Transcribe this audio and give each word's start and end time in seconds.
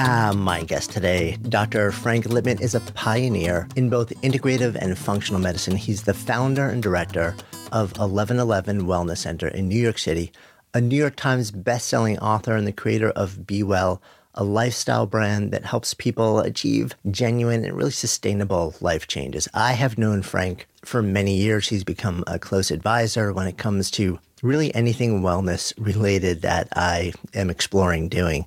Ah, 0.00 0.32
my 0.32 0.62
guest 0.62 0.92
today, 0.92 1.36
Dr. 1.48 1.90
Frank 1.90 2.26
Lipman, 2.26 2.60
is 2.60 2.76
a 2.76 2.80
pioneer 2.80 3.66
in 3.74 3.90
both 3.90 4.10
integrative 4.22 4.76
and 4.76 4.96
functional 4.96 5.40
medicine. 5.40 5.74
He's 5.74 6.04
the 6.04 6.14
founder 6.14 6.68
and 6.68 6.80
director 6.80 7.34
of 7.72 7.98
1111 7.98 8.82
Wellness 8.82 9.18
Center 9.18 9.48
in 9.48 9.66
New 9.66 9.80
York 9.80 9.98
City, 9.98 10.30
a 10.72 10.80
New 10.80 10.96
York 10.96 11.16
Times 11.16 11.50
bestselling 11.50 12.16
author 12.22 12.54
and 12.54 12.64
the 12.64 12.72
creator 12.72 13.10
of 13.10 13.44
Be 13.44 13.64
Well, 13.64 14.00
a 14.34 14.44
lifestyle 14.44 15.04
brand 15.04 15.50
that 15.50 15.64
helps 15.64 15.94
people 15.94 16.38
achieve 16.38 16.94
genuine 17.10 17.64
and 17.64 17.76
really 17.76 17.90
sustainable 17.90 18.76
life 18.80 19.08
changes. 19.08 19.48
I 19.52 19.72
have 19.72 19.98
known 19.98 20.22
Frank 20.22 20.68
for 20.84 21.02
many 21.02 21.34
years. 21.34 21.70
He's 21.70 21.82
become 21.82 22.22
a 22.28 22.38
close 22.38 22.70
advisor 22.70 23.32
when 23.32 23.48
it 23.48 23.58
comes 23.58 23.90
to 23.92 24.20
really 24.44 24.72
anything 24.76 25.22
wellness 25.22 25.72
related 25.76 26.42
that 26.42 26.68
I 26.76 27.14
am 27.34 27.50
exploring 27.50 28.08
doing. 28.08 28.46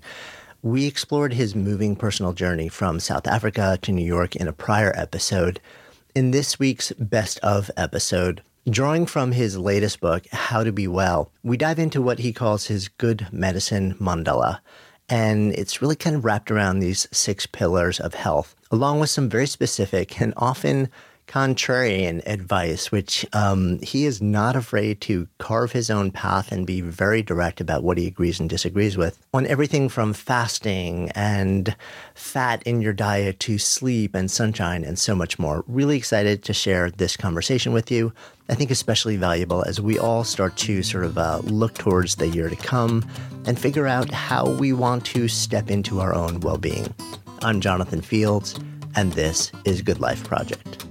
We 0.64 0.86
explored 0.86 1.34
his 1.34 1.56
moving 1.56 1.96
personal 1.96 2.34
journey 2.34 2.70
from 2.70 3.00
South 3.00 3.26
Africa 3.26 3.80
to 3.82 3.92
New 3.92 4.06
York 4.06 4.36
in 4.36 4.48
a 4.48 4.54
prior 4.54 4.94
episode. 4.96 5.60
In 6.14 6.30
this 6.30 6.60
week's 6.60 6.92
best 7.00 7.40
of 7.40 7.72
episode, 7.78 8.44
drawing 8.70 9.08
from 9.08 9.32
his 9.32 9.58
latest 9.58 10.00
book, 10.02 10.28
How 10.32 10.64
to 10.64 10.72
Be 10.72 10.88
Well, 10.88 11.32
we 11.42 11.58
dive 11.58 11.80
into 11.80 12.00
what 12.00 12.20
he 12.20 12.32
calls 12.32 12.68
his 12.68 12.90
good 12.90 13.28
medicine 13.32 13.96
mandala. 13.96 14.60
And 15.10 15.52
it's 15.54 15.82
really 15.82 15.96
kind 15.96 16.16
of 16.16 16.26
wrapped 16.26 16.52
around 16.52 16.78
these 16.78 17.08
six 17.12 17.48
pillars 17.48 18.00
of 18.00 18.14
health, 18.14 18.54
along 18.70 19.00
with 19.00 19.10
some 19.10 19.30
very 19.30 19.48
specific 19.48 20.22
and 20.22 20.32
often 20.38 20.92
contrarian 21.32 22.22
advice, 22.26 22.92
which 22.92 23.26
um, 23.32 23.80
he 23.80 24.06
is 24.06 24.22
not 24.22 24.54
afraid 24.54 25.00
to 25.00 25.30
carve 25.38 25.72
his 25.72 25.90
own 25.90 26.12
path 26.12 26.52
and 26.52 26.68
be 26.68 26.82
very 26.82 27.22
direct 27.22 27.62
about 27.62 27.84
what 27.84 27.98
he 27.98 28.06
agrees 28.06 28.38
and 28.38 28.50
disagrees 28.50 28.98
with 28.98 29.26
on 29.34 29.48
everything 29.48 29.88
from 29.88 30.12
fasting 30.12 31.10
and 31.16 31.74
fat 32.16 32.62
in 32.64 32.82
your 32.82 32.92
diet 32.92 33.40
to 33.40 33.58
sleep 33.58 34.14
and 34.14 34.30
sunshine 34.30 34.84
and 34.84 35.00
so 35.00 35.16
much 35.16 35.40
more. 35.40 35.64
Really 35.68 35.96
excited 35.96 36.44
to 36.44 36.54
share 36.54 36.92
this 36.92 37.16
conversation 37.16 37.72
with 37.72 37.90
you. 37.90 38.12
I 38.50 38.56
think 38.56 38.70
especially 38.70 39.16
valuable 39.16 39.64
as 39.64 39.80
we 39.80 39.98
all 39.98 40.26
start 40.26 40.58
to 40.58 40.84
sort 40.84 41.06
of 41.06 41.18
uh, 41.18 41.40
look 41.46 41.76
towards 41.76 42.18
the 42.18 42.28
year 42.28 42.50
to 42.50 42.58
come 42.58 43.10
and 43.46 43.58
figure 43.58 43.88
out 43.88 44.12
how 44.12 44.50
we 44.56 44.74
want 44.74 45.06
to 45.06 45.30
step 45.30 45.72
into 45.72 46.02
our 46.02 46.14
own 46.14 46.42
well 46.42 46.58
being. 46.58 46.94
I'm 47.42 47.62
Jonathan 47.62 48.02
Fields, 48.02 48.60
and 48.98 49.14
this 49.14 49.54
is 49.64 49.82
Good 49.82 50.02
Life 50.02 50.26
Project. 50.26 50.91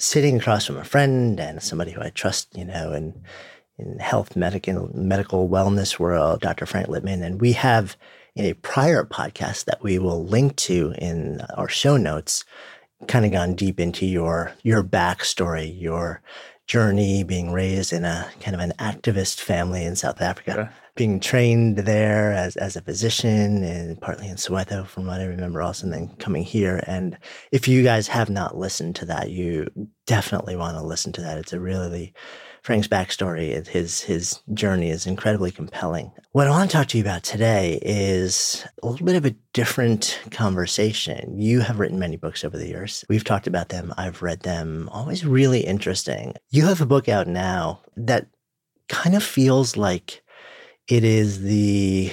Sitting 0.00 0.38
across 0.38 0.66
from 0.66 0.78
a 0.78 0.84
friend 0.84 1.38
and 1.38 1.62
somebody 1.62 1.90
who 1.90 2.00
I 2.00 2.08
trust, 2.08 2.56
you 2.56 2.64
know, 2.64 2.92
and 2.92 3.22
in 3.78 3.98
health, 3.98 4.34
medical, 4.34 4.90
medical 4.94 5.46
wellness 5.46 5.98
world, 5.98 6.40
Dr. 6.40 6.64
Frank 6.64 6.88
Lipman. 6.88 7.22
And 7.22 7.38
we 7.38 7.52
have 7.52 7.98
in 8.34 8.46
a 8.46 8.54
prior 8.54 9.04
podcast 9.04 9.66
that 9.66 9.82
we 9.82 9.98
will 9.98 10.24
link 10.24 10.56
to 10.56 10.94
in 10.96 11.42
our 11.54 11.68
show 11.68 11.98
notes, 11.98 12.46
kind 13.08 13.26
of 13.26 13.32
gone 13.32 13.54
deep 13.54 13.78
into 13.78 14.06
your 14.06 14.52
your 14.62 14.82
backstory, 14.82 15.78
your 15.78 16.22
journey 16.66 17.22
being 17.22 17.52
raised 17.52 17.92
in 17.92 18.06
a 18.06 18.26
kind 18.40 18.54
of 18.54 18.60
an 18.60 18.72
activist 18.78 19.40
family 19.40 19.84
in 19.84 19.96
South 19.96 20.22
Africa, 20.22 20.72
being 21.00 21.18
trained 21.18 21.78
there 21.78 22.30
as, 22.30 22.56
as 22.56 22.76
a 22.76 22.82
physician 22.82 23.64
and 23.64 23.98
partly 24.02 24.28
in 24.28 24.36
Soweto 24.36 24.86
from 24.86 25.06
what 25.06 25.18
I 25.18 25.24
remember 25.24 25.62
also, 25.62 25.86
and 25.86 25.94
then 25.94 26.14
coming 26.16 26.42
here. 26.42 26.84
And 26.86 27.16
if 27.52 27.66
you 27.66 27.82
guys 27.82 28.06
have 28.08 28.28
not 28.28 28.58
listened 28.58 28.96
to 28.96 29.06
that, 29.06 29.30
you 29.30 29.66
definitely 30.06 30.56
want 30.56 30.76
to 30.76 30.82
listen 30.82 31.10
to 31.12 31.22
that. 31.22 31.38
It's 31.38 31.54
a 31.54 31.58
really 31.58 32.12
Frank's 32.62 32.86
backstory, 32.86 33.66
his 33.66 34.02
his 34.02 34.42
journey 34.52 34.90
is 34.90 35.06
incredibly 35.06 35.50
compelling. 35.50 36.12
What 36.32 36.46
I 36.46 36.50
want 36.50 36.70
to 36.70 36.76
talk 36.76 36.88
to 36.88 36.98
you 36.98 37.02
about 37.02 37.22
today 37.22 37.78
is 37.80 38.62
a 38.82 38.86
little 38.86 39.06
bit 39.06 39.16
of 39.16 39.24
a 39.24 39.34
different 39.54 40.20
conversation. 40.30 41.40
You 41.40 41.60
have 41.60 41.78
written 41.78 41.98
many 41.98 42.18
books 42.18 42.44
over 42.44 42.58
the 42.58 42.68
years. 42.68 43.06
We've 43.08 43.24
talked 43.24 43.46
about 43.46 43.70
them. 43.70 43.94
I've 43.96 44.20
read 44.20 44.40
them. 44.40 44.90
Always 44.92 45.24
really 45.24 45.60
interesting. 45.60 46.34
You 46.50 46.66
have 46.66 46.82
a 46.82 46.86
book 46.86 47.08
out 47.08 47.26
now 47.26 47.80
that 47.96 48.26
kind 48.90 49.14
of 49.14 49.22
feels 49.22 49.78
like 49.78 50.22
it 50.90 51.04
is 51.04 51.42
the 51.42 52.12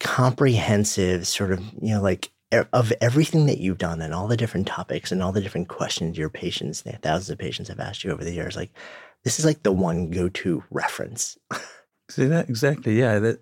comprehensive 0.00 1.26
sort 1.26 1.52
of, 1.52 1.60
you 1.80 1.94
know, 1.94 2.02
like 2.02 2.30
of 2.72 2.92
everything 3.00 3.46
that 3.46 3.58
you've 3.58 3.78
done 3.78 4.02
and 4.02 4.12
all 4.12 4.26
the 4.26 4.36
different 4.36 4.66
topics 4.66 5.12
and 5.12 5.22
all 5.22 5.32
the 5.32 5.40
different 5.40 5.68
questions 5.68 6.18
your 6.18 6.28
patients, 6.28 6.82
thousands 7.02 7.30
of 7.30 7.38
patients 7.38 7.68
have 7.68 7.80
asked 7.80 8.04
you 8.04 8.10
over 8.10 8.24
the 8.24 8.32
years, 8.32 8.56
like 8.56 8.70
this 9.24 9.38
is 9.38 9.44
like 9.44 9.62
the 9.62 9.72
one 9.72 10.10
go-to 10.10 10.62
reference. 10.70 11.38
See 12.10 12.26
that 12.26 12.48
exactly? 12.48 12.98
Yeah, 12.98 13.18
that 13.20 13.38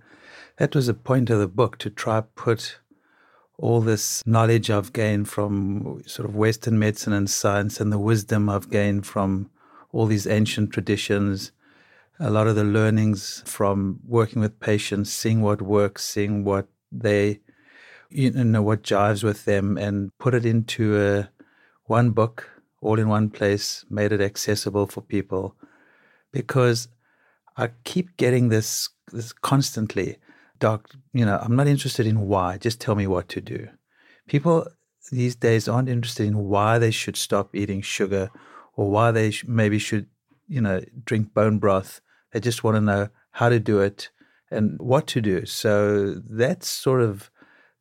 that 0.59 0.75
was 0.75 0.87
the 0.87 0.95
point 0.95 1.31
of 1.31 1.39
the 1.39 1.49
book 1.49 1.79
to 1.79 1.91
try 1.91 2.21
put 2.21 2.79
all 3.59 3.81
this 3.81 4.23
knowledge 4.27 4.71
I've 4.71 4.93
gained 4.93 5.29
from 5.29 6.03
sort 6.07 6.29
of 6.29 6.37
Western 6.37 6.79
medicine 6.79 7.13
and 7.13 7.29
science, 7.29 7.81
and 7.81 7.93
the 7.93 7.99
wisdom 7.99 8.49
I've 8.49 8.71
gained 8.71 9.07
from 9.07 9.51
all 9.93 10.07
these 10.07 10.27
ancient 10.27 10.71
traditions, 10.73 11.53
a 12.21 12.31
lot 12.31 12.47
of 12.47 12.55
the 12.55 12.65
learnings 12.65 13.43
from 13.47 14.01
working 14.07 14.41
with 14.43 14.61
patients, 14.61 15.11
seeing 15.11 15.41
what 15.41 15.63
works, 15.63 16.05
seeing 16.05 16.45
what 16.45 16.69
they, 16.93 17.41
you 18.11 18.31
know, 18.31 18.63
what 18.63 18.83
jives 18.83 19.25
with 19.25 19.47
them, 19.47 19.79
and 19.79 20.17
put 20.19 20.35
it 20.35 20.45
into 20.45 21.01
a 21.01 21.31
one 21.85 22.11
book, 22.11 22.49
all 22.83 22.99
in 22.99 23.09
one 23.09 23.31
place, 23.31 23.85
made 23.89 24.13
it 24.13 24.21
accessible 24.21 24.87
for 24.87 25.01
people 25.01 25.57
because 26.33 26.89
I 27.57 27.71
keep 27.85 28.17
getting 28.17 28.49
this 28.49 28.89
this 29.13 29.33
constantly. 29.33 30.19
Doc, 30.59 30.91
you 31.13 31.25
know, 31.25 31.39
I'm 31.43 31.57
not 31.57 31.67
interested 31.67 32.07
in 32.07 32.21
why. 32.29 32.59
Just 32.59 32.81
tell 32.81 32.95
me 32.95 33.07
what 33.07 33.29
to 33.31 33.41
do. 33.41 33.69
People 34.29 34.67
these 35.11 35.35
days 35.35 35.69
aren't 35.69 35.89
interested 35.89 36.27
in 36.27 36.37
why 36.49 36.79
they 36.79 36.91
should 36.91 37.17
stop 37.17 37.55
eating 37.55 37.81
sugar 37.83 38.31
or 38.77 38.91
why 38.91 39.11
they 39.11 39.31
sh- 39.31 39.45
maybe 39.49 39.79
should, 39.79 40.07
you 40.49 40.61
know, 40.61 40.81
drink 41.05 41.35
bone 41.35 41.59
broth. 41.59 42.01
They 42.33 42.41
just 42.41 42.65
want 42.65 42.77
to 42.77 42.81
know 42.81 43.09
how 43.33 43.49
to 43.49 43.59
do 43.59 43.81
it 43.81 44.11
and 44.51 44.79
what 44.81 45.07
to 45.09 45.21
do. 45.21 45.47
So 45.47 46.15
that's 46.29 46.69
sort 46.69 47.03
of 47.03 47.31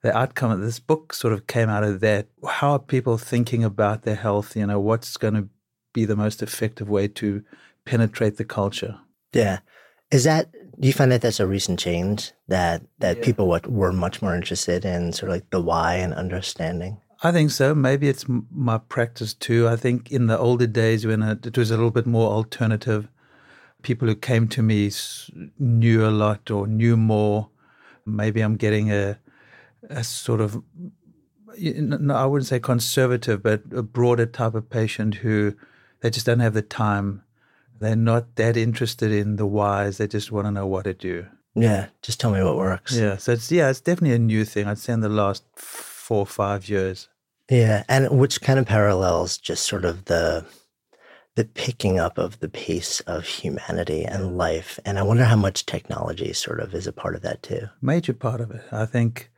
the 0.01 0.15
outcome 0.15 0.51
of 0.51 0.61
this 0.61 0.79
book 0.79 1.13
sort 1.13 1.33
of 1.33 1.47
came 1.47 1.69
out 1.69 1.83
of 1.83 1.99
that. 1.99 2.27
How 2.47 2.71
are 2.71 2.79
people 2.79 3.17
thinking 3.17 3.63
about 3.63 4.03
their 4.03 4.15
health? 4.15 4.55
You 4.55 4.67
know, 4.67 4.79
what's 4.79 5.17
going 5.17 5.33
to 5.33 5.49
be 5.93 6.05
the 6.05 6.15
most 6.15 6.41
effective 6.41 6.89
way 6.89 7.07
to 7.07 7.43
penetrate 7.85 8.37
the 8.37 8.45
culture. 8.45 8.99
Yeah. 9.33 9.59
Is 10.11 10.23
that 10.23 10.51
do 10.51 10.87
you 10.87 10.93
find 10.93 11.11
that 11.11 11.21
that's 11.21 11.39
a 11.39 11.47
recent 11.47 11.79
change 11.79 12.31
that 12.47 12.81
that 12.99 13.17
yeah. 13.17 13.23
people 13.23 13.47
what, 13.47 13.67
were 13.67 13.91
much 13.91 14.21
more 14.21 14.35
interested 14.35 14.85
in 14.85 15.11
sort 15.11 15.29
of 15.29 15.35
like 15.35 15.49
the 15.49 15.61
why 15.61 15.95
and 15.95 16.13
understanding? 16.13 17.01
I 17.21 17.31
think 17.31 17.51
so. 17.51 17.75
Maybe 17.75 18.07
it's 18.07 18.25
my 18.49 18.77
practice 18.77 19.33
too. 19.33 19.67
I 19.67 19.75
think 19.75 20.09
in 20.11 20.27
the 20.27 20.37
older 20.37 20.67
days 20.67 21.05
when 21.05 21.21
it 21.21 21.57
was 21.57 21.69
a 21.69 21.75
little 21.75 21.91
bit 21.91 22.05
more 22.05 22.31
alternative, 22.31 23.09
people 23.81 24.07
who 24.07 24.15
came 24.15 24.47
to 24.49 24.61
me 24.61 24.91
knew 25.57 26.05
a 26.05 26.09
lot 26.09 26.51
or 26.51 26.67
knew 26.67 26.97
more. 26.97 27.49
Maybe 28.05 28.41
I'm 28.41 28.55
getting 28.55 28.91
a 28.91 29.19
a 29.89 30.03
sort 30.03 30.41
of 30.41 30.61
no, 31.57 32.15
I 32.15 32.25
wouldn't 32.25 32.47
say 32.47 32.59
conservative, 32.59 33.41
but 33.43 33.63
a 33.75 33.83
broader 33.83 34.25
type 34.25 34.55
of 34.55 34.69
patient 34.69 35.15
who 35.15 35.55
they 36.01 36.09
just 36.09 36.25
don't 36.25 36.39
have 36.39 36.53
the 36.53 36.61
time. 36.61 37.23
They're 37.79 37.95
not 37.95 38.35
that 38.35 38.57
interested 38.57 39.11
in 39.11 39.37
the 39.37 39.45
whys. 39.45 39.97
They 39.97 40.07
just 40.07 40.31
want 40.31 40.47
to 40.47 40.51
know 40.51 40.67
what 40.67 40.83
to 40.83 40.93
do. 40.93 41.27
Yeah, 41.55 41.87
just 42.01 42.19
tell 42.19 42.31
me 42.31 42.43
what 42.43 42.57
works. 42.57 42.95
Yeah, 42.95 43.17
so 43.17 43.33
it's 43.33 43.51
yeah, 43.51 43.69
it's 43.69 43.81
definitely 43.81 44.15
a 44.15 44.19
new 44.19 44.45
thing. 44.45 44.67
I'd 44.67 44.77
say 44.77 44.93
in 44.93 45.01
the 45.01 45.09
last 45.09 45.43
four 45.55 46.19
or 46.19 46.25
five 46.25 46.69
years. 46.69 47.09
Yeah, 47.49 47.83
and 47.89 48.19
which 48.19 48.41
kind 48.41 48.59
of 48.59 48.67
parallels 48.67 49.37
just 49.37 49.65
sort 49.65 49.85
of 49.85 50.05
the 50.05 50.45
the 51.35 51.45
picking 51.45 51.99
up 51.99 52.17
of 52.17 52.39
the 52.39 52.49
pace 52.49 52.99
of 53.01 53.25
humanity 53.25 54.03
and 54.03 54.37
life. 54.37 54.79
And 54.85 54.99
I 54.99 55.03
wonder 55.03 55.25
how 55.25 55.35
much 55.35 55.65
technology 55.65 56.33
sort 56.33 56.59
of 56.59 56.73
is 56.73 56.87
a 56.87 56.93
part 56.93 57.15
of 57.15 57.21
that 57.21 57.43
too. 57.43 57.69
Major 57.81 58.13
part 58.13 58.41
of 58.41 58.51
it. 58.51 58.63
I 58.71 58.85
think, 58.85 59.31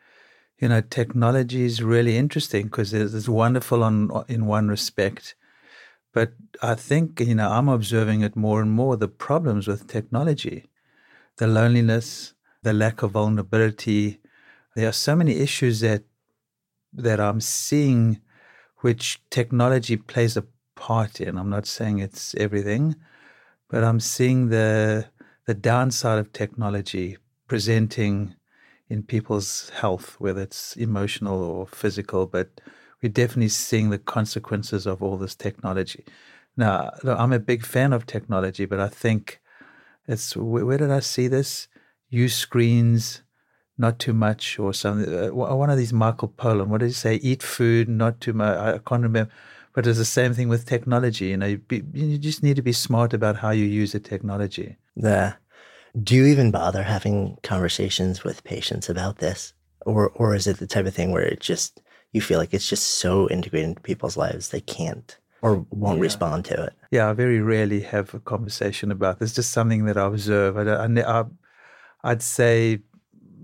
you 0.57 0.69
know, 0.69 0.81
technology 0.81 1.63
is 1.63 1.83
really 1.83 2.17
interesting 2.17 2.63
because 2.63 2.93
it's, 2.93 3.27
wonderful 3.27 3.83
on 3.83 4.09
in 4.27 4.45
one 4.45 4.67
respect. 4.67 5.35
But 6.13 6.33
I 6.61 6.75
think, 6.75 7.19
you 7.19 7.35
know, 7.35 7.49
I'm 7.49 7.69
observing 7.69 8.21
it 8.21 8.35
more 8.35 8.61
and 8.61 8.71
more 8.71 8.97
the 8.97 9.07
problems 9.07 9.67
with 9.67 9.87
technology, 9.87 10.69
the 11.37 11.47
loneliness, 11.47 12.33
the 12.63 12.73
lack 12.73 13.01
of 13.01 13.11
vulnerability. 13.11 14.19
There 14.75 14.89
are 14.89 14.93
so 14.93 15.15
many 15.15 15.37
issues 15.37 15.81
that 15.81 16.03
that 16.93 17.19
I'm 17.19 17.39
seeing 17.41 18.19
which 18.77 19.21
technology 19.29 19.95
plays 19.95 20.35
a 20.35 20.45
part 20.81 21.21
in. 21.21 21.37
I'm 21.37 21.49
not 21.57 21.67
saying 21.67 21.99
it's 21.99 22.33
everything, 22.45 22.95
but 23.69 23.83
I'm 23.83 23.99
seeing 23.99 24.49
the 24.49 25.05
the 25.45 25.53
downside 25.53 26.19
of 26.19 26.33
technology 26.33 27.17
presenting 27.47 28.35
in 28.89 29.03
people's 29.03 29.69
health, 29.81 30.15
whether 30.19 30.41
it's 30.41 30.75
emotional 30.75 31.43
or 31.43 31.67
physical. 31.67 32.25
But 32.25 32.47
we're 33.01 33.17
definitely 33.21 33.49
seeing 33.49 33.91
the 33.91 33.99
consequences 34.17 34.87
of 34.87 35.03
all 35.03 35.17
this 35.17 35.35
technology. 35.35 36.03
Now, 36.57 36.89
I'm 37.03 37.33
a 37.33 37.39
big 37.51 37.63
fan 37.65 37.93
of 37.93 38.05
technology, 38.05 38.65
but 38.65 38.79
I 38.79 38.89
think 39.03 39.39
it's 40.07 40.35
where 40.35 40.77
did 40.77 40.91
I 40.91 41.01
see 41.01 41.27
this? 41.27 41.67
Use 42.09 42.35
screens, 42.35 43.21
not 43.77 43.99
too 43.99 44.13
much, 44.13 44.59
or 44.59 44.73
something. 44.73 45.07
Uh, 45.13 45.29
one 45.63 45.69
of 45.69 45.77
these 45.77 45.93
Michael 45.93 46.33
Pollan. 46.41 46.67
What 46.67 46.79
did 46.81 46.87
he 46.87 46.93
say? 46.93 47.15
Eat 47.15 47.43
food, 47.43 47.87
not 47.87 48.19
too 48.19 48.33
much. 48.33 48.57
I 48.57 48.79
can't 48.79 49.03
remember. 49.03 49.31
But 49.73 49.87
it's 49.87 49.97
the 49.97 50.05
same 50.05 50.33
thing 50.33 50.49
with 50.49 50.65
technology. 50.65 51.27
You 51.27 51.37
know, 51.37 51.45
you, 51.45 51.57
be, 51.57 51.83
you 51.93 52.17
just 52.17 52.43
need 52.43 52.57
to 52.57 52.61
be 52.61 52.73
smart 52.73 53.13
about 53.13 53.37
how 53.37 53.51
you 53.51 53.65
use 53.65 53.93
the 53.93 53.99
technology. 53.99 54.77
Yeah. 54.95 55.33
Do 56.01 56.15
you 56.15 56.25
even 56.25 56.51
bother 56.51 56.83
having 56.83 57.37
conversations 57.43 58.23
with 58.23 58.43
patients 58.43 58.89
about 58.89 59.17
this, 59.17 59.53
or 59.85 60.09
or 60.15 60.35
is 60.35 60.47
it 60.47 60.57
the 60.57 60.67
type 60.67 60.85
of 60.85 60.93
thing 60.93 61.11
where 61.11 61.23
it 61.23 61.39
just 61.39 61.81
you 62.13 62.21
feel 62.21 62.39
like 62.39 62.53
it's 62.53 62.69
just 62.69 62.85
so 62.85 63.29
integrated 63.29 63.69
into 63.69 63.81
people's 63.81 64.17
lives 64.17 64.49
they 64.49 64.61
can't 64.61 65.17
or 65.41 65.65
won't 65.69 65.97
yeah. 65.97 66.03
respond 66.03 66.45
to 66.45 66.63
it? 66.63 66.73
Yeah, 66.91 67.09
I 67.09 67.13
very 67.13 67.41
rarely 67.41 67.81
have 67.81 68.13
a 68.13 68.19
conversation 68.19 68.91
about 68.91 69.19
this. 69.19 69.31
It's 69.31 69.35
just 69.35 69.51
something 69.51 69.85
that 69.85 69.97
I 69.97 70.05
observe. 70.05 70.57
I, 70.57 71.01
I, 71.01 71.25
I'd 72.03 72.21
say 72.21 72.79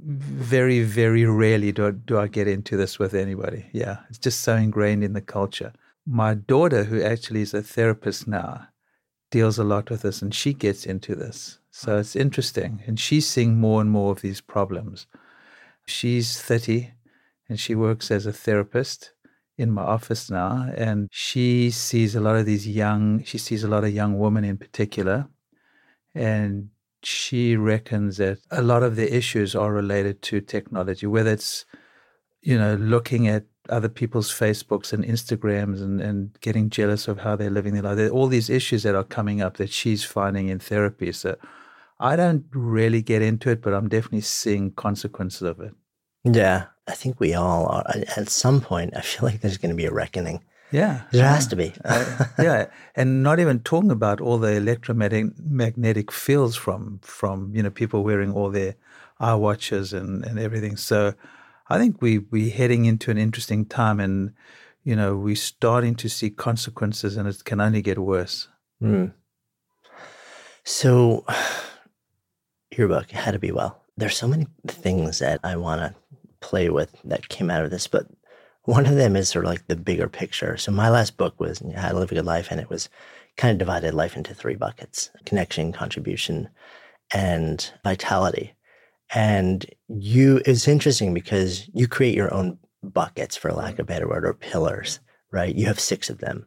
very, 0.05 0.83
very 0.83 1.25
rarely 1.25 1.73
do 1.73 1.87
I, 1.87 1.91
do 1.91 2.17
I 2.17 2.27
get 2.27 2.47
into 2.47 2.77
this 2.77 2.97
with 2.97 3.13
anybody. 3.13 3.65
Yeah, 3.73 3.97
it's 4.09 4.17
just 4.17 4.41
so 4.41 4.55
ingrained 4.55 5.03
in 5.03 5.13
the 5.13 5.21
culture 5.21 5.73
my 6.07 6.33
daughter, 6.33 6.85
who 6.85 7.01
actually 7.01 7.41
is 7.41 7.53
a 7.53 7.61
therapist 7.61 8.27
now, 8.27 8.67
deals 9.29 9.59
a 9.59 9.63
lot 9.63 9.89
with 9.89 10.03
this 10.03 10.21
and 10.21 10.33
she 10.33 10.53
gets 10.53 10.85
into 10.85 11.13
this. 11.15 11.59
So 11.71 11.97
it's 11.97 12.15
interesting. 12.15 12.81
And 12.87 12.99
she's 12.99 13.27
seeing 13.27 13.59
more 13.59 13.81
and 13.81 13.91
more 13.91 14.13
of 14.13 14.21
these 14.21 14.39
problems. 14.39 15.05
She's 15.85 16.41
30 16.41 16.93
and 17.49 17.59
she 17.59 17.75
works 17.75 18.09
as 18.09 18.25
a 18.25 18.33
therapist 18.33 19.11
in 19.57 19.71
my 19.71 19.81
office 19.81 20.29
now. 20.29 20.71
And 20.75 21.09
she 21.11 21.71
sees 21.71 22.15
a 22.15 22.21
lot 22.21 22.37
of 22.37 22.45
these 22.45 22.67
young, 22.67 23.23
she 23.23 23.37
sees 23.37 23.63
a 23.63 23.67
lot 23.67 23.83
of 23.83 23.93
young 23.93 24.17
women 24.17 24.45
in 24.45 24.57
particular. 24.57 25.27
And 26.15 26.69
she 27.03 27.57
reckons 27.57 28.17
that 28.17 28.39
a 28.49 28.61
lot 28.61 28.81
of 28.81 28.95
the 28.95 29.13
issues 29.13 29.55
are 29.55 29.73
related 29.73 30.21
to 30.23 30.41
technology, 30.41 31.05
whether 31.05 31.31
it's, 31.31 31.65
you 32.41 32.57
know, 32.57 32.75
looking 32.75 33.27
at 33.27 33.43
other 33.69 33.89
people's 33.89 34.31
Facebooks 34.31 34.93
and 34.93 35.03
Instagrams 35.03 35.81
and, 35.81 36.01
and 36.01 36.39
getting 36.41 36.69
jealous 36.69 37.07
of 37.07 37.19
how 37.19 37.35
they're 37.35 37.49
living 37.49 37.73
their 37.73 37.83
life. 37.83 37.97
There 37.97 38.07
are 38.07 38.11
all 38.11 38.27
these 38.27 38.49
issues 38.49 38.83
that 38.83 38.95
are 38.95 39.03
coming 39.03 39.41
up 39.41 39.57
that 39.57 39.69
she's 39.69 40.03
finding 40.03 40.47
in 40.49 40.59
therapy. 40.59 41.11
So 41.11 41.37
I 41.99 42.15
don't 42.15 42.45
really 42.51 43.01
get 43.01 43.21
into 43.21 43.49
it, 43.49 43.61
but 43.61 43.73
I'm 43.73 43.89
definitely 43.89 44.21
seeing 44.21 44.71
consequences 44.71 45.41
of 45.41 45.59
it. 45.59 45.73
Yeah, 46.23 46.65
I 46.87 46.93
think 46.93 47.19
we 47.19 47.33
all 47.33 47.67
are. 47.67 47.85
At 48.15 48.29
some 48.29 48.61
point, 48.61 48.95
I 48.95 49.01
feel 49.01 49.27
like 49.27 49.41
there's 49.41 49.57
going 49.57 49.71
to 49.71 49.75
be 49.75 49.85
a 49.85 49.93
reckoning. 49.93 50.43
Yeah. 50.71 51.03
There 51.11 51.25
has 51.27 51.47
to 51.47 51.55
be. 51.55 51.73
uh, 51.85 52.25
yeah. 52.39 52.65
And 52.95 53.23
not 53.23 53.39
even 53.39 53.59
talking 53.61 53.91
about 53.91 54.19
all 54.19 54.37
the 54.37 54.53
electromagnetic 54.53 56.11
fields 56.11 56.55
from, 56.55 56.99
from 57.01 57.55
you 57.55 57.63
know, 57.63 57.69
people 57.69 58.03
wearing 58.03 58.33
all 58.33 58.49
their 58.49 58.75
iWatches 59.21 59.97
and, 59.97 60.25
and 60.25 60.37
everything. 60.39 60.75
So 60.75 61.13
I 61.69 61.77
think 61.77 62.01
we 62.01 62.19
we're 62.19 62.51
heading 62.51 62.85
into 62.85 63.11
an 63.11 63.17
interesting 63.17 63.65
time, 63.65 63.99
and 63.99 64.33
you 64.83 64.95
know 64.95 65.15
we're 65.15 65.35
starting 65.35 65.95
to 65.95 66.09
see 66.09 66.29
consequences, 66.29 67.17
and 67.17 67.27
it 67.27 67.43
can 67.43 67.59
only 67.59 67.81
get 67.81 67.97
worse. 67.97 68.47
Mm. 68.81 69.13
So, 70.63 71.25
your 72.77 72.87
book, 72.87 73.11
How 73.11 73.31
to 73.31 73.39
Be 73.39 73.51
Well. 73.51 73.81
There's 73.95 74.17
so 74.17 74.27
many 74.27 74.47
things 74.67 75.19
that 75.19 75.39
I 75.43 75.55
want 75.55 75.81
to 75.81 75.95
play 76.39 76.69
with 76.69 76.95
that 77.03 77.29
came 77.29 77.49
out 77.49 77.63
of 77.63 77.71
this, 77.71 77.87
but 77.87 78.05
one 78.63 78.85
of 78.85 78.95
them 78.95 79.15
is 79.15 79.29
sort 79.29 79.45
of 79.45 79.49
like 79.49 79.65
the 79.67 79.75
bigger 79.75 80.07
picture. 80.07 80.57
So 80.57 80.71
my 80.71 80.89
last 80.89 81.17
book 81.17 81.39
was 81.39 81.63
How 81.75 81.89
to 81.89 81.97
Live 81.97 82.11
a 82.11 82.15
Good 82.15 82.25
Life, 82.25 82.49
and 82.51 82.59
it 82.59 82.69
was 82.69 82.89
kind 83.37 83.51
of 83.51 83.57
divided 83.57 83.93
life 83.93 84.15
into 84.15 84.33
three 84.33 84.55
buckets: 84.55 85.09
connection, 85.25 85.71
contribution, 85.73 86.49
and 87.13 87.71
vitality. 87.83 88.53
And 89.13 89.65
you, 89.87 90.41
it's 90.45 90.67
interesting 90.67 91.13
because 91.13 91.69
you 91.73 91.87
create 91.87 92.15
your 92.15 92.33
own 92.33 92.59
buckets, 92.83 93.35
for 93.35 93.51
lack 93.51 93.73
of 93.73 93.79
a 93.79 93.83
better 93.83 94.07
word, 94.07 94.25
or 94.25 94.33
pillars, 94.33 94.99
right? 95.31 95.55
You 95.55 95.65
have 95.65 95.79
six 95.79 96.09
of 96.09 96.19
them. 96.19 96.45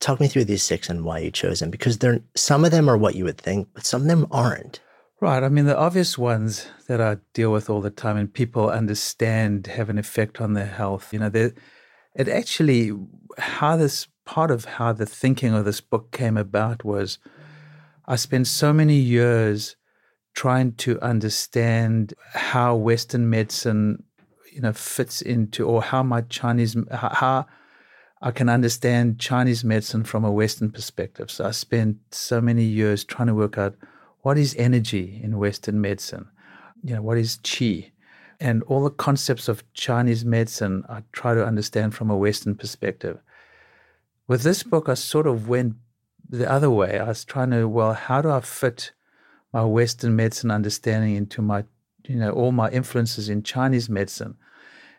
Talk 0.00 0.20
me 0.20 0.28
through 0.28 0.44
these 0.44 0.62
six 0.62 0.88
and 0.88 1.04
why 1.04 1.18
you 1.18 1.30
chose 1.30 1.60
them, 1.60 1.70
because 1.70 1.98
they're 1.98 2.20
some 2.34 2.64
of 2.64 2.70
them 2.70 2.88
are 2.88 2.96
what 2.96 3.14
you 3.14 3.24
would 3.24 3.38
think, 3.38 3.68
but 3.74 3.84
some 3.84 4.02
of 4.02 4.08
them 4.08 4.26
aren't. 4.30 4.80
Right. 5.20 5.42
I 5.42 5.50
mean, 5.50 5.66
the 5.66 5.76
obvious 5.76 6.16
ones 6.16 6.66
that 6.88 6.98
I 6.98 7.18
deal 7.34 7.52
with 7.52 7.68
all 7.68 7.82
the 7.82 7.90
time 7.90 8.16
and 8.16 8.32
people 8.32 8.70
understand 8.70 9.66
have 9.66 9.90
an 9.90 9.98
effect 9.98 10.40
on 10.40 10.54
their 10.54 10.64
health. 10.64 11.12
You 11.12 11.18
know, 11.18 11.30
it 11.34 12.28
actually, 12.28 12.92
how 13.36 13.76
this 13.76 14.08
part 14.24 14.50
of 14.50 14.64
how 14.64 14.94
the 14.94 15.04
thinking 15.04 15.52
of 15.52 15.66
this 15.66 15.82
book 15.82 16.10
came 16.10 16.38
about 16.38 16.84
was 16.84 17.18
I 18.06 18.16
spent 18.16 18.46
so 18.46 18.72
many 18.72 18.94
years 18.94 19.76
trying 20.34 20.72
to 20.72 21.00
understand 21.00 22.14
how 22.32 22.74
Western 22.76 23.28
medicine, 23.28 24.02
you 24.52 24.60
know, 24.60 24.72
fits 24.72 25.22
into, 25.22 25.66
or 25.66 25.82
how 25.82 26.02
my 26.02 26.22
Chinese, 26.22 26.76
how 26.90 27.46
I 28.22 28.30
can 28.30 28.48
understand 28.48 29.18
Chinese 29.18 29.64
medicine 29.64 30.04
from 30.04 30.24
a 30.24 30.30
Western 30.30 30.70
perspective. 30.70 31.30
So 31.30 31.46
I 31.46 31.52
spent 31.52 31.96
so 32.10 32.40
many 32.40 32.64
years 32.64 33.04
trying 33.04 33.28
to 33.28 33.34
work 33.34 33.56
out 33.56 33.76
what 34.20 34.36
is 34.36 34.54
energy 34.56 35.20
in 35.22 35.38
Western 35.38 35.80
medicine, 35.80 36.28
you 36.84 36.94
know, 36.94 37.02
what 37.02 37.16
is 37.16 37.38
qi, 37.38 37.90
and 38.38 38.62
all 38.64 38.84
the 38.84 38.90
concepts 38.90 39.48
of 39.48 39.64
Chinese 39.72 40.24
medicine. 40.24 40.84
I 40.88 41.02
try 41.12 41.34
to 41.34 41.44
understand 41.44 41.94
from 41.94 42.10
a 42.10 42.16
Western 42.16 42.54
perspective. 42.54 43.18
With 44.28 44.42
this 44.42 44.62
book, 44.62 44.88
I 44.88 44.94
sort 44.94 45.26
of 45.26 45.48
went 45.48 45.76
the 46.28 46.50
other 46.50 46.70
way. 46.70 46.98
I 46.98 47.08
was 47.08 47.24
trying 47.24 47.50
to, 47.50 47.66
well, 47.66 47.94
how 47.94 48.22
do 48.22 48.30
I 48.30 48.40
fit 48.40 48.92
my 49.52 49.64
Western 49.64 50.16
medicine 50.16 50.50
understanding 50.50 51.16
into 51.16 51.42
my, 51.42 51.64
you 52.06 52.16
know, 52.16 52.30
all 52.30 52.52
my 52.52 52.70
influences 52.70 53.28
in 53.28 53.42
Chinese 53.42 53.88
medicine. 53.88 54.36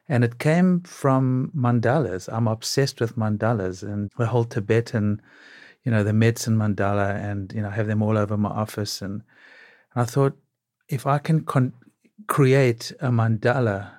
And 0.09 0.23
it 0.23 0.39
came 0.39 0.81
from 0.81 1.51
mandalas. 1.55 2.27
I'm 2.31 2.47
obsessed 2.47 2.99
with 2.99 3.15
mandalas 3.15 3.83
and 3.83 4.11
the 4.17 4.25
whole 4.25 4.43
Tibetan, 4.43 5.21
you 5.83 5.91
know, 5.91 6.03
the 6.03 6.13
medicine 6.13 6.57
mandala, 6.57 7.15
and, 7.15 7.51
you 7.53 7.61
know, 7.61 7.69
I 7.69 7.71
have 7.71 7.87
them 7.87 8.01
all 8.01 8.17
over 8.17 8.37
my 8.37 8.49
office. 8.49 9.01
And, 9.01 9.21
and 9.93 10.01
I 10.01 10.05
thought, 10.05 10.37
if 10.89 11.07
I 11.07 11.17
can 11.17 11.45
con- 11.45 11.73
create 12.27 12.91
a 12.99 13.09
mandala 13.09 13.91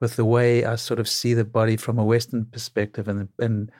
with 0.00 0.16
the 0.16 0.24
way 0.24 0.64
I 0.64 0.76
sort 0.76 1.00
of 1.00 1.08
see 1.08 1.32
the 1.32 1.44
body 1.44 1.76
from 1.76 1.98
a 1.98 2.04
Western 2.04 2.44
perspective 2.44 3.08
and, 3.08 3.28
and 3.38 3.72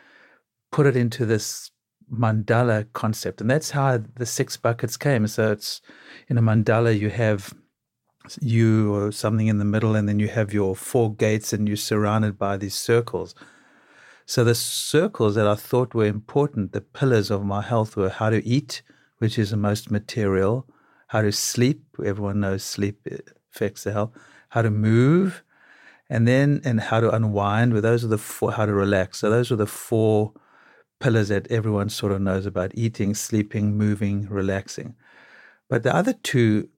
put 0.72 0.86
it 0.86 0.96
into 0.96 1.26
this 1.26 1.70
mandala 2.12 2.86
concept. 2.92 3.40
And 3.40 3.50
that's 3.50 3.70
how 3.70 4.02
the 4.16 4.26
six 4.26 4.56
buckets 4.56 4.96
came. 4.96 5.26
So 5.26 5.52
it's 5.52 5.80
in 6.28 6.38
a 6.38 6.42
mandala, 6.42 6.98
you 6.98 7.10
have 7.10 7.54
you 8.40 8.94
or 8.94 9.12
something 9.12 9.48
in 9.48 9.58
the 9.58 9.64
middle, 9.64 9.94
and 9.94 10.08
then 10.08 10.18
you 10.18 10.28
have 10.28 10.52
your 10.52 10.74
four 10.74 11.14
gates, 11.14 11.52
and 11.52 11.68
you're 11.68 11.76
surrounded 11.76 12.38
by 12.38 12.56
these 12.56 12.74
circles. 12.74 13.34
So 14.26 14.42
the 14.44 14.54
circles 14.54 15.34
that 15.34 15.46
I 15.46 15.54
thought 15.54 15.94
were 15.94 16.06
important, 16.06 16.72
the 16.72 16.80
pillars 16.80 17.30
of 17.30 17.44
my 17.44 17.60
health, 17.60 17.96
were 17.96 18.08
how 18.08 18.30
to 18.30 18.46
eat, 18.46 18.82
which 19.18 19.38
is 19.38 19.50
the 19.50 19.58
most 19.58 19.90
material, 19.90 20.66
how 21.08 21.20
to 21.20 21.32
sleep. 21.32 21.84
Everyone 22.02 22.40
knows 22.40 22.64
sleep 22.64 23.06
affects 23.52 23.84
the 23.84 23.92
health. 23.92 24.12
How 24.48 24.62
to 24.62 24.70
move, 24.70 25.42
and 26.08 26.26
then 26.26 26.60
and 26.64 26.80
how 26.80 27.00
to 27.00 27.10
unwind. 27.10 27.72
Well, 27.72 27.82
those 27.82 28.04
are 28.04 28.08
the 28.08 28.18
four. 28.18 28.52
How 28.52 28.66
to 28.66 28.72
relax. 28.72 29.18
So 29.18 29.28
those 29.28 29.52
are 29.52 29.56
the 29.56 29.66
four 29.66 30.32
pillars 31.00 31.28
that 31.28 31.50
everyone 31.50 31.88
sort 31.88 32.12
of 32.12 32.20
knows 32.20 32.46
about: 32.46 32.72
eating, 32.74 33.14
sleeping, 33.14 33.76
moving, 33.76 34.28
relaxing. 34.28 34.94
But 35.68 35.82
the 35.82 35.94
other 35.94 36.12
two 36.12 36.68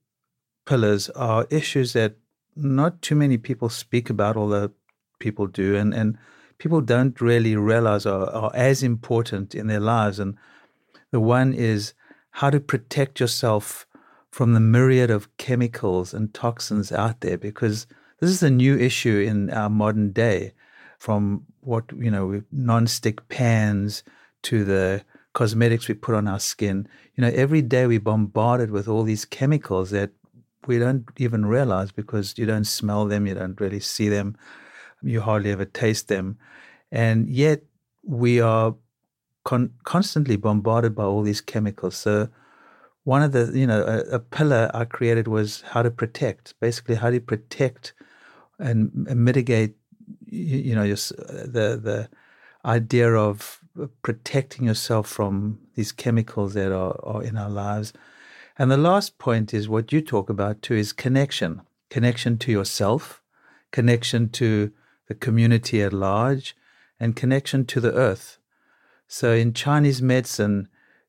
pillars 0.65 1.09
are 1.11 1.47
issues 1.49 1.93
that 1.93 2.15
not 2.55 3.01
too 3.01 3.15
many 3.15 3.37
people 3.37 3.69
speak 3.69 4.09
about, 4.09 4.37
although 4.37 4.71
people 5.19 5.47
do, 5.47 5.75
and 5.75 5.93
and 5.93 6.17
people 6.57 6.81
don't 6.81 7.21
really 7.21 7.55
realize 7.55 8.05
are, 8.05 8.29
are 8.31 8.51
as 8.53 8.83
important 8.83 9.53
in 9.53 9.67
their 9.67 9.79
lives. 9.79 10.19
And 10.19 10.37
the 11.11 11.19
one 11.19 11.53
is 11.53 11.93
how 12.31 12.49
to 12.49 12.59
protect 12.59 13.19
yourself 13.19 13.85
from 14.31 14.53
the 14.53 14.59
myriad 14.59 15.09
of 15.09 15.35
chemicals 15.37 16.13
and 16.13 16.33
toxins 16.33 16.91
out 16.91 17.21
there, 17.21 17.37
because 17.37 17.87
this 18.19 18.29
is 18.29 18.43
a 18.43 18.49
new 18.49 18.77
issue 18.77 19.19
in 19.19 19.49
our 19.51 19.69
modern 19.69 20.11
day. 20.11 20.53
From 20.99 21.45
what 21.67 21.85
you 21.97 22.09
know, 22.09 22.41
non-stick 22.51 23.27
pans 23.29 24.03
to 24.43 24.63
the 24.63 25.03
cosmetics 25.33 25.87
we 25.87 25.93
put 25.93 26.15
on 26.15 26.27
our 26.27 26.39
skin. 26.39 26.87
You 27.15 27.21
know, 27.21 27.31
every 27.35 27.61
day 27.61 27.85
we're 27.85 27.99
bombarded 27.99 28.71
with 28.71 28.87
all 28.87 29.03
these 29.03 29.25
chemicals 29.25 29.91
that 29.91 30.11
we 30.65 30.79
don't 30.79 31.05
even 31.17 31.45
realize 31.45 31.91
because 31.91 32.37
you 32.37 32.45
don't 32.45 32.65
smell 32.65 33.05
them, 33.05 33.27
you 33.27 33.33
don't 33.33 33.59
really 33.59 33.79
see 33.79 34.09
them, 34.09 34.37
you 35.01 35.21
hardly 35.21 35.51
ever 35.51 35.65
taste 35.65 36.07
them. 36.07 36.37
And 36.91 37.29
yet 37.29 37.63
we 38.03 38.39
are 38.39 38.75
con- 39.43 39.73
constantly 39.83 40.37
bombarded 40.37 40.95
by 40.95 41.03
all 41.03 41.21
these 41.21 41.41
chemicals. 41.41 41.97
So, 41.97 42.29
one 43.03 43.23
of 43.23 43.31
the, 43.31 43.51
you 43.53 43.65
know, 43.65 43.83
a, 43.83 44.15
a, 44.15 44.19
pillar 44.19 44.69
I 44.73 44.83
created 44.83 45.29
was 45.29 45.61
how 45.61 45.81
to 45.81 45.89
protect. 45.89 46.53
Basically, 46.59 46.95
how 46.95 47.07
you 47.07 47.21
protect 47.21 47.93
and, 48.59 49.07
and 49.09 49.23
mitigate, 49.23 49.75
you, 50.29 50.57
you 50.57 50.75
know, 50.75 50.83
your, 50.83 50.95
the 50.95 51.79
the 51.81 52.09
idea 52.65 53.13
of 53.13 53.59
uh, 53.81 53.87
protecting 54.01 54.65
yourself 54.65 55.07
from 55.07 55.59
these 55.75 55.91
chemicals 55.91 56.53
that 56.53 56.71
are, 56.71 56.99
are 57.03 57.23
in 57.23 57.37
our 57.37 57.49
lives. 57.49 57.93
And 58.57 58.71
the 58.71 58.77
last 58.77 59.17
point 59.17 59.53
is 59.53 59.69
what 59.69 59.93
you 59.93 60.01
talk 60.01 60.29
about 60.29 60.61
too 60.61 60.75
is 60.75 60.93
connection 60.93 61.61
connection 61.89 62.37
to 62.37 62.51
yourself, 62.51 63.21
connection 63.71 64.27
to 64.27 64.71
the 65.07 65.15
community 65.15 65.81
at 65.81 65.93
large, 65.93 66.55
and 66.99 67.15
connection 67.15 67.65
to 67.65 67.79
the 67.79 67.93
earth. 67.93 68.39
So 69.07 69.31
in 69.31 69.53
Chinese 69.53 70.01
medicine, 70.01 70.67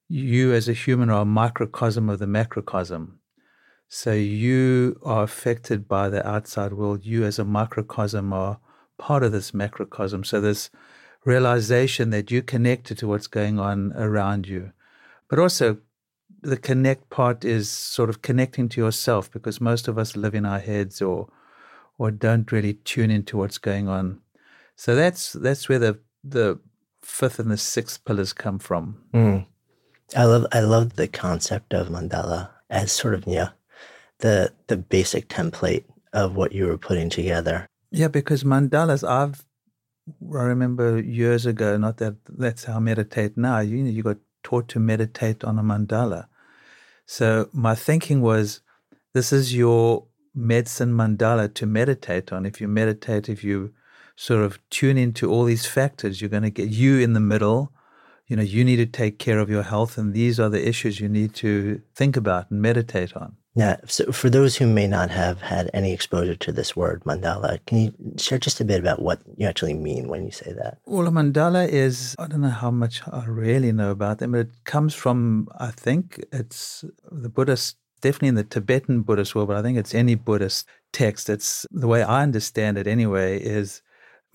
you 0.08 0.52
as 0.52 0.68
a 0.68 0.72
human 0.72 1.10
are 1.10 1.22
a 1.22 1.26
microcosm 1.26 2.08
of 2.08 2.20
the 2.20 2.26
macrocosm. 2.26 3.18
So 3.88 4.12
you 4.12 5.00
are 5.02 5.24
affected 5.24 5.88
by 5.88 6.08
the 6.08 6.26
outside 6.26 6.74
world. 6.74 7.04
You 7.04 7.24
as 7.24 7.38
a 7.38 7.44
microcosm 7.44 8.32
are 8.32 8.60
part 8.98 9.22
of 9.22 9.32
this 9.32 9.52
macrocosm. 9.52 10.24
So 10.24 10.40
this 10.40 10.70
realization 11.24 12.10
that 12.10 12.30
you're 12.30 12.42
connected 12.42 12.98
to 12.98 13.08
what's 13.08 13.26
going 13.26 13.58
on 13.58 13.92
around 13.94 14.46
you. 14.46 14.72
But 15.28 15.38
also, 15.38 15.78
the 16.40 16.56
connect 16.56 17.10
part 17.10 17.44
is 17.44 17.68
sort 17.70 18.08
of 18.08 18.22
connecting 18.22 18.68
to 18.70 18.80
yourself 18.80 19.30
because 19.30 19.60
most 19.60 19.88
of 19.88 19.98
us 19.98 20.16
live 20.16 20.34
in 20.34 20.46
our 20.46 20.60
heads 20.60 21.02
or 21.02 21.28
or 21.98 22.12
don't 22.12 22.52
really 22.52 22.74
tune 22.74 23.10
into 23.10 23.36
what's 23.36 23.58
going 23.58 23.88
on. 23.88 24.20
So 24.76 24.94
that's 24.94 25.32
that's 25.32 25.68
where 25.68 25.78
the 25.78 25.98
the 26.22 26.58
fifth 27.02 27.38
and 27.38 27.50
the 27.50 27.56
sixth 27.56 28.04
pillars 28.04 28.32
come 28.32 28.58
from. 28.58 29.02
Mm. 29.12 29.46
I 30.16 30.24
love 30.24 30.46
I 30.52 30.60
love 30.60 30.96
the 30.96 31.08
concept 31.08 31.74
of 31.74 31.88
mandala 31.88 32.50
as 32.70 32.92
sort 32.92 33.14
of 33.14 33.26
yeah 33.26 33.50
the 34.18 34.52
the 34.68 34.76
basic 34.76 35.28
template 35.28 35.84
of 36.12 36.36
what 36.36 36.52
you 36.52 36.66
were 36.66 36.78
putting 36.78 37.10
together. 37.10 37.66
Yeah, 37.90 38.08
because 38.08 38.44
mandalas 38.44 39.08
I've 39.08 39.44
I 40.22 40.42
remember 40.42 41.00
years 41.00 41.46
ago, 41.46 41.76
not 41.76 41.98
that 41.98 42.16
that's 42.26 42.64
how 42.64 42.76
I 42.76 42.78
meditate 42.80 43.36
now. 43.36 43.58
You 43.60 43.82
know, 43.82 43.90
you 43.90 44.02
got 44.02 44.18
taught 44.42 44.68
to 44.68 44.80
meditate 44.80 45.44
on 45.44 45.58
a 45.58 45.62
mandala. 45.62 46.26
So 47.06 47.48
my 47.52 47.74
thinking 47.74 48.20
was, 48.20 48.60
this 49.14 49.32
is 49.32 49.54
your 49.54 50.06
medicine 50.34 50.92
mandala 50.92 51.52
to 51.54 51.66
meditate 51.66 52.32
on. 52.32 52.46
If 52.46 52.60
you 52.60 52.68
meditate, 52.68 53.28
if 53.28 53.42
you 53.42 53.72
sort 54.16 54.42
of 54.42 54.58
tune 54.70 54.98
into 54.98 55.30
all 55.30 55.44
these 55.44 55.66
factors, 55.66 56.20
you're 56.20 56.30
going 56.30 56.42
to 56.42 56.50
get 56.50 56.68
you 56.68 56.98
in 56.98 57.12
the 57.12 57.20
middle. 57.20 57.72
You 58.26 58.36
know, 58.36 58.42
you 58.42 58.64
need 58.64 58.76
to 58.76 58.86
take 58.86 59.18
care 59.18 59.38
of 59.38 59.48
your 59.48 59.62
health, 59.62 59.96
and 59.96 60.12
these 60.12 60.38
are 60.38 60.50
the 60.50 60.68
issues 60.68 61.00
you 61.00 61.08
need 61.08 61.34
to 61.36 61.80
think 61.94 62.16
about 62.16 62.50
and 62.50 62.60
meditate 62.60 63.16
on. 63.16 63.36
Yeah. 63.58 63.78
So, 63.86 64.12
for 64.12 64.30
those 64.30 64.56
who 64.56 64.68
may 64.68 64.86
not 64.86 65.10
have 65.10 65.42
had 65.42 65.68
any 65.74 65.92
exposure 65.92 66.36
to 66.36 66.52
this 66.52 66.76
word 66.76 67.02
mandala, 67.02 67.58
can 67.66 67.78
you 67.78 67.92
share 68.16 68.38
just 68.38 68.60
a 68.60 68.64
bit 68.64 68.78
about 68.78 69.02
what 69.02 69.18
you 69.36 69.48
actually 69.48 69.74
mean 69.74 70.06
when 70.06 70.24
you 70.24 70.30
say 70.30 70.52
that? 70.52 70.78
Well, 70.86 71.08
a 71.08 71.10
mandala 71.10 71.68
is, 71.68 72.14
I 72.20 72.28
don't 72.28 72.42
know 72.42 72.50
how 72.50 72.70
much 72.70 73.02
I 73.10 73.24
really 73.26 73.72
know 73.72 73.90
about 73.90 74.18
them, 74.18 74.30
but 74.30 74.42
it 74.42 74.50
comes 74.62 74.94
from, 74.94 75.48
I 75.58 75.72
think 75.72 76.24
it's 76.32 76.84
the 77.10 77.28
Buddhist, 77.28 77.76
definitely 78.00 78.28
in 78.28 78.36
the 78.36 78.44
Tibetan 78.44 79.02
Buddhist 79.02 79.34
world, 79.34 79.48
but 79.48 79.56
I 79.56 79.62
think 79.62 79.76
it's 79.76 79.92
any 79.92 80.14
Buddhist 80.14 80.68
text. 80.92 81.28
It's 81.28 81.66
the 81.72 81.88
way 81.88 82.04
I 82.04 82.22
understand 82.22 82.78
it 82.78 82.86
anyway, 82.86 83.40
is 83.40 83.82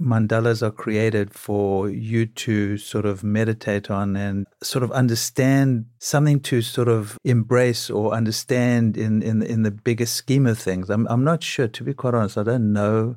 mandalas 0.03 0.61
are 0.61 0.71
created 0.71 1.33
for 1.33 1.89
you 1.89 2.25
to 2.25 2.77
sort 2.77 3.05
of 3.05 3.23
meditate 3.23 3.89
on 3.89 4.15
and 4.15 4.45
sort 4.61 4.83
of 4.83 4.91
understand 4.91 5.85
something 5.99 6.39
to 6.41 6.61
sort 6.61 6.89
of 6.89 7.17
embrace 7.23 7.89
or 7.89 8.13
understand 8.13 8.97
in 8.97 9.21
in 9.21 9.41
in 9.41 9.63
the 9.63 9.71
bigger 9.71 10.05
scheme 10.05 10.45
of 10.45 10.59
things. 10.59 10.89
I'm 10.89 11.07
I'm 11.07 11.23
not 11.23 11.41
sure 11.43 11.67
to 11.67 11.83
be 11.83 11.93
quite 11.93 12.13
honest. 12.13 12.37
I 12.37 12.43
don't 12.43 12.73
know. 12.73 13.15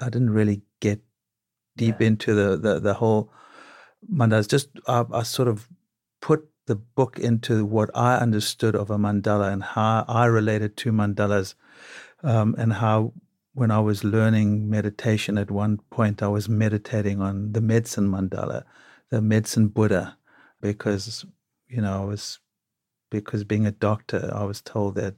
I 0.00 0.08
didn't 0.08 0.30
really 0.30 0.62
get 0.80 1.00
deep 1.76 2.00
yeah. 2.00 2.06
into 2.06 2.34
the, 2.34 2.56
the 2.56 2.80
the 2.80 2.94
whole 2.94 3.32
mandalas. 4.12 4.48
Just 4.48 4.68
I, 4.86 5.04
I 5.12 5.22
sort 5.24 5.48
of 5.48 5.68
put 6.20 6.48
the 6.66 6.76
book 6.76 7.18
into 7.18 7.64
what 7.66 7.90
I 7.94 8.16
understood 8.16 8.74
of 8.74 8.90
a 8.90 8.96
mandala 8.96 9.52
and 9.52 9.62
how 9.62 10.04
I 10.08 10.26
related 10.26 10.76
to 10.78 10.92
mandalas 10.92 11.54
um, 12.22 12.54
and 12.56 12.72
how 12.72 13.12
when 13.54 13.70
I 13.70 13.78
was 13.78 14.02
learning 14.04 14.68
meditation 14.68 15.38
at 15.38 15.50
one 15.50 15.78
point, 15.90 16.22
I 16.22 16.28
was 16.28 16.48
meditating 16.48 17.20
on 17.20 17.52
the 17.52 17.60
medicine 17.60 18.10
mandala, 18.10 18.64
the 19.10 19.22
medicine 19.22 19.68
Buddha, 19.68 20.18
because, 20.60 21.24
you 21.68 21.80
know, 21.80 22.02
I 22.02 22.04
was, 22.04 22.40
because 23.10 23.44
being 23.44 23.64
a 23.64 23.70
doctor, 23.70 24.30
I 24.34 24.44
was 24.44 24.60
told 24.60 24.96
that 24.96 25.14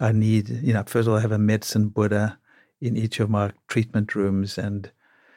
I 0.00 0.10
need, 0.10 0.48
you 0.48 0.72
know, 0.72 0.82
first 0.84 1.06
of 1.06 1.12
all, 1.12 1.18
I 1.18 1.22
have 1.22 1.32
a 1.32 1.38
medicine 1.38 1.88
Buddha 1.88 2.38
in 2.80 2.96
each 2.96 3.20
of 3.20 3.30
my 3.30 3.52
treatment 3.68 4.16
rooms. 4.16 4.58
And 4.58 4.90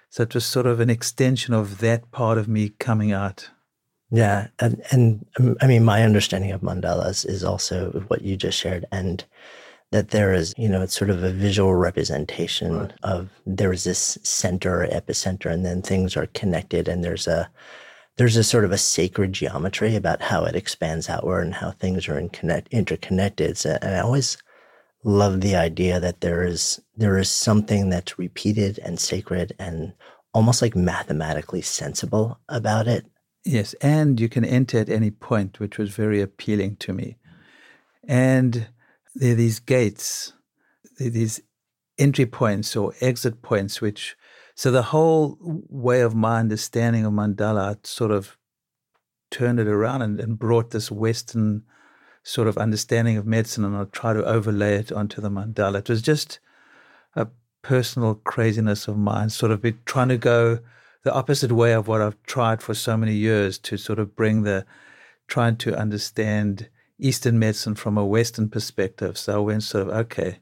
so 0.09 0.23
it 0.23 0.33
was 0.33 0.45
sort 0.45 0.65
of 0.65 0.79
an 0.79 0.89
extension 0.89 1.53
of 1.53 1.79
that 1.79 2.09
part 2.11 2.39
of 2.39 2.47
me 2.47 2.69
coming 2.69 3.11
out. 3.11 3.49
Yeah. 4.09 4.47
And, 4.59 4.81
and 4.91 5.25
um, 5.39 5.55
I 5.61 5.67
mean, 5.67 5.83
my 5.83 6.01
understanding 6.03 6.51
of 6.51 6.61
mandalas 6.61 7.27
is 7.27 7.43
also 7.43 8.05
what 8.07 8.23
you 8.23 8.37
just 8.37 8.57
shared. 8.57 8.85
And, 8.91 9.23
that 9.93 10.09
there 10.09 10.33
is, 10.33 10.55
you 10.57 10.67
know, 10.67 10.81
it's 10.81 10.97
sort 10.97 11.11
of 11.11 11.23
a 11.23 11.31
visual 11.31 11.75
representation 11.75 12.79
right. 12.79 12.93
of 13.03 13.29
there 13.45 13.71
is 13.71 13.83
this 13.83 14.17
center 14.23 14.81
or 14.81 14.87
epicenter, 14.87 15.51
and 15.51 15.63
then 15.63 15.81
things 15.81 16.17
are 16.17 16.25
connected, 16.27 16.87
and 16.87 17.03
there's 17.03 17.27
a 17.27 17.49
there's 18.17 18.35
a 18.35 18.43
sort 18.43 18.65
of 18.65 18.71
a 18.71 18.77
sacred 18.77 19.33
geometry 19.33 19.95
about 19.95 20.21
how 20.21 20.45
it 20.45 20.55
expands 20.55 21.09
outward 21.09 21.41
and 21.45 21.53
how 21.55 21.71
things 21.71 22.07
are 22.07 22.17
in 22.17 22.29
connect, 22.29 22.67
interconnected. 22.69 23.57
So, 23.57 23.77
and 23.81 23.95
I 23.95 23.99
always 23.99 24.37
love 25.03 25.41
the 25.41 25.55
idea 25.55 25.99
that 25.99 26.21
there 26.21 26.43
is 26.43 26.81
there 26.97 27.19
is 27.19 27.29
something 27.29 27.89
that's 27.89 28.17
repeated 28.17 28.79
and 28.79 28.99
sacred 28.99 29.53
and 29.59 29.93
almost 30.33 30.61
like 30.61 30.75
mathematically 30.75 31.61
sensible 31.61 32.39
about 32.49 32.87
it. 32.87 33.05
Yes, 33.45 33.75
and 33.75 34.19
you 34.19 34.27
can 34.27 34.43
enter 34.43 34.79
at 34.79 34.89
any 34.89 35.11
point, 35.11 35.59
which 35.59 35.77
was 35.77 35.91
very 35.91 36.19
appealing 36.19 36.77
to 36.77 36.93
me. 36.93 37.17
And 38.07 38.69
there 39.15 39.33
are 39.33 39.35
these 39.35 39.59
gates, 39.59 40.33
these 40.97 41.41
entry 41.97 42.25
points 42.25 42.75
or 42.75 42.93
exit 43.01 43.41
points, 43.41 43.81
which 43.81 44.15
so 44.55 44.71
the 44.71 44.83
whole 44.83 45.37
way 45.41 46.01
of 46.01 46.15
my 46.15 46.39
understanding 46.39 47.05
of 47.05 47.13
mandala 47.13 47.85
sort 47.85 48.11
of 48.11 48.37
turned 49.31 49.59
it 49.59 49.67
around 49.67 50.01
and, 50.03 50.19
and 50.19 50.37
brought 50.37 50.71
this 50.71 50.91
Western 50.91 51.63
sort 52.23 52.47
of 52.47 52.57
understanding 52.57 53.17
of 53.17 53.25
medicine, 53.25 53.65
and 53.65 53.75
I'll 53.75 53.85
try 53.87 54.13
to 54.13 54.23
overlay 54.23 54.75
it 54.75 54.91
onto 54.91 55.21
the 55.21 55.29
mandala. 55.29 55.79
It 55.79 55.89
was 55.89 56.01
just 56.01 56.39
a 57.15 57.27
personal 57.61 58.15
craziness 58.15 58.87
of 58.87 58.97
mine, 58.97 59.29
sort 59.29 59.51
of 59.51 59.65
trying 59.85 60.09
to 60.09 60.17
go 60.17 60.59
the 61.03 61.13
opposite 61.13 61.51
way 61.51 61.73
of 61.73 61.87
what 61.87 62.01
I've 62.01 62.21
tried 62.23 62.61
for 62.61 62.73
so 62.73 62.95
many 62.95 63.13
years 63.13 63.57
to 63.59 63.77
sort 63.77 63.99
of 63.99 64.15
bring 64.15 64.43
the 64.43 64.65
trying 65.27 65.57
to 65.57 65.77
understand 65.77 66.69
Eastern 67.03 67.37
medicine 67.37 67.75
from 67.75 67.97
a 67.97 68.05
Western 68.05 68.49
perspective. 68.49 69.17
So 69.17 69.35
I 69.35 69.39
went 69.39 69.63
sort 69.63 69.87
of, 69.87 69.93
okay, 69.93 70.39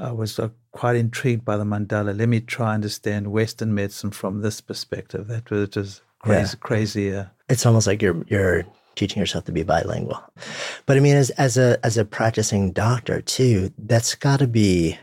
I 0.00 0.12
was 0.12 0.38
uh, 0.38 0.50
quite 0.70 0.96
intrigued 0.96 1.44
by 1.44 1.56
the 1.56 1.64
mandala. 1.64 2.16
Let 2.16 2.28
me 2.28 2.40
try 2.40 2.74
understand 2.74 3.32
Western 3.32 3.74
medicine 3.74 4.12
from 4.12 4.40
this 4.40 4.60
perspective. 4.60 5.26
That 5.28 5.50
was 5.50 5.68
just 5.70 6.02
crazy, 6.20 6.56
yeah. 6.56 6.60
crazy. 6.60 7.14
Uh, 7.14 7.24
it's 7.48 7.66
almost 7.66 7.86
like 7.86 8.00
you're 8.00 8.24
you're 8.28 8.64
teaching 8.94 9.20
yourself 9.20 9.44
to 9.46 9.52
be 9.52 9.62
bilingual. 9.62 10.22
But 10.86 10.96
I 10.96 11.00
mean, 11.00 11.16
as 11.16 11.30
as 11.30 11.56
a 11.58 11.78
as 11.84 11.98
a 11.98 12.04
practicing 12.04 12.72
doctor 12.72 13.20
too, 13.20 13.72
that's 13.76 14.14
got 14.14 14.38
to 14.38 14.46
be 14.46 14.98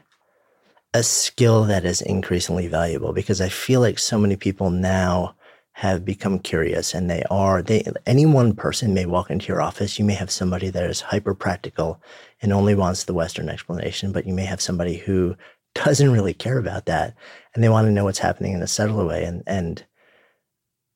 a 0.93 1.03
skill 1.03 1.65
that 1.65 1.86
is 1.86 2.01
increasingly 2.01 2.67
valuable 2.67 3.13
because 3.13 3.41
I 3.41 3.50
feel 3.50 3.79
like 3.79 4.00
so 4.00 4.17
many 4.17 4.36
people 4.36 4.72
now 4.72 5.36
have 5.79 6.03
become 6.03 6.39
curious 6.39 6.93
and 6.93 7.09
they 7.09 7.24
are 7.31 7.62
they 7.62 7.81
any 8.05 8.25
one 8.25 8.53
person 8.53 8.93
may 8.93 9.05
walk 9.05 9.29
into 9.31 9.48
your 9.48 9.62
office. 9.62 9.98
You 9.98 10.03
may 10.03 10.13
have 10.13 10.29
somebody 10.29 10.69
that 10.71 10.83
is 10.83 11.00
hyper 11.00 11.33
practical 11.33 12.01
and 12.41 12.51
only 12.51 12.75
wants 12.75 13.05
the 13.05 13.13
western 13.13 13.48
explanation 13.48 14.12
but 14.12 14.27
you 14.27 14.33
may 14.33 14.43
have 14.43 14.59
somebody 14.59 14.98
who 14.98 15.38
doesn't 15.75 16.12
really 16.12 16.33
care 16.33 16.57
about 16.57 16.86
that 16.88 17.15
and 17.55 17.63
they 17.63 17.69
want 17.69 17.88
to 17.88 17.93
know 17.93 18.03
what's 18.03 18.19
happening 18.19 18.51
in 18.51 18.62
a 18.62 18.67
subtler 18.67 19.05
way 19.05 19.24
and 19.24 19.41
and 19.48 19.86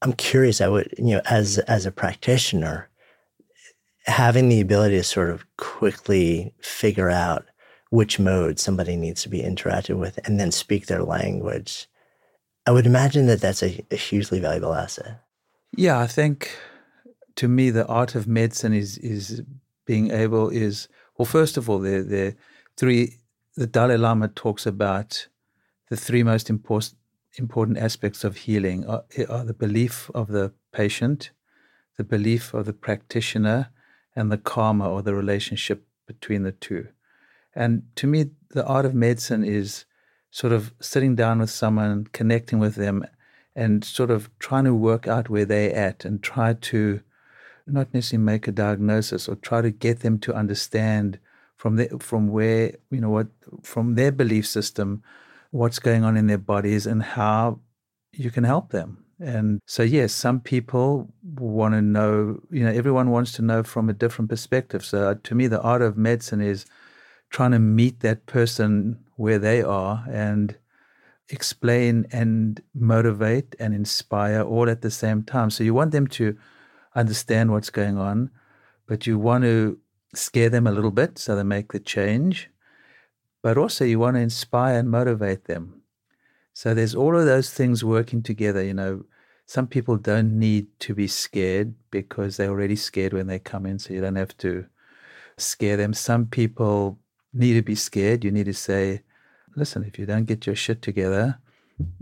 i'm 0.02 0.12
curious 0.12 0.60
i 0.60 0.68
would 0.68 0.94
you 0.98 1.16
know 1.16 1.22
as 1.30 1.60
as 1.60 1.86
a 1.86 1.92
practitioner 1.92 2.90
having 4.06 4.50
the 4.50 4.60
ability 4.60 4.98
to 4.98 5.04
sort 5.04 5.30
of 5.30 5.46
quickly 5.56 6.54
figure 6.60 7.10
out 7.10 7.46
which 7.92 8.20
mode 8.20 8.60
somebody 8.60 8.98
needs 8.98 9.24
to 9.24 9.30
be 9.30 9.42
interacted 9.42 9.98
with 9.98 10.20
and 10.26 10.42
then 10.42 10.52
speak 10.52 10.88
their 10.88 11.04
language 11.04 11.88
I 12.66 12.72
would 12.72 12.86
imagine 12.86 13.26
that 13.28 13.42
that's 13.42 13.62
a, 13.62 13.86
a 13.92 13.96
hugely 13.96 14.40
valuable 14.40 14.74
asset. 14.74 15.22
Yeah, 15.76 16.00
I 16.00 16.08
think 16.08 16.56
to 17.36 17.48
me 17.48 17.70
the 17.70 17.86
art 17.88 18.16
of 18.16 18.28
medicine 18.28 18.74
is 18.74 18.98
is 19.00 19.42
being 19.86 20.12
able 20.12 20.50
is 20.50 20.88
well 21.18 21.26
first 21.26 21.58
of 21.58 21.70
all 21.70 21.80
the 21.80 22.02
the 22.02 22.36
three 22.78 23.18
the 23.56 23.68
Dalai 23.68 23.98
Lama 23.98 24.28
talks 24.28 24.66
about 24.66 25.28
the 25.90 25.98
three 25.98 26.24
most 26.24 26.50
important 26.50 26.98
important 27.36 27.78
aspects 27.78 28.24
of 28.24 28.38
healing 28.38 28.86
uh, 28.86 29.02
are, 29.18 29.26
are, 29.30 29.42
uh, 29.42 29.44
the 29.44 29.54
belief 29.54 30.10
of 30.14 30.28
the 30.28 30.54
patient, 30.72 31.32
the 31.98 32.04
belief 32.04 32.54
of 32.54 32.66
the 32.66 32.74
practitioner, 32.74 33.70
and 34.16 34.32
the 34.32 34.38
karma 34.38 34.90
or 34.90 35.02
the 35.02 35.16
relationship 35.16 35.86
between 36.06 36.44
the 36.44 36.52
two. 36.52 36.88
And 37.56 37.84
to 37.96 38.08
me, 38.08 38.32
the 38.52 38.66
art 38.66 38.86
of 38.86 38.94
medicine 38.94 39.44
is 39.44 39.86
sort 40.34 40.52
of 40.52 40.74
sitting 40.80 41.16
down 41.16 41.38
with 41.38 41.52
someone, 41.52 42.08
connecting 42.12 42.58
with 42.58 42.74
them, 42.74 43.06
and 43.56 43.86
sort 43.86 44.10
of 44.10 44.32
trying 44.40 44.64
to 44.64 44.74
work 44.74 45.08
out 45.08 45.30
where 45.30 45.46
they're 45.46 45.76
at 45.76 46.04
and 46.06 46.24
try 46.24 46.54
to 46.54 47.02
not 47.68 47.94
necessarily 47.94 48.26
make 48.26 48.48
a 48.48 48.52
diagnosis 48.52 49.30
or 49.30 49.36
try 49.36 49.62
to 49.62 49.70
get 49.70 50.00
them 50.00 50.18
to 50.18 50.34
understand 50.34 51.20
from 51.56 51.76
the, 51.76 51.88
from 52.00 52.30
where 52.30 52.74
you 52.90 53.00
know 53.00 53.12
what 53.12 53.28
from 53.62 53.94
their 53.94 54.12
belief 54.12 54.48
system 54.48 55.04
what's 55.52 55.78
going 55.78 56.04
on 56.04 56.18
in 56.18 56.26
their 56.26 56.40
bodies 56.40 56.88
and 56.88 57.04
how 57.04 57.60
you 58.12 58.32
can 58.32 58.44
help 58.44 58.72
them. 58.72 59.06
And 59.20 59.62
so 59.68 59.84
yes 59.84 60.14
some 60.14 60.40
people 60.40 61.14
want 61.22 61.76
to 61.76 61.82
know 61.84 62.42
you 62.50 62.64
know 62.64 62.72
everyone 62.72 63.12
wants 63.12 63.34
to 63.34 63.44
know 63.44 63.62
from 63.62 63.88
a 63.88 63.94
different 63.94 64.30
perspective. 64.30 64.84
So 64.84 65.10
uh, 65.10 65.16
to 65.26 65.36
me 65.36 65.46
the 65.46 65.62
art 65.62 65.84
of 65.84 65.96
medicine 65.96 66.42
is 66.42 66.66
trying 67.30 67.52
to 67.52 67.60
meet 67.60 68.00
that 68.00 68.26
person 68.26 69.03
where 69.16 69.40
they 69.40 69.62
are 69.62 70.06
and 70.10 70.58
explain 71.30 72.06
and 72.12 72.62
motivate 72.74 73.56
and 73.60 73.74
inspire 73.74 74.42
all 74.42 74.70
at 74.70 74.82
the 74.82 74.92
same 74.92 75.24
time. 75.24 75.50
So 75.50 75.64
you 75.64 75.74
want 75.74 75.92
them 75.92 76.08
to 76.08 76.38
understand 76.96 77.52
what's 77.52 77.70
going 77.70 77.98
on, 77.98 78.30
but 78.88 79.08
you 79.08 79.18
want 79.18 79.44
to 79.44 79.78
scare 80.14 80.50
them 80.50 80.68
a 80.68 80.72
little 80.72 80.92
bit 80.92 81.18
so 81.18 81.36
they 81.36 81.44
make 81.44 81.72
the 81.72 81.80
change. 81.80 82.50
But 83.42 83.58
also 83.58 83.84
you 83.86 84.00
want 84.00 84.16
to 84.16 84.22
inspire 84.22 84.80
and 84.80 84.90
motivate 84.90 85.46
them. 85.46 85.82
So 86.54 86.74
there's 86.74 86.96
all 86.96 87.18
of 87.18 87.26
those 87.26 87.50
things 87.50 87.84
working 87.84 88.22
together. 88.22 88.64
You 88.64 88.76
know, 88.76 89.06
some 89.46 89.68
people 89.68 89.98
don't 89.98 90.38
need 90.38 90.68
to 90.82 90.94
be 90.94 91.08
scared 91.08 91.74
because 91.92 92.38
they're 92.38 92.50
already 92.50 92.76
scared 92.76 93.14
when 93.14 93.28
they 93.28 93.40
come 93.40 93.66
in, 93.66 93.80
so 93.80 93.94
you 93.94 94.02
don't 94.02 94.16
have 94.16 94.38
to 94.38 94.66
scare 95.38 95.78
them. 95.78 95.94
Some 95.94 96.28
people 96.28 97.00
need 97.34 97.54
to 97.54 97.62
be 97.62 97.76
scared. 97.76 98.24
You 98.24 98.32
need 98.32 98.46
to 98.46 98.54
say, 98.54 99.02
listen, 99.56 99.84
if 99.84 99.98
you 99.98 100.06
don't 100.06 100.26
get 100.26 100.46
your 100.46 100.56
shit 100.56 100.82
together, 100.82 101.40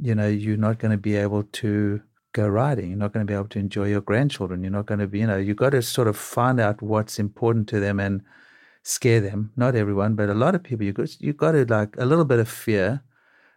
you 0.01 0.13
know, 0.15 0.27
you're 0.27 0.57
not 0.57 0.79
going 0.79 0.91
to 0.91 0.97
be 0.97 1.15
able 1.15 1.43
to 1.43 2.01
go 2.33 2.47
riding. 2.47 2.89
You're 2.89 2.97
not 2.97 3.13
going 3.13 3.25
to 3.25 3.31
be 3.31 3.35
able 3.35 3.49
to 3.49 3.59
enjoy 3.59 3.87
your 3.87 4.01
grandchildren. 4.01 4.63
You're 4.63 4.71
not 4.71 4.85
going 4.85 4.99
to 4.99 5.07
be, 5.07 5.19
you 5.19 5.27
know, 5.27 5.37
you've 5.37 5.57
got 5.57 5.71
to 5.71 5.81
sort 5.81 6.07
of 6.07 6.17
find 6.17 6.59
out 6.59 6.81
what's 6.81 7.19
important 7.19 7.67
to 7.69 7.79
them 7.79 7.99
and 7.99 8.21
scare 8.83 9.21
them. 9.21 9.51
Not 9.55 9.75
everyone, 9.75 10.15
but 10.15 10.29
a 10.29 10.33
lot 10.33 10.55
of 10.55 10.63
people, 10.63 10.85
you 10.85 10.93
got, 10.93 11.19
you 11.21 11.33
got 11.33 11.51
to 11.53 11.65
like 11.65 11.95
a 11.97 12.05
little 12.05 12.25
bit 12.25 12.39
of 12.39 12.49
fear, 12.49 13.03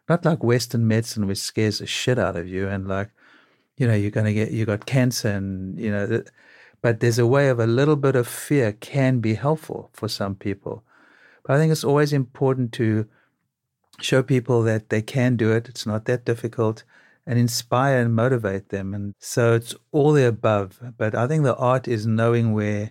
not 0.08 0.24
like 0.24 0.42
Western 0.42 0.86
medicine, 0.86 1.26
which 1.26 1.38
scares 1.38 1.78
the 1.78 1.86
shit 1.86 2.18
out 2.18 2.36
of 2.36 2.48
you. 2.48 2.68
And 2.68 2.86
like, 2.88 3.10
you 3.76 3.86
know, 3.86 3.94
you're 3.94 4.10
going 4.10 4.26
to 4.26 4.34
get, 4.34 4.50
you 4.50 4.64
got 4.64 4.86
cancer 4.86 5.28
and, 5.28 5.78
you 5.78 5.90
know, 5.90 6.22
but 6.82 7.00
there's 7.00 7.18
a 7.18 7.26
way 7.26 7.48
of 7.48 7.58
a 7.58 7.66
little 7.66 7.96
bit 7.96 8.14
of 8.14 8.28
fear 8.28 8.72
can 8.72 9.20
be 9.20 9.34
helpful 9.34 9.90
for 9.92 10.08
some 10.08 10.34
people. 10.34 10.84
But 11.44 11.56
I 11.56 11.58
think 11.58 11.72
it's 11.72 11.84
always 11.84 12.12
important 12.12 12.72
to 12.74 13.06
show 14.00 14.22
people 14.22 14.62
that 14.62 14.88
they 14.88 15.02
can 15.02 15.36
do 15.36 15.52
it. 15.52 15.68
It's 15.68 15.86
not 15.86 16.06
that 16.06 16.24
difficult 16.24 16.84
and 17.26 17.38
inspire 17.38 18.00
and 18.00 18.14
motivate 18.14 18.68
them. 18.68 18.94
And 18.94 19.14
so 19.18 19.54
it's 19.54 19.74
all 19.92 20.12
the 20.12 20.26
above. 20.26 20.80
But 20.96 21.14
I 21.14 21.26
think 21.26 21.44
the 21.44 21.56
art 21.56 21.88
is 21.88 22.06
knowing 22.06 22.52
where 22.52 22.90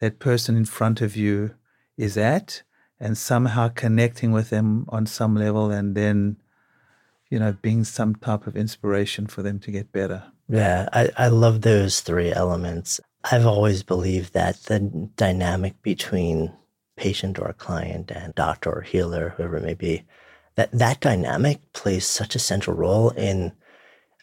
that 0.00 0.18
person 0.18 0.56
in 0.56 0.64
front 0.64 1.00
of 1.00 1.16
you 1.16 1.54
is 1.96 2.16
at 2.16 2.62
and 3.00 3.18
somehow 3.18 3.68
connecting 3.68 4.32
with 4.32 4.50
them 4.50 4.86
on 4.88 5.06
some 5.06 5.34
level 5.34 5.70
and 5.70 5.94
then, 5.96 6.36
you 7.30 7.38
know, 7.38 7.56
being 7.62 7.84
some 7.84 8.14
type 8.14 8.46
of 8.46 8.56
inspiration 8.56 9.26
for 9.26 9.42
them 9.42 9.58
to 9.60 9.70
get 9.70 9.92
better. 9.92 10.24
Yeah, 10.48 10.88
I, 10.92 11.10
I 11.16 11.28
love 11.28 11.62
those 11.62 12.00
three 12.00 12.32
elements. 12.32 13.00
I've 13.24 13.46
always 13.46 13.82
believed 13.82 14.34
that 14.34 14.56
the 14.64 14.80
dynamic 15.16 15.80
between 15.82 16.52
patient 17.02 17.38
or 17.38 17.48
a 17.48 17.60
client 17.66 18.06
and 18.18 18.34
doctor 18.34 18.70
or 18.70 18.82
healer, 18.82 19.24
whoever 19.30 19.56
it 19.56 19.68
may 19.70 19.78
be, 19.88 19.94
that 20.56 20.70
that 20.82 21.00
dynamic 21.00 21.58
plays 21.72 22.06
such 22.06 22.34
a 22.36 22.46
central 22.50 22.76
role 22.84 23.10
in 23.28 23.52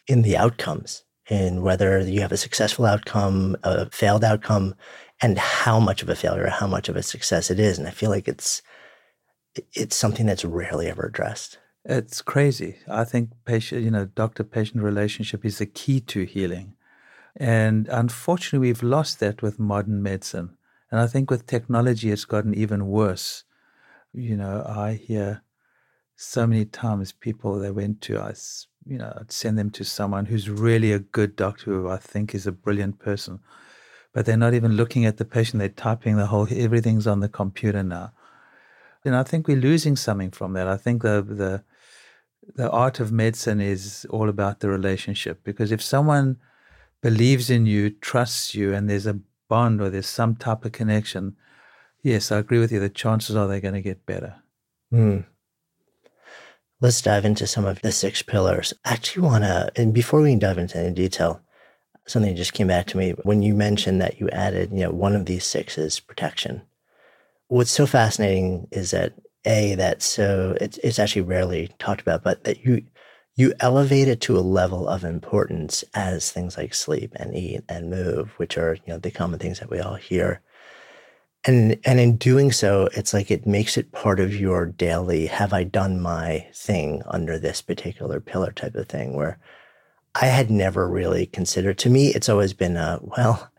in 0.06 0.22
the 0.22 0.36
outcomes, 0.44 1.04
in 1.38 1.62
whether 1.66 1.90
you 2.14 2.20
have 2.20 2.32
a 2.32 2.44
successful 2.46 2.86
outcome, 2.86 3.56
a 3.62 3.90
failed 3.90 4.24
outcome, 4.24 4.74
and 5.20 5.38
how 5.38 5.78
much 5.88 6.02
of 6.02 6.08
a 6.08 6.20
failure, 6.24 6.48
how 6.48 6.68
much 6.76 6.88
of 6.88 6.96
a 6.96 7.02
success 7.02 7.50
it 7.50 7.60
is. 7.60 7.78
And 7.78 7.88
I 7.88 7.92
feel 7.92 8.10
like 8.10 8.28
it's 8.32 8.62
it's 9.82 9.96
something 9.96 10.26
that's 10.26 10.44
rarely 10.44 10.86
ever 10.88 11.04
addressed. 11.06 11.58
It's 11.84 12.22
crazy. 12.22 12.72
I 13.02 13.04
think 13.04 13.30
patient, 13.44 13.82
you 13.84 13.90
know, 13.90 14.04
doctor-patient 14.22 14.82
relationship 14.82 15.44
is 15.44 15.56
the 15.58 15.66
key 15.66 16.00
to 16.12 16.24
healing. 16.34 16.74
And 17.36 17.88
unfortunately, 18.02 18.68
we've 18.68 18.82
lost 18.96 19.18
that 19.20 19.42
with 19.42 19.58
modern 19.58 20.02
medicine. 20.02 20.50
And 20.90 21.00
I 21.00 21.06
think 21.06 21.30
with 21.30 21.46
technology, 21.46 22.10
it's 22.10 22.24
gotten 22.24 22.54
even 22.54 22.88
worse. 22.88 23.44
You 24.12 24.36
know, 24.36 24.64
I 24.66 24.94
hear 24.94 25.42
so 26.16 26.46
many 26.46 26.64
times 26.64 27.12
people 27.12 27.58
they 27.58 27.70
went 27.70 28.00
to 28.02 28.20
us, 28.20 28.66
you 28.84 28.98
know, 28.98 29.12
I'd 29.18 29.32
send 29.32 29.58
them 29.58 29.70
to 29.70 29.84
someone 29.84 30.26
who's 30.26 30.50
really 30.50 30.92
a 30.92 30.98
good 30.98 31.36
doctor 31.36 31.66
who 31.66 31.88
I 31.88 31.96
think 31.96 32.34
is 32.34 32.46
a 32.46 32.52
brilliant 32.52 32.98
person, 32.98 33.40
but 34.12 34.26
they're 34.26 34.36
not 34.36 34.54
even 34.54 34.72
looking 34.72 35.06
at 35.06 35.16
the 35.16 35.24
patient. 35.24 35.60
They're 35.60 35.68
typing 35.68 36.16
the 36.16 36.26
whole, 36.26 36.46
everything's 36.50 37.06
on 37.06 37.20
the 37.20 37.28
computer 37.28 37.82
now. 37.82 38.12
And 39.04 39.16
I 39.16 39.22
think 39.22 39.48
we're 39.48 39.56
losing 39.56 39.96
something 39.96 40.30
from 40.30 40.52
that. 40.54 40.68
I 40.68 40.76
think 40.76 41.02
the, 41.02 41.22
the, 41.22 41.64
the 42.54 42.70
art 42.70 43.00
of 43.00 43.12
medicine 43.12 43.60
is 43.60 44.06
all 44.10 44.28
about 44.28 44.60
the 44.60 44.68
relationship 44.68 45.42
because 45.44 45.72
if 45.72 45.80
someone 45.80 46.36
believes 47.00 47.48
in 47.48 47.64
you, 47.64 47.90
trusts 47.90 48.54
you, 48.54 48.74
and 48.74 48.90
there's 48.90 49.06
a 49.06 49.20
bond 49.50 49.82
or 49.82 49.90
there's 49.90 50.08
some 50.08 50.36
type 50.36 50.64
of 50.64 50.72
connection, 50.72 51.36
yes, 52.02 52.32
I 52.32 52.38
agree 52.38 52.58
with 52.58 52.72
you. 52.72 52.80
The 52.80 52.88
chances 52.88 53.36
are 53.36 53.46
they're 53.46 53.60
going 53.60 53.74
to 53.74 53.82
get 53.82 54.06
better. 54.06 54.36
Mm. 54.90 55.26
Let's 56.80 57.02
dive 57.02 57.26
into 57.26 57.46
some 57.46 57.66
of 57.66 57.82
the 57.82 57.92
six 57.92 58.22
pillars. 58.22 58.72
I 58.86 58.94
actually 58.94 59.26
want 59.26 59.44
to, 59.44 59.70
and 59.76 59.92
before 59.92 60.22
we 60.22 60.34
dive 60.36 60.56
into 60.56 60.78
any 60.78 60.94
detail, 60.94 61.42
something 62.06 62.34
just 62.34 62.54
came 62.54 62.68
back 62.68 62.86
to 62.86 62.96
me 62.96 63.10
when 63.24 63.42
you 63.42 63.54
mentioned 63.54 64.00
that 64.00 64.18
you 64.18 64.30
added, 64.30 64.70
you 64.72 64.84
know, 64.84 64.90
one 64.90 65.14
of 65.14 65.26
these 65.26 65.44
six 65.44 65.76
is 65.76 66.00
protection. 66.00 66.62
What's 67.48 67.70
so 67.70 67.84
fascinating 67.84 68.68
is 68.70 68.92
that 68.92 69.12
a 69.44 69.74
that 69.74 70.02
so 70.02 70.56
it's 70.60 70.78
it's 70.78 70.98
actually 70.98 71.22
rarely 71.22 71.70
talked 71.78 72.00
about, 72.00 72.22
but 72.22 72.44
that 72.44 72.64
you 72.64 72.84
you 73.40 73.54
elevate 73.60 74.06
it 74.06 74.20
to 74.20 74.36
a 74.36 74.40
level 74.40 74.86
of 74.86 75.02
importance 75.02 75.82
as 75.94 76.30
things 76.30 76.58
like 76.58 76.74
sleep 76.74 77.12
and 77.16 77.34
eat 77.34 77.62
and 77.70 77.88
move, 77.88 78.32
which 78.36 78.58
are, 78.58 78.74
you 78.74 78.92
know, 78.92 78.98
the 78.98 79.10
common 79.10 79.38
things 79.38 79.58
that 79.58 79.70
we 79.70 79.80
all 79.80 79.94
hear. 79.94 80.42
And 81.46 81.78
and 81.86 81.98
in 81.98 82.18
doing 82.18 82.52
so, 82.52 82.90
it's 82.94 83.14
like 83.14 83.30
it 83.30 83.46
makes 83.46 83.78
it 83.78 83.92
part 83.92 84.20
of 84.20 84.36
your 84.36 84.66
daily 84.66 85.26
have 85.26 85.54
I 85.54 85.64
done 85.64 86.02
my 86.02 86.46
thing 86.54 87.02
under 87.06 87.38
this 87.38 87.62
particular 87.62 88.20
pillar 88.20 88.52
type 88.52 88.74
of 88.74 88.88
thing 88.88 89.14
where 89.14 89.38
I 90.14 90.26
had 90.26 90.50
never 90.50 90.86
really 90.86 91.24
considered 91.24 91.78
to 91.78 91.90
me, 91.90 92.08
it's 92.08 92.28
always 92.28 92.52
been 92.52 92.76
a 92.76 92.98
well, 93.02 93.50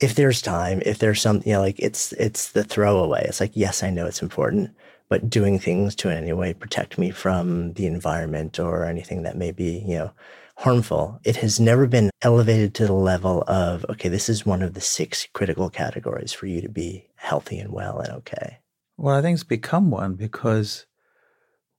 if 0.00 0.14
there's 0.14 0.40
time, 0.40 0.82
if 0.86 0.98
there's 0.98 1.20
something, 1.20 1.48
you 1.48 1.54
know, 1.56 1.62
like 1.62 1.80
it's 1.80 2.12
it's 2.12 2.52
the 2.52 2.62
throwaway. 2.62 3.24
It's 3.26 3.40
like, 3.40 3.52
yes, 3.54 3.82
I 3.82 3.90
know 3.90 4.06
it's 4.06 4.22
important, 4.22 4.70
but 5.08 5.30
doing 5.30 5.58
things 5.58 5.94
to 5.96 6.08
in 6.08 6.18
any 6.18 6.32
way 6.32 6.54
protect 6.54 6.98
me 6.98 7.10
from 7.10 7.72
the 7.74 7.86
environment 7.86 8.58
or 8.58 8.84
anything 8.84 9.22
that 9.22 9.36
may 9.36 9.52
be, 9.52 9.84
you 9.86 9.96
know, 9.96 10.12
harmful. 10.56 11.20
It 11.24 11.36
has 11.36 11.58
never 11.60 11.86
been 11.86 12.10
elevated 12.22 12.74
to 12.74 12.86
the 12.86 12.92
level 12.92 13.44
of, 13.46 13.84
okay, 13.90 14.08
this 14.08 14.28
is 14.28 14.46
one 14.46 14.62
of 14.62 14.74
the 14.74 14.80
six 14.80 15.26
critical 15.32 15.68
categories 15.68 16.32
for 16.32 16.46
you 16.46 16.60
to 16.60 16.68
be 16.68 17.08
healthy 17.16 17.58
and 17.58 17.72
well 17.72 17.98
and 17.98 18.12
okay. 18.14 18.58
Well, 18.96 19.16
I 19.16 19.22
think 19.22 19.34
it's 19.34 19.44
become 19.44 19.90
one 19.90 20.14
because 20.14 20.86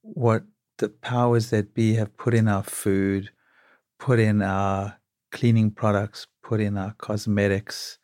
what 0.02 0.44
the 0.78 0.90
powers 0.90 1.50
that 1.50 1.74
be 1.74 1.96
have 1.96 2.16
put 2.18 2.34
in 2.34 2.48
our 2.48 2.64
food, 2.64 3.32
put 3.98 4.20
in 4.20 4.42
our 4.42 5.00
cleaning 5.32 5.72
products, 5.72 6.28
put 6.44 6.60
in 6.60 6.78
our 6.78 6.94
cosmetics, 6.98 7.98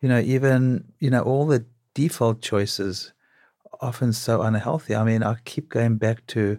you 0.00 0.08
know, 0.08 0.20
even, 0.20 0.92
you 0.98 1.10
know, 1.10 1.22
all 1.22 1.46
the 1.46 1.64
default 1.94 2.42
choices 2.42 3.12
often 3.82 4.12
so 4.12 4.40
unhealthy. 4.42 4.94
I 4.94 5.04
mean, 5.04 5.22
I 5.22 5.36
keep 5.44 5.68
going 5.68 5.96
back 5.96 6.26
to 6.28 6.58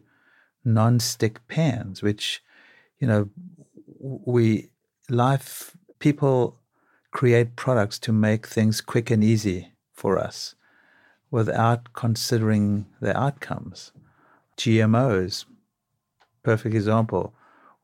non-stick 0.66 1.48
pans, 1.48 2.04
which, 2.04 2.44
you 3.00 3.08
know, 3.08 3.30
we 4.00 4.70
life 5.10 5.76
people 6.00 6.60
create 7.12 7.56
products 7.56 7.98
to 8.00 8.12
make 8.12 8.46
things 8.46 8.82
quick 8.82 9.10
and 9.10 9.24
easy 9.24 9.72
for 9.94 10.18
us 10.18 10.56
without 11.32 11.94
considering 11.94 12.86
the 13.00 13.18
outcomes. 13.18 13.92
GMOs, 14.58 15.46
perfect 16.44 16.76
example. 16.76 17.34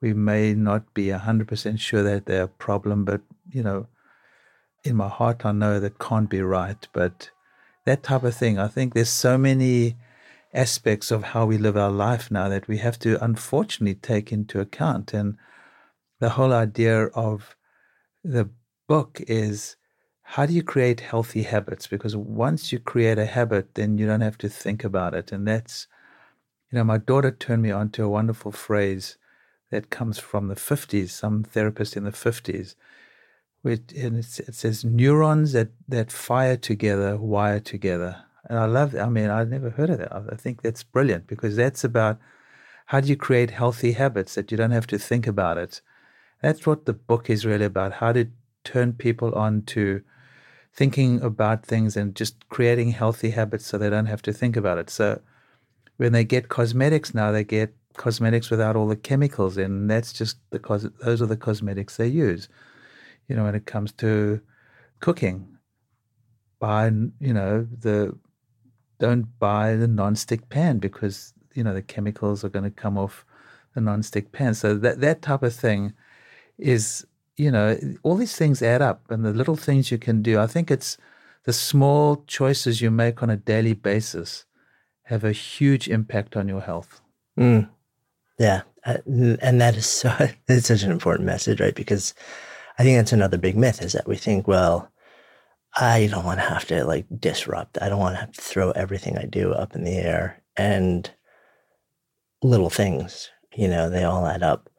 We 0.01 0.13
may 0.13 0.53
not 0.53 0.93
be 0.93 1.07
100% 1.07 1.79
sure 1.79 2.03
that 2.03 2.25
they're 2.25 2.43
a 2.43 2.47
problem, 2.47 3.05
but, 3.05 3.21
you 3.49 3.63
know, 3.63 3.87
in 4.83 4.95
my 4.95 5.09
heart, 5.09 5.45
I 5.45 5.51
know 5.51 5.79
that 5.79 5.99
can't 5.99 6.29
be 6.29 6.41
right. 6.41 6.87
But 6.93 7.31
that 7.85 8.03
type 8.03 8.23
of 8.23 8.35
thing, 8.35 8.57
I 8.59 8.67
think 8.67 8.93
there's 8.93 9.09
so 9.09 9.37
many 9.37 9.95
aspects 10.53 11.11
of 11.11 11.23
how 11.23 11.45
we 11.45 11.57
live 11.57 11.77
our 11.77 11.91
life 11.91 12.31
now 12.31 12.49
that 12.49 12.67
we 12.67 12.77
have 12.79 12.97
to 12.99 13.23
unfortunately 13.23 13.95
take 13.95 14.31
into 14.31 14.59
account. 14.59 15.13
And 15.13 15.37
the 16.19 16.31
whole 16.31 16.53
idea 16.53 17.05
of 17.07 17.55
the 18.23 18.49
book 18.87 19.21
is 19.27 19.75
how 20.21 20.45
do 20.45 20.53
you 20.53 20.63
create 20.63 20.99
healthy 20.99 21.43
habits? 21.43 21.87
Because 21.87 22.15
once 22.15 22.71
you 22.71 22.79
create 22.79 23.17
a 23.17 23.25
habit, 23.25 23.75
then 23.75 23.97
you 23.97 24.05
don't 24.05 24.21
have 24.21 24.37
to 24.39 24.49
think 24.49 24.83
about 24.83 25.13
it. 25.13 25.31
And 25.31 25.47
that's, 25.47 25.87
you 26.71 26.77
know, 26.77 26.83
my 26.83 26.97
daughter 26.97 27.31
turned 27.31 27.63
me 27.63 27.71
on 27.71 27.89
to 27.91 28.03
a 28.03 28.09
wonderful 28.09 28.51
phrase 28.51 29.17
that 29.71 29.89
comes 29.89 30.19
from 30.19 30.47
the 30.47 30.55
50s, 30.55 31.09
some 31.09 31.43
therapist 31.43 31.97
in 31.97 32.03
the 32.03 32.11
50s. 32.11 32.75
And 33.63 34.17
it 34.17 34.25
says 34.25 34.85
neurons 34.85 35.51
that, 35.51 35.69
that 35.87 36.11
fire 36.11 36.55
together 36.55 37.17
wire 37.17 37.59
together. 37.59 38.23
And 38.45 38.57
I 38.57 38.65
love. 38.65 38.95
I 38.95 39.09
mean, 39.09 39.29
I've 39.29 39.49
never 39.49 39.69
heard 39.69 39.89
of 39.89 39.99
that. 39.99 40.13
I 40.13 40.35
think 40.35 40.61
that's 40.61 40.83
brilliant 40.83 41.27
because 41.27 41.55
that's 41.55 41.83
about 41.83 42.19
how 42.87 43.01
do 43.01 43.07
you 43.07 43.15
create 43.15 43.51
healthy 43.51 43.91
habits 43.91 44.35
that 44.35 44.49
you 44.49 44.57
don't 44.57 44.71
have 44.71 44.87
to 44.87 44.97
think 44.97 45.27
about 45.27 45.57
it. 45.57 45.81
That's 46.41 46.65
what 46.65 46.85
the 46.85 46.93
book 46.93 47.29
is 47.29 47.45
really 47.45 47.65
about. 47.65 47.93
How 47.93 48.13
to 48.13 48.29
turn 48.63 48.93
people 48.93 49.33
on 49.35 49.63
to 49.63 50.01
thinking 50.73 51.21
about 51.21 51.65
things 51.65 51.97
and 51.97 52.15
just 52.15 52.47
creating 52.49 52.91
healthy 52.91 53.31
habits 53.31 53.65
so 53.65 53.77
they 53.77 53.89
don't 53.89 54.05
have 54.05 54.21
to 54.23 54.33
think 54.33 54.55
about 54.55 54.77
it. 54.77 54.89
So 54.89 55.21
when 55.97 56.13
they 56.13 56.23
get 56.23 56.49
cosmetics 56.49 57.13
now, 57.13 57.31
they 57.31 57.43
get 57.43 57.75
cosmetics 57.97 58.49
without 58.49 58.75
all 58.75 58.87
the 58.87 58.95
chemicals 58.95 59.57
in. 59.57 59.87
That's 59.87 60.13
just 60.13 60.37
the 60.51 60.59
cos- 60.59 60.87
those 61.03 61.21
are 61.21 61.25
the 61.25 61.37
cosmetics 61.37 61.97
they 61.97 62.07
use. 62.07 62.47
You 63.29 63.35
know, 63.35 63.45
when 63.45 63.55
it 63.55 63.65
comes 63.65 63.93
to 63.93 64.41
cooking, 64.99 65.57
buy 66.59 66.87
you 66.87 67.33
know 67.33 67.65
the 67.79 68.17
don't 68.99 69.39
buy 69.39 69.75
the 69.77 69.87
non-stick 69.87 70.49
pan 70.49 70.79
because 70.79 71.33
you 71.53 71.63
know 71.63 71.73
the 71.73 71.81
chemicals 71.81 72.43
are 72.43 72.49
going 72.49 72.65
to 72.65 72.71
come 72.71 72.97
off 72.97 73.25
the 73.75 73.81
non-stick 73.81 74.33
pan. 74.33 74.53
So 74.53 74.75
that 74.75 74.99
that 74.99 75.21
type 75.21 75.43
of 75.43 75.55
thing 75.55 75.93
is 76.57 77.05
you 77.39 77.49
know, 77.49 77.79
all 78.03 78.15
these 78.17 78.35
things 78.35 78.61
add 78.61 78.81
up 78.81 79.09
and 79.09 79.23
the 79.23 79.31
little 79.31 79.55
things 79.55 79.91
you 79.91 79.97
can 79.97 80.21
do. 80.21 80.37
I 80.37 80.45
think 80.45 80.69
it's 80.69 80.97
the 81.45 81.53
small 81.53 82.25
choices 82.27 82.81
you 82.81 82.91
make 82.91 83.23
on 83.23 83.29
a 83.29 83.37
daily 83.37 83.73
basis 83.73 84.45
have 85.03 85.23
a 85.23 85.31
huge 85.31 85.87
impact 85.87 86.35
on 86.35 86.49
your 86.49 86.59
health. 86.59 87.01
Mm. 87.39 87.69
Yeah. 88.37 88.63
Uh, 88.85 88.97
and 89.41 89.61
that 89.61 89.77
is 89.77 89.85
so, 89.85 90.13
it's 90.49 90.67
such 90.67 90.83
an 90.83 90.91
important 90.91 91.25
message, 91.25 91.61
right? 91.61 91.73
Because 91.73 92.13
I 92.79 92.83
think 92.83 92.97
that's 92.97 93.13
another 93.13 93.37
big 93.37 93.57
myth 93.57 93.81
is 93.81 93.93
that 93.93 94.07
we 94.07 94.15
think, 94.15 94.47
well, 94.47 94.91
I 95.77 96.07
don't 96.07 96.25
want 96.25 96.39
to 96.39 96.45
have 96.45 96.65
to 96.67 96.85
like 96.85 97.05
disrupt. 97.19 97.77
I 97.81 97.89
don't 97.89 97.99
want 97.99 98.15
to 98.15 98.21
have 98.21 98.31
to 98.31 98.41
throw 98.41 98.71
everything 98.71 99.17
I 99.17 99.25
do 99.25 99.51
up 99.51 99.75
in 99.75 99.83
the 99.83 99.97
air. 99.97 100.41
And 100.57 101.09
little 102.41 102.69
things, 102.69 103.29
you 103.55 103.67
know, 103.67 103.89
they 103.89 104.03
all 104.03 104.25
add 104.25 104.43
up 104.43 104.69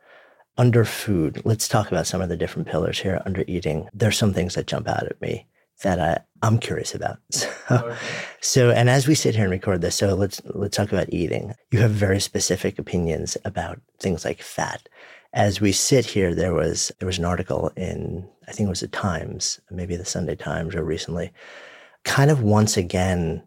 under 0.61 0.85
food, 0.85 1.41
let's 1.45 1.69
talk 1.69 1.91
about 1.91 2.07
some 2.07 2.21
of 2.21 2.29
the 2.29 2.37
different 2.37 2.69
pillars 2.69 2.99
here 3.01 3.23
under 3.25 3.45
eating. 3.47 3.89
There's 3.95 4.19
some 4.19 4.35
things 4.35 4.55
that 4.55 4.67
jump 4.67 4.89
out 4.89 5.07
at 5.07 5.21
me 5.21 5.47
that 5.83 5.99
I, 5.99 6.19
I'm 6.47 6.59
curious 6.59 6.95
about. 6.95 7.19
So, 7.71 7.77
okay. 7.87 7.97
so, 8.41 8.71
and 8.73 8.91
as 8.91 9.07
we 9.07 9.15
sit 9.15 9.37
here 9.37 9.45
and 9.45 9.53
record 9.53 9.81
this, 9.81 9.95
so 9.95 10.17
let's 10.17 10.43
let's 10.45 10.77
talk 10.77 10.91
about 10.91 11.13
eating. 11.13 11.55
You 11.71 11.79
have 11.79 11.93
very 11.93 12.19
specific 12.19 12.81
opinions 12.81 13.37
about 13.45 13.81
things 14.01 14.25
like 14.25 14.43
fat. 14.43 14.89
As 15.33 15.61
we 15.61 15.73
sit 15.73 16.07
here, 16.07 16.35
there 16.35 16.55
was 16.55 16.91
there 16.99 17.07
was 17.07 17.19
an 17.19 17.25
article 17.25 17.73
in 17.77 18.29
I 18.49 18.53
think 18.53 18.67
it 18.67 18.71
was 18.71 18.81
the 18.81 18.89
Times, 18.89 19.61
maybe 19.71 19.97
the 19.97 20.05
Sunday 20.05 20.35
Times, 20.35 20.75
or 20.75 20.85
recently, 20.85 21.33
kind 22.05 22.31
of 22.31 22.43
once 22.43 22.77
again 22.77 23.43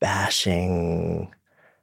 bashing 0.00 1.32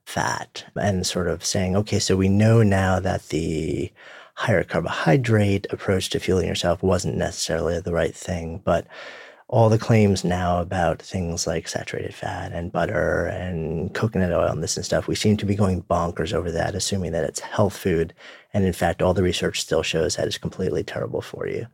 fat 0.05 0.65
and 0.75 1.05
sort 1.05 1.27
of 1.27 1.45
saying, 1.45 1.75
okay, 1.75 1.99
so 1.99 2.15
we 2.15 2.29
know 2.29 2.63
now 2.63 2.99
that 2.99 3.27
the 3.29 3.91
higher 4.35 4.63
carbohydrate 4.63 5.67
approach 5.71 6.09
to 6.09 6.19
fueling 6.19 6.47
yourself 6.47 6.81
wasn't 6.81 7.17
necessarily 7.17 7.79
the 7.79 7.93
right 7.93 8.15
thing. 8.15 8.61
But 8.63 8.87
all 9.49 9.69
the 9.69 9.77
claims 9.79 10.23
now 10.23 10.59
about 10.59 11.01
things 11.01 11.47
like 11.47 11.67
saturated 11.67 12.13
fat 12.13 12.51
and 12.51 12.71
butter 12.71 13.25
and 13.25 13.93
coconut 13.93 14.31
oil 14.31 14.51
and 14.51 14.61
this 14.61 14.77
and 14.77 14.85
stuff, 14.85 15.07
we 15.07 15.15
seem 15.15 15.37
to 15.37 15.45
be 15.45 15.55
going 15.55 15.83
bonkers 15.83 16.33
over 16.33 16.51
that, 16.51 16.75
assuming 16.75 17.13
that 17.13 17.23
it's 17.23 17.39
health 17.39 17.77
food. 17.77 18.13
And 18.57 18.65
in 18.65 18.73
fact, 18.73 19.03
all 19.03 19.13
the 19.13 19.21
research 19.21 19.61
still 19.61 19.83
shows 19.83 20.15
that 20.15 20.25
it's 20.25 20.39
completely 20.39 20.83
terrible 20.83 21.21
for 21.21 21.47
you. 21.47 21.67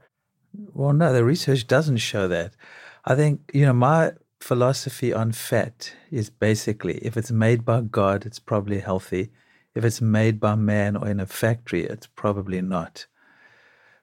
Well, 0.74 0.92
no, 0.92 1.14
the 1.14 1.24
research 1.24 1.66
doesn't 1.66 2.00
show 2.00 2.28
that. 2.28 2.58
I 3.06 3.16
think, 3.16 3.50
you 3.54 3.66
know, 3.66 3.72
my 3.72 4.12
philosophy 4.42 5.14
on 5.14 5.32
fat 5.32 5.94
is 6.12 6.30
basically 6.30 6.96
if 6.96 7.16
it's 7.16 7.32
made 7.32 7.64
by 7.64 7.80
God, 7.80 8.26
it's 8.26 8.38
probably 8.38 8.80
healthy. 8.80 9.32
If 9.74 9.86
it's 9.86 10.02
made 10.02 10.42
by 10.42 10.56
man 10.56 10.98
or 10.98 11.08
in 11.08 11.22
a 11.22 11.26
factory, 11.26 11.86
it's 11.86 12.08
probably 12.08 12.62
not. 12.62 13.06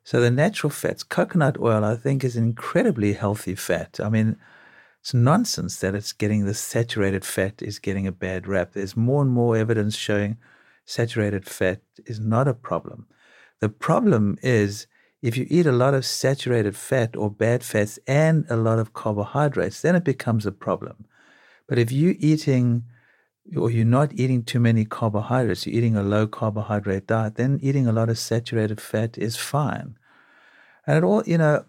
So 0.03 0.19
the 0.23 0.31
natural 0.31 0.71
fats, 0.71 1.03
coconut 1.03 1.61
oil, 1.61 1.85
I 1.85 1.97
think 1.97 2.25
is 2.25 2.35
incredibly 2.35 3.13
healthy 3.13 3.57
fat. 3.57 4.01
I 4.03 4.09
mean, 4.09 4.39
it's 5.01 5.13
nonsense 5.13 5.79
that 5.81 5.95
it's 5.95 6.13
getting 6.13 6.47
the 6.47 6.55
saturated 6.55 7.27
fat 7.27 7.61
is 7.61 7.79
getting 7.79 8.07
a 8.07 8.13
bad 8.27 8.47
rap. 8.47 8.73
There's 8.73 8.97
more 8.97 9.21
and 9.21 9.31
more 9.31 9.55
evidence 9.55 9.97
showing 9.97 10.39
saturated 10.91 11.47
fat 11.47 11.81
is 12.05 12.19
not 12.19 12.49
a 12.49 12.55
problem. 12.55 13.07
The 13.61 13.69
problem 13.69 14.39
is 14.43 14.89
if 15.23 15.37
you 15.37 15.47
eat 15.49 15.67
a 15.67 15.81
lot 15.85 15.95
of 15.95 16.05
saturated 16.05 16.77
fat 16.77 17.15
or 17.15 17.31
bad 17.31 17.63
fats 17.63 17.99
and 18.07 18.45
a 18.49 18.57
lot 18.57 18.79
of 18.81 18.93
carbohydrates, 18.93 19.83
then 19.83 19.95
it 19.95 20.03
becomes 20.03 20.47
a 20.47 20.53
problem. 20.67 21.07
But 21.69 21.79
if 21.79 21.93
you're 21.93 22.17
eating 22.19 22.85
or 23.57 23.71
you're 23.71 23.85
not 23.85 24.13
eating 24.15 24.43
too 24.43 24.59
many 24.59 24.85
carbohydrates, 24.85 25.65
you're 25.65 25.77
eating 25.77 25.97
a 25.97 26.03
low 26.03 26.27
carbohydrate 26.27 27.07
diet, 27.07 27.37
then 27.37 27.61
eating 27.63 27.87
a 27.87 27.93
lot 27.93 28.09
of 28.09 28.19
saturated 28.19 28.81
fat 28.81 29.17
is 29.17 29.37
fine. 29.37 29.97
And 30.87 30.99
it 30.99 31.05
all, 31.05 31.23
you 31.25 31.39
know, 31.39 31.65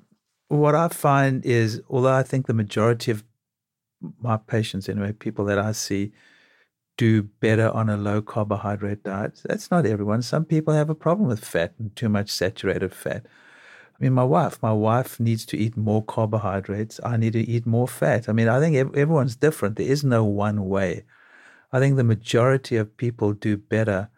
what 0.47 0.73
I 0.73 0.88
find 0.88 1.45
is, 1.45 1.81
although 1.89 2.13
I 2.13 2.23
think 2.23 2.47
the 2.47 2.53
majority 2.53 3.12
of 3.12 3.23
my 4.19 4.38
patients, 4.38 4.89
anyway, 4.89 5.12
people 5.12 5.45
that 5.45 5.60
I 5.60 5.73
see, 5.73 6.12
do 7.01 7.23
better 7.39 7.71
on 7.71 7.89
a 7.89 7.97
low 7.97 8.21
carbohydrate 8.21 9.01
diet. 9.01 9.41
That's 9.43 9.71
not 9.71 9.87
everyone. 9.87 10.21
Some 10.21 10.45
people 10.45 10.75
have 10.75 10.87
a 10.87 10.93
problem 10.93 11.27
with 11.27 11.43
fat 11.43 11.73
and 11.79 11.95
too 11.95 12.09
much 12.09 12.29
saturated 12.29 12.93
fat. 12.93 13.25
I 13.25 14.03
mean, 14.03 14.13
my 14.13 14.23
wife, 14.23 14.61
my 14.61 14.71
wife 14.71 15.19
needs 15.19 15.43
to 15.47 15.57
eat 15.57 15.75
more 15.75 16.03
carbohydrates. 16.03 16.99
I 17.03 17.17
need 17.17 17.33
to 17.33 17.39
eat 17.39 17.65
more 17.65 17.87
fat. 17.87 18.29
I 18.29 18.33
mean, 18.33 18.47
I 18.47 18.59
think 18.59 18.75
everyone's 18.75 19.35
different. 19.35 19.77
There 19.77 19.87
is 19.87 20.03
no 20.03 20.23
one 20.23 20.69
way. 20.69 21.05
I 21.73 21.79
think 21.79 21.95
the 21.95 22.03
majority 22.03 22.77
of 22.77 22.95
people 22.97 23.33
do 23.33 23.57
better 23.57 24.11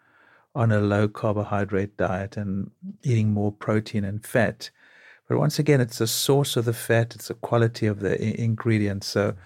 on 0.54 0.70
a 0.70 0.80
low 0.80 1.08
carbohydrate 1.08 1.96
diet 1.96 2.36
and 2.36 2.70
eating 3.02 3.30
more 3.30 3.50
protein 3.50 4.04
and 4.04 4.26
fat. 4.26 4.68
But 5.26 5.38
once 5.38 5.58
again, 5.58 5.80
it's 5.80 6.00
the 6.00 6.06
source 6.06 6.54
of 6.54 6.66
the 6.66 6.74
fat, 6.74 7.14
it's 7.14 7.28
the 7.28 7.34
quality 7.34 7.86
of 7.86 8.00
the 8.00 8.14
ingredients. 8.38 9.06
So 9.06 9.36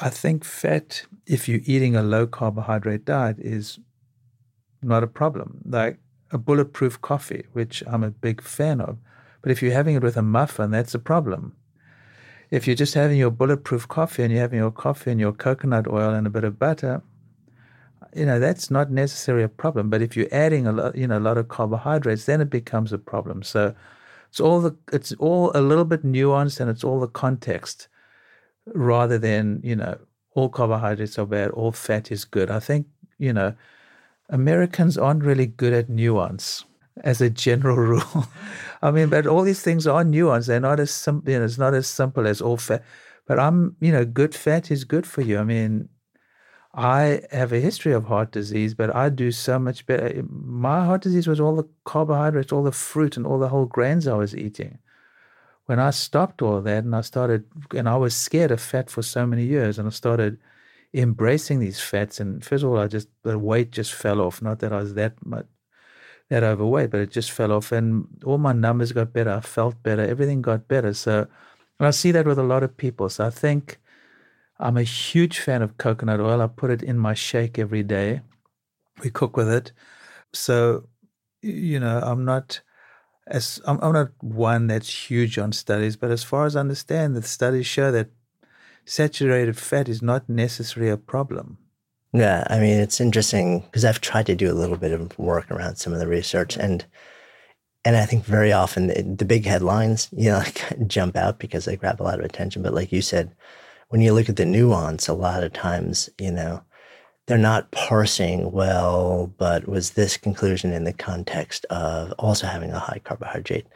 I 0.00 0.10
think 0.10 0.44
fat, 0.44 1.06
if 1.26 1.48
you're 1.48 1.60
eating 1.64 1.94
a 1.94 2.02
low 2.02 2.26
carbohydrate 2.26 3.04
diet, 3.04 3.36
is 3.38 3.78
not 4.82 5.02
a 5.02 5.06
problem. 5.06 5.62
Like 5.64 5.98
a 6.30 6.38
bulletproof 6.38 7.00
coffee, 7.00 7.44
which 7.52 7.82
I'm 7.86 8.02
a 8.02 8.10
big 8.10 8.42
fan 8.42 8.80
of. 8.80 8.98
But 9.40 9.52
if 9.52 9.62
you're 9.62 9.72
having 9.72 9.94
it 9.94 10.02
with 10.02 10.16
a 10.16 10.22
muffin, 10.22 10.70
that's 10.70 10.94
a 10.94 10.98
problem. 10.98 11.56
If 12.50 12.66
you're 12.66 12.76
just 12.76 12.94
having 12.94 13.18
your 13.18 13.30
bulletproof 13.30 13.88
coffee 13.88 14.22
and 14.22 14.32
you're 14.32 14.42
having 14.42 14.58
your 14.58 14.70
coffee 14.70 15.10
and 15.10 15.20
your 15.20 15.32
coconut 15.32 15.86
oil 15.88 16.10
and 16.10 16.26
a 16.26 16.30
bit 16.30 16.44
of 16.44 16.58
butter, 16.58 17.02
you 18.14 18.26
know 18.26 18.38
that's 18.38 18.70
not 18.70 18.90
necessarily 18.90 19.44
a 19.44 19.48
problem. 19.48 19.90
But 19.90 20.02
if 20.02 20.16
you're 20.16 20.32
adding 20.32 20.66
a 20.66 20.72
lot, 20.72 20.96
you 20.96 21.06
know, 21.06 21.18
a 21.18 21.20
lot 21.20 21.38
of 21.38 21.48
carbohydrates, 21.48 22.26
then 22.26 22.40
it 22.40 22.50
becomes 22.50 22.92
a 22.92 22.98
problem. 22.98 23.42
So 23.42 23.74
it's 24.28 24.40
all 24.40 24.60
the 24.60 24.76
it's 24.92 25.12
all 25.14 25.50
a 25.54 25.60
little 25.60 25.84
bit 25.84 26.04
nuanced 26.04 26.60
and 26.60 26.70
it's 26.70 26.84
all 26.84 27.00
the 27.00 27.08
context 27.08 27.88
rather 28.66 29.18
than 29.18 29.60
you 29.62 29.76
know 29.76 29.98
all 30.34 30.48
carbohydrates 30.48 31.18
are 31.18 31.26
bad, 31.26 31.50
all 31.50 31.72
fat 31.72 32.10
is 32.10 32.24
good. 32.24 32.50
I 32.50 32.60
think 32.60 32.86
you 33.18 33.32
know 33.32 33.54
Americans 34.28 34.96
aren't 34.96 35.24
really 35.24 35.46
good 35.46 35.72
at 35.72 35.88
nuance 35.88 36.64
as 37.02 37.20
a 37.20 37.30
general 37.30 37.76
rule. 37.92 38.26
I 38.82 38.90
mean, 38.90 39.08
but 39.08 39.26
all 39.26 39.42
these 39.42 39.62
things 39.62 39.86
are 39.86 40.04
nuanced. 40.04 40.46
They're 40.46 40.60
not 40.60 40.80
as 40.80 40.90
simple. 40.90 41.30
You 41.32 41.38
know, 41.38 41.44
it's 41.44 41.58
not 41.58 41.74
as 41.74 41.86
simple 41.86 42.26
as 42.26 42.40
all 42.40 42.56
fat. 42.56 42.84
But 43.26 43.38
I'm, 43.38 43.76
you 43.80 43.90
know, 43.90 44.04
good 44.04 44.34
fat 44.34 44.70
is 44.70 44.84
good 44.84 45.06
for 45.06 45.22
you. 45.22 45.38
I 45.38 45.44
mean, 45.44 45.88
I 46.74 47.22
have 47.30 47.52
a 47.52 47.60
history 47.60 47.92
of 47.92 48.04
heart 48.04 48.32
disease, 48.32 48.74
but 48.74 48.94
I 48.94 49.08
do 49.08 49.30
so 49.30 49.58
much 49.58 49.86
better. 49.86 50.22
My 50.28 50.84
heart 50.84 51.02
disease 51.02 51.26
was 51.26 51.40
all 51.40 51.56
the 51.56 51.68
carbohydrates, 51.84 52.52
all 52.52 52.64
the 52.64 52.72
fruit, 52.72 53.16
and 53.16 53.26
all 53.26 53.38
the 53.38 53.48
whole 53.48 53.66
grains 53.66 54.06
I 54.06 54.14
was 54.14 54.36
eating. 54.36 54.78
When 55.66 55.78
I 55.80 55.90
stopped 55.90 56.42
all 56.42 56.60
that 56.60 56.84
and 56.84 56.94
I 56.94 57.00
started, 57.00 57.44
and 57.74 57.88
I 57.88 57.96
was 57.96 58.14
scared 58.14 58.50
of 58.50 58.60
fat 58.60 58.90
for 58.90 59.02
so 59.02 59.26
many 59.26 59.44
years, 59.44 59.78
and 59.78 59.88
I 59.88 59.90
started 59.90 60.38
embracing 60.92 61.58
these 61.58 61.80
fats. 61.80 62.20
And 62.20 62.44
first 62.44 62.64
of 62.64 62.70
all, 62.70 62.78
I 62.78 62.86
just 62.86 63.08
the 63.22 63.38
weight 63.38 63.70
just 63.70 63.94
fell 63.94 64.20
off. 64.20 64.42
Not 64.42 64.58
that 64.60 64.72
I 64.72 64.78
was 64.78 64.94
that 64.94 65.14
much 65.24 65.46
that 66.30 66.42
overweight, 66.42 66.90
but 66.90 67.00
it 67.00 67.10
just 67.10 67.30
fell 67.32 67.52
off, 67.52 67.72
and 67.72 68.06
all 68.24 68.38
my 68.38 68.52
numbers 68.52 68.92
got 68.92 69.12
better. 69.12 69.30
I 69.30 69.40
felt 69.40 69.82
better. 69.82 70.02
Everything 70.02 70.42
got 70.42 70.68
better. 70.68 70.94
So, 70.94 71.26
and 71.78 71.86
I 71.86 71.90
see 71.90 72.12
that 72.12 72.26
with 72.26 72.38
a 72.38 72.42
lot 72.42 72.62
of 72.62 72.76
people. 72.76 73.08
So 73.08 73.26
I 73.26 73.30
think 73.30 73.78
I'm 74.58 74.76
a 74.76 74.82
huge 74.82 75.38
fan 75.40 75.62
of 75.62 75.78
coconut 75.78 76.20
oil. 76.20 76.40
I 76.40 76.46
put 76.46 76.70
it 76.70 76.82
in 76.82 76.98
my 76.98 77.14
shake 77.14 77.58
every 77.58 77.82
day. 77.82 78.22
We 79.02 79.10
cook 79.10 79.36
with 79.36 79.50
it. 79.50 79.72
So, 80.32 80.88
you 81.42 81.80
know, 81.80 82.00
I'm 82.02 82.24
not 82.24 82.60
as 83.26 83.60
I'm, 83.66 83.78
I'm 83.80 83.92
not 83.92 84.10
one 84.20 84.66
that's 84.66 85.10
huge 85.10 85.38
on 85.38 85.52
studies, 85.52 85.96
but 85.96 86.10
as 86.10 86.22
far 86.22 86.46
as 86.46 86.56
I 86.56 86.60
understand, 86.60 87.14
the 87.14 87.22
studies 87.22 87.66
show 87.66 87.90
that 87.92 88.10
saturated 88.84 89.56
fat 89.56 89.88
is 89.88 90.02
not 90.02 90.28
necessarily 90.28 90.90
a 90.90 90.96
problem. 90.96 91.58
Yeah, 92.12 92.46
I 92.48 92.60
mean 92.60 92.78
it's 92.78 93.00
interesting 93.00 93.60
because 93.60 93.84
I've 93.84 94.00
tried 94.00 94.26
to 94.26 94.36
do 94.36 94.50
a 94.50 94.54
little 94.54 94.76
bit 94.76 94.92
of 94.92 95.18
work 95.18 95.50
around 95.50 95.76
some 95.76 95.92
of 95.92 95.98
the 95.98 96.06
research, 96.06 96.56
and 96.56 96.84
and 97.84 97.96
I 97.96 98.06
think 98.06 98.24
very 98.24 98.52
often 98.52 98.86
the, 98.86 99.02
the 99.02 99.24
big 99.24 99.44
headlines, 99.46 100.08
you 100.16 100.30
know, 100.30 100.38
like 100.38 100.86
jump 100.86 101.16
out 101.16 101.38
because 101.38 101.64
they 101.64 101.76
grab 101.76 102.00
a 102.00 102.04
lot 102.04 102.18
of 102.18 102.24
attention. 102.24 102.62
But 102.62 102.74
like 102.74 102.92
you 102.92 103.02
said, 103.02 103.34
when 103.88 104.00
you 104.00 104.12
look 104.12 104.28
at 104.28 104.36
the 104.36 104.46
nuance, 104.46 105.08
a 105.08 105.14
lot 105.14 105.42
of 105.42 105.52
times, 105.52 106.08
you 106.18 106.30
know, 106.30 106.62
they're 107.26 107.38
not 107.38 107.70
parsing 107.70 108.52
well, 108.52 109.32
but 109.38 109.66
was 109.66 109.92
this 109.92 110.16
conclusion 110.16 110.72
in 110.72 110.84
the 110.84 110.92
context 110.92 111.64
of 111.66 112.12
also 112.18 112.46
having 112.46 112.70
a 112.70 112.78
high 112.78 113.00
carbohydrate 113.02 113.66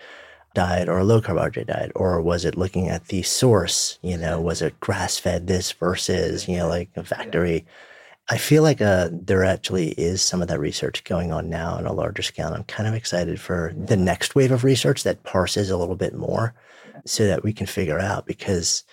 diet 0.54 0.88
or 0.88 0.98
a 0.98 1.04
low 1.04 1.20
carbohydrate 1.20 1.66
diet? 1.66 1.92
Or 1.94 2.20
was 2.20 2.44
it 2.44 2.58
looking 2.58 2.88
at 2.88 3.06
the 3.06 3.22
source? 3.22 3.98
You 4.02 4.18
know, 4.18 4.40
was 4.40 4.61
it 4.61 4.80
grass 4.80 5.18
fed 5.18 5.46
this 5.46 5.72
versus, 5.72 6.46
you 6.46 6.58
know, 6.58 6.68
like 6.68 6.90
a 6.96 7.04
factory? 7.04 7.64
I 8.28 8.37
feel 8.37 8.62
like 8.62 8.82
uh, 8.82 9.08
there 9.11 9.44
actually 9.44 9.92
is 9.92 10.20
some 10.20 10.42
of 10.42 10.48
that 10.48 10.61
research 10.61 11.04
going 11.04 11.32
on 11.32 11.48
now 11.48 11.74
on 11.74 11.87
a 11.87 11.92
larger 11.94 12.22
scale. 12.22 12.48
And 12.48 12.56
I'm 12.56 12.64
kind 12.64 12.87
of 12.87 12.94
excited 12.94 13.40
for 13.40 13.72
the 13.74 13.96
next 13.96 14.34
wave 14.34 14.52
of 14.52 14.64
research 14.64 15.04
that 15.04 15.22
parses 15.22 15.70
a 15.70 15.78
little 15.78 15.96
bit 15.96 16.14
more 16.14 16.54
so 17.06 17.26
that 17.26 17.42
we 17.42 17.54
can 17.54 17.66
figure 17.66 17.98
out 17.98 18.26
because 18.26 18.84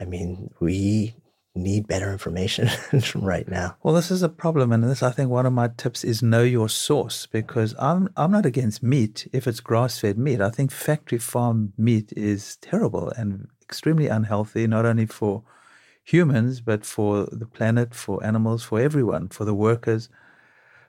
I 0.00 0.04
mean, 0.04 0.50
we 0.60 1.14
need 1.58 1.86
better 1.86 2.10
information 2.10 2.68
right 3.14 3.46
now. 3.48 3.76
Well, 3.82 3.94
this 3.94 4.10
is 4.10 4.22
a 4.22 4.28
problem, 4.28 4.72
and 4.72 4.84
this 4.84 5.02
I 5.02 5.10
think 5.10 5.30
one 5.30 5.46
of 5.46 5.52
my 5.52 5.68
tips 5.76 6.04
is 6.04 6.22
know 6.22 6.42
your 6.42 6.68
source 6.68 7.26
because 7.26 7.74
I'm 7.78 8.08
I'm 8.16 8.30
not 8.30 8.46
against 8.46 8.82
meat 8.82 9.28
if 9.32 9.46
it's 9.46 9.60
grass-fed 9.60 10.18
meat. 10.18 10.40
I 10.40 10.50
think 10.50 10.70
factory 10.70 11.18
farm 11.18 11.72
meat 11.76 12.12
is 12.16 12.56
terrible 12.56 13.10
and 13.10 13.48
extremely 13.62 14.06
unhealthy, 14.06 14.66
not 14.66 14.86
only 14.86 15.06
for 15.06 15.42
humans 16.02 16.60
but 16.62 16.86
for 16.86 17.28
the 17.30 17.46
planet, 17.46 17.94
for 17.94 18.24
animals, 18.24 18.62
for 18.64 18.80
everyone, 18.80 19.28
for 19.28 19.44
the 19.44 19.54
workers. 19.54 20.08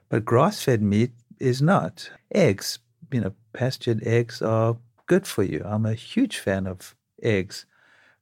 But 0.08 0.24
grass-fed 0.24 0.82
meat 0.82 1.12
is 1.38 1.60
not. 1.60 2.10
Eggs, 2.34 2.78
you 3.12 3.20
know, 3.20 3.32
pastured 3.52 4.02
eggs 4.06 4.40
are 4.42 4.76
good 5.06 5.26
for 5.26 5.42
you. 5.42 5.62
I'm 5.64 5.86
a 5.86 5.94
huge 5.94 6.38
fan 6.38 6.66
of 6.66 6.94
eggs, 7.22 7.66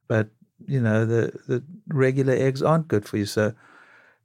but 0.06 0.30
you 0.66 0.80
know, 0.80 1.06
the, 1.06 1.32
the 1.46 1.62
regular 1.88 2.34
eggs 2.34 2.62
aren't 2.62 2.88
good 2.88 3.06
for 3.06 3.16
you. 3.16 3.26
So, 3.26 3.54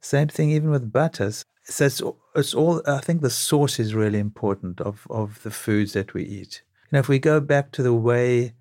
same 0.00 0.28
thing 0.28 0.50
even 0.50 0.70
with 0.70 0.92
butters. 0.92 1.44
So 1.64 1.86
it's, 1.86 2.02
it's 2.34 2.52
all, 2.52 2.82
I 2.86 2.98
think 2.98 3.22
the 3.22 3.30
source 3.30 3.80
is 3.80 3.94
really 3.94 4.18
important 4.18 4.80
of, 4.80 5.06
of 5.08 5.42
the 5.42 5.50
foods 5.50 5.94
that 5.94 6.12
we 6.12 6.24
eat. 6.24 6.62
You 6.90 6.96
know, 6.96 6.98
if 6.98 7.08
we 7.08 7.18
go 7.18 7.40
back 7.40 7.72
to 7.72 7.82
the 7.82 7.94
way 7.94 8.52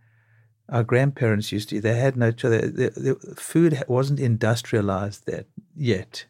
our 0.70 0.84
grandparents 0.84 1.52
used 1.52 1.70
to 1.70 1.78
eat, 1.78 1.82
they 1.82 1.96
had 1.96 2.16
no 2.16 2.32
choice. 2.32 2.62
The, 2.62 2.94
the 2.96 3.36
food 3.36 3.84
wasn't 3.90 4.22
industrialized 4.22 5.26
that 5.26 5.48
yet. 5.76 6.26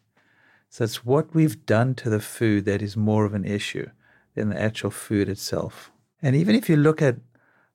So 0.68 0.82
it's 0.82 1.04
what 1.04 1.32
we've 1.32 1.64
done 1.64 1.94
to 1.96 2.10
the 2.10 2.20
food 2.20 2.64
that 2.64 2.82
is 2.82 2.96
more 2.96 3.24
of 3.24 3.34
an 3.34 3.44
issue 3.44 3.90
than 4.34 4.48
the 4.48 4.60
actual 4.60 4.90
food 4.90 5.28
itself. 5.28 5.92
And 6.20 6.34
even 6.34 6.56
if 6.56 6.68
you 6.68 6.76
look 6.76 7.00
at 7.00 7.16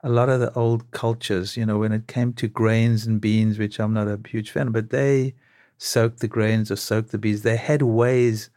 a 0.02 0.10
lot 0.10 0.30
of 0.30 0.40
the 0.40 0.54
old 0.54 0.90
cultures, 0.92 1.58
you 1.58 1.66
know, 1.66 1.78
when 1.78 1.92
it 1.92 2.08
came 2.08 2.34
to 2.34 2.48
grains 2.48 3.06
and 3.06 3.20
beans, 3.20 3.60
which 3.60 3.80
I'm 3.80 3.94
not 3.94 4.08
a 4.08 4.20
huge 4.28 4.52
fan 4.52 4.72
but 4.72 4.90
they 4.90 5.36
soaked 5.78 6.20
the 6.20 6.28
grains 6.28 6.72
or 6.72 6.76
soaked 6.76 7.12
the 7.12 7.18
beans. 7.18 7.42
They 7.42 7.58
had 7.58 7.82
ways 7.82 8.50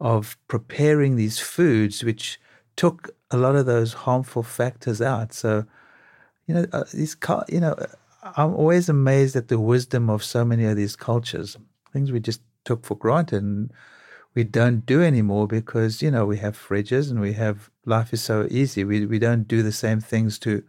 of 0.00 0.36
preparing 0.48 1.16
these 1.16 1.38
foods 1.38 2.02
which 2.02 2.40
took 2.76 3.10
a 3.30 3.36
lot 3.36 3.56
of 3.56 3.66
those 3.66 3.92
harmful 3.92 4.42
factors 4.42 5.00
out. 5.00 5.32
So, 5.32 5.64
you 6.46 6.54
know, 6.54 6.66
uh, 6.72 6.84
these, 6.92 7.16
you 7.48 7.60
know, 7.60 7.76
I'm 8.22 8.54
always 8.54 8.88
amazed 8.88 9.36
at 9.36 9.48
the 9.48 9.60
wisdom 9.60 10.10
of 10.10 10.24
so 10.24 10.44
many 10.44 10.64
of 10.64 10.76
these 10.76 10.96
cultures, 10.96 11.56
things 11.92 12.10
we 12.10 12.20
just 12.20 12.40
took 12.64 12.84
for 12.84 12.96
granted 12.96 13.42
and 13.42 13.72
we 14.34 14.44
don't 14.44 14.86
do 14.86 15.02
anymore 15.02 15.46
because, 15.46 16.02
you 16.02 16.10
know, 16.10 16.24
we 16.24 16.38
have 16.38 16.56
fridges 16.56 17.10
and 17.10 17.20
we 17.20 17.32
have 17.34 17.70
life 17.84 18.12
is 18.12 18.22
so 18.22 18.46
easy. 18.50 18.84
We, 18.84 19.06
we 19.06 19.18
don't 19.18 19.48
do 19.48 19.62
the 19.62 19.72
same 19.72 20.00
things 20.00 20.38
to 20.40 20.62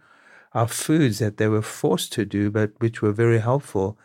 are 0.54 0.68
foods 0.68 1.20
that 1.20 1.38
they 1.38 1.48
were 1.48 1.62
forced 1.62 2.12
to 2.14 2.26
do, 2.26 2.52
but 2.52 2.72
which 2.80 3.02
were 3.02 3.12
very 3.12 3.40
helpful 3.40 3.98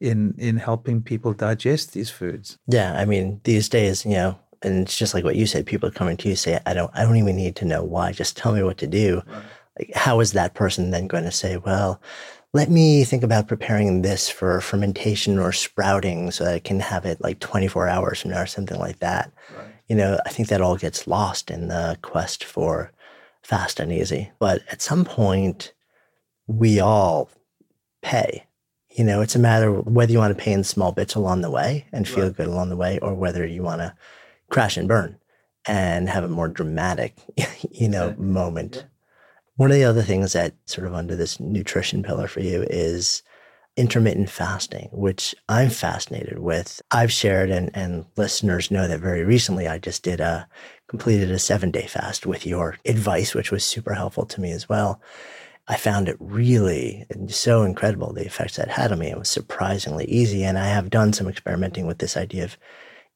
in 0.00 0.34
in 0.38 0.56
helping 0.56 1.02
people 1.02 1.32
digest 1.32 1.92
these 1.92 2.10
foods. 2.10 2.58
Yeah, 2.66 2.94
I 2.94 3.04
mean, 3.04 3.40
these 3.44 3.68
days, 3.68 4.04
you 4.04 4.12
know, 4.12 4.38
and 4.62 4.82
it's 4.82 4.96
just 4.96 5.14
like 5.14 5.24
what 5.24 5.36
you 5.36 5.46
said. 5.46 5.66
People 5.66 5.88
are 5.88 5.92
coming 5.92 6.16
to 6.18 6.28
you 6.28 6.36
say, 6.36 6.58
"I 6.66 6.74
don't, 6.74 6.90
I 6.94 7.02
don't 7.04 7.16
even 7.16 7.36
need 7.36 7.56
to 7.56 7.64
know 7.64 7.84
why. 7.84 8.12
Just 8.12 8.36
tell 8.36 8.52
me 8.52 8.62
what 8.62 8.78
to 8.78 8.86
do." 8.86 9.22
Right. 9.26 9.42
Like, 9.78 9.90
how 9.94 10.20
is 10.20 10.32
that 10.32 10.54
person 10.54 10.90
then 10.90 11.06
going 11.06 11.24
to 11.24 11.32
say, 11.32 11.56
"Well"? 11.56 12.00
Let 12.54 12.68
me 12.68 13.02
think 13.04 13.22
about 13.22 13.48
preparing 13.48 14.02
this 14.02 14.28
for 14.28 14.60
fermentation 14.60 15.38
or 15.38 15.52
sprouting 15.52 16.30
so 16.30 16.44
that 16.44 16.54
I 16.54 16.58
can 16.58 16.80
have 16.80 17.06
it 17.06 17.18
like 17.22 17.40
24 17.40 17.88
hours 17.88 18.20
from 18.20 18.32
now 18.32 18.42
or 18.42 18.46
something 18.46 18.78
like 18.78 18.98
that. 18.98 19.32
Right. 19.56 19.68
You 19.88 19.96
know, 19.96 20.18
I 20.26 20.28
think 20.28 20.48
that 20.48 20.60
all 20.60 20.76
gets 20.76 21.06
lost 21.06 21.50
in 21.50 21.68
the 21.68 21.96
quest 22.02 22.44
for 22.44 22.92
fast 23.42 23.80
and 23.80 23.90
easy. 23.90 24.32
But 24.38 24.60
at 24.70 24.82
some 24.82 25.06
point, 25.06 25.72
we 26.58 26.80
all 26.80 27.30
pay. 28.02 28.46
You 28.90 29.04
know, 29.04 29.22
it's 29.22 29.34
a 29.34 29.38
matter 29.38 29.74
of 29.74 29.86
whether 29.86 30.12
you 30.12 30.18
want 30.18 30.36
to 30.36 30.42
pay 30.42 30.52
in 30.52 30.64
small 30.64 30.92
bits 30.92 31.14
along 31.14 31.40
the 31.40 31.50
way 31.50 31.86
and 31.92 32.06
feel 32.06 32.26
right. 32.26 32.36
good 32.36 32.46
along 32.46 32.68
the 32.68 32.76
way, 32.76 32.98
or 33.00 33.14
whether 33.14 33.46
you 33.46 33.62
want 33.62 33.80
to 33.80 33.94
crash 34.50 34.76
and 34.76 34.86
burn 34.86 35.18
and 35.66 36.08
have 36.08 36.24
a 36.24 36.28
more 36.28 36.48
dramatic, 36.48 37.14
you 37.70 37.88
know, 37.88 38.14
moment. 38.18 38.76
Yeah. 38.76 38.82
One 39.56 39.70
of 39.70 39.76
the 39.76 39.84
other 39.84 40.02
things 40.02 40.32
that 40.32 40.54
sort 40.66 40.86
of 40.86 40.94
under 40.94 41.16
this 41.16 41.40
nutrition 41.40 42.02
pillar 42.02 42.26
for 42.26 42.40
you 42.40 42.66
is 42.68 43.22
intermittent 43.76 44.28
fasting, 44.28 44.88
which 44.92 45.34
I'm 45.48 45.70
fascinated 45.70 46.38
with. 46.38 46.82
I've 46.90 47.12
shared 47.12 47.50
and, 47.50 47.70
and 47.74 48.04
listeners 48.16 48.70
know 48.70 48.86
that 48.86 49.00
very 49.00 49.24
recently 49.24 49.66
I 49.66 49.78
just 49.78 50.02
did 50.02 50.20
a 50.20 50.48
completed 50.88 51.30
a 51.30 51.38
seven 51.38 51.70
day 51.70 51.86
fast 51.86 52.26
with 52.26 52.46
your 52.46 52.76
advice, 52.84 53.34
which 53.34 53.50
was 53.50 53.64
super 53.64 53.94
helpful 53.94 54.26
to 54.26 54.40
me 54.40 54.52
as 54.52 54.68
well. 54.68 55.00
I 55.68 55.76
found 55.76 56.08
it 56.08 56.16
really 56.18 57.06
so 57.28 57.62
incredible 57.62 58.12
the 58.12 58.26
effects 58.26 58.56
that 58.56 58.68
had 58.68 58.92
on 58.92 58.98
me. 58.98 59.10
It 59.10 59.18
was 59.18 59.28
surprisingly 59.28 60.06
easy. 60.06 60.42
And 60.42 60.58
I 60.58 60.66
have 60.66 60.90
done 60.90 61.12
some 61.12 61.28
experimenting 61.28 61.86
with 61.86 61.98
this 61.98 62.16
idea 62.16 62.44
of 62.44 62.56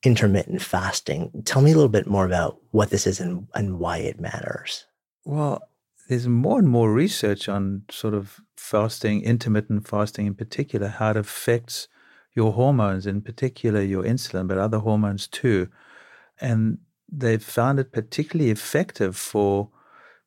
intermittent 0.04 0.62
fasting. 0.62 1.42
Tell 1.44 1.61
me 1.61 1.72
a 1.72 1.74
little 1.74 1.88
bit 1.88 2.06
more 2.06 2.24
about 2.24 2.59
what 2.70 2.90
this 2.90 3.06
is 3.06 3.18
and, 3.18 3.48
and 3.54 3.78
why 3.78 3.98
it 3.98 4.20
matters. 4.20 4.87
Well, 5.24 5.61
there's 6.09 6.28
more 6.28 6.61
and 6.61 6.68
more 6.68 6.92
research 6.92 7.48
on 7.48 7.82
sort 7.90 8.14
of 8.14 8.40
fasting, 8.56 9.22
intermittent 9.22 9.88
fasting 9.88 10.26
in 10.26 10.35
particular, 10.35 10.88
how 10.88 11.11
it 11.11 11.16
affects 11.16 11.88
your 12.35 12.52
hormones, 12.52 13.06
in 13.06 13.22
particular 13.22 13.80
your 13.80 14.04
insulin, 14.04 14.46
but 14.46 14.59
other 14.59 14.78
hormones 14.78 15.26
too. 15.26 15.68
And 16.40 16.78
they've 17.11 17.42
found 17.42 17.80
it 17.80 17.92
particularly 17.92 18.50
effective 18.50 19.16
for 19.16 19.70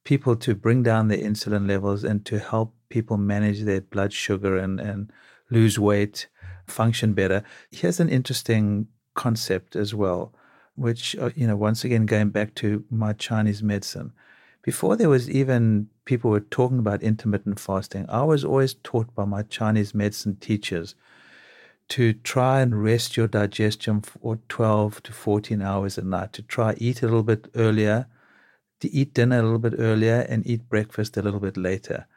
people 0.03 0.35
to 0.35 0.55
bring 0.55 0.83
down 0.83 1.07
their 1.07 1.19
insulin 1.19 1.67
levels 1.67 2.03
and 2.03 2.25
to 2.25 2.39
help 2.39 2.73
people 2.89 3.17
manage 3.17 3.61
their 3.61 3.81
blood 3.81 4.13
sugar 4.13 4.57
and, 4.57 4.79
and 4.79 5.11
lose 5.49 5.77
weight, 5.77 6.27
function 6.67 7.13
better. 7.13 7.43
Here's 7.71 7.99
an 7.99 8.09
interesting 8.09 8.87
concept 9.13 9.75
as 9.75 9.93
well, 9.93 10.33
which, 10.75 11.15
uh, 11.17 11.29
you 11.35 11.47
know, 11.47 11.55
once 11.55 11.83
again, 11.83 12.05
going 12.05 12.29
back 12.29 12.55
to 12.55 12.83
my 12.89 13.13
Chinese 13.13 13.61
medicine. 13.61 14.13
Before 14.61 14.95
there 14.95 15.09
was 15.09 15.29
even 15.29 15.89
people 16.05 16.31
were 16.31 16.39
talking 16.39 16.79
about 16.79 17.01
intermittent 17.01 17.59
fasting, 17.59 18.05
I 18.09 18.23
was 18.23 18.43
always 18.43 18.73
taught 18.75 19.13
by 19.15 19.25
my 19.25 19.43
Chinese 19.43 19.93
medicine 19.93 20.35
teachers 20.35 20.95
to 21.89 22.13
try 22.13 22.61
and 22.61 22.83
rest 22.83 23.17
your 23.17 23.27
digestion 23.27 24.01
for 24.01 24.37
12 24.47 25.01
to 25.03 25.11
14 25.11 25.61
hours 25.61 25.97
a 25.97 26.03
night, 26.03 26.33
to 26.33 26.41
try 26.43 26.75
eat 26.77 27.01
a 27.01 27.05
little 27.05 27.23
bit 27.23 27.49
earlier, 27.55 28.07
to 28.79 28.91
eat 28.91 29.13
dinner 29.13 29.39
a 29.39 29.43
little 29.43 29.59
bit 29.59 29.75
earlier 29.77 30.25
and 30.29 30.45
eat 30.47 30.69
breakfast 30.69 31.17
a 31.17 31.21
little 31.21 31.39
bit 31.39 31.57
later. 31.57 32.07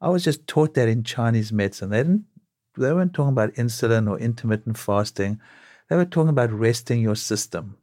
I 0.00 0.08
was 0.08 0.24
just 0.24 0.46
taught 0.46 0.74
that 0.74 0.88
in 0.88 1.04
Chinese 1.04 1.52
medicine. 1.52 1.90
They 1.90 1.98
didn't 1.98 2.24
they 2.76 2.92
weren't 2.92 3.14
talking 3.14 3.32
about 3.32 3.54
insulin 3.54 4.08
or 4.08 4.18
intermittent 4.18 4.78
fasting. 4.78 5.40
They 5.88 5.96
were 5.96 6.04
talking 6.04 6.28
about 6.28 6.52
resting 6.52 7.00
your 7.00 7.16
system. 7.16 7.78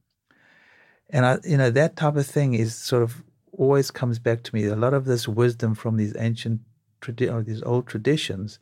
And 1.10 1.26
I, 1.26 1.40
you 1.44 1.58
know, 1.58 1.70
that 1.72 1.96
type 1.96 2.16
of 2.16 2.26
thing 2.26 2.54
is 2.54 2.76
sort 2.76 3.04
of 3.04 3.24
always 3.52 3.92
comes 3.92 4.20
back 4.20 4.44
to 4.44 4.56
me. 4.56 4.66
A 4.66 4.76
lot 4.76 4.94
of 4.94 5.06
this 5.06 5.28
wisdom 5.28 5.76
from 5.76 5.98
these 5.98 6.16
ancient, 6.18 6.62
or 7.08 7.44
these 7.44 7.64
old 7.64 7.88
traditions, 7.88 8.60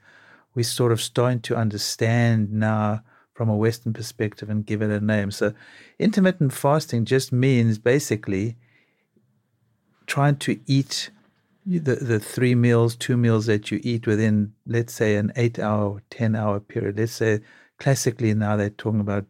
we're 0.56 0.64
sort 0.64 0.92
of 0.92 1.02
starting 1.02 1.40
to 1.42 1.56
understand 1.56 2.52
now 2.52 3.02
from 3.34 3.50
a 3.50 3.56
Western 3.56 3.94
perspective 3.94 4.50
and 4.50 4.66
give 4.66 4.82
it 4.82 4.90
a 4.90 5.00
name. 5.00 5.32
So, 5.32 5.54
intermittent 5.98 6.54
fasting 6.54 7.06
just 7.06 7.32
means 7.32 7.78
basically 7.78 8.58
trying 10.08 10.38
to 10.38 10.60
eat 10.66 11.10
the, 11.66 11.96
the 11.96 12.20
three 12.20 12.56
meals, 12.56 12.96
two 12.96 13.18
meals 13.18 13.46
that 13.46 13.72
you 13.72 13.80
eat 13.84 14.08
within, 14.08 14.54
let's 14.66 14.94
say, 14.94 15.16
an 15.16 15.32
eight 15.36 15.60
hour, 15.60 16.02
10 16.10 16.36
hour 16.36 16.60
period. 16.60 16.98
Let's 16.98 17.14
say 17.14 17.42
classically 17.78 18.34
now 18.34 18.56
they're 18.56 18.70
talking 18.70 19.00
about 19.00 19.26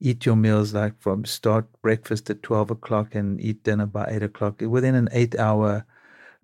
eat 0.00 0.26
your 0.26 0.34
meals 0.34 0.74
like 0.74 1.00
from 1.00 1.24
start 1.24 1.66
breakfast 1.80 2.28
at 2.28 2.42
12 2.42 2.72
o'clock 2.72 3.14
and 3.14 3.40
eat 3.40 3.62
dinner 3.62 3.86
by 3.86 4.04
8 4.08 4.24
o'clock 4.24 4.60
within 4.60 4.96
an 4.96 5.08
eight 5.12 5.38
hour 5.38 5.86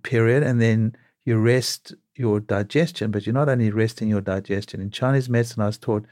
period. 0.02 0.44
And 0.44 0.60
then 0.60 0.96
you 1.24 1.38
rest 1.38 1.94
your 2.14 2.40
digestion, 2.40 3.10
but 3.10 3.26
you're 3.26 3.34
not 3.34 3.48
only 3.48 3.70
resting 3.70 4.08
your 4.08 4.20
digestion. 4.20 4.80
In 4.80 4.90
Chinese 4.90 5.28
medicine, 5.28 5.62
I 5.62 5.66
was 5.66 5.78
taught 5.78 6.04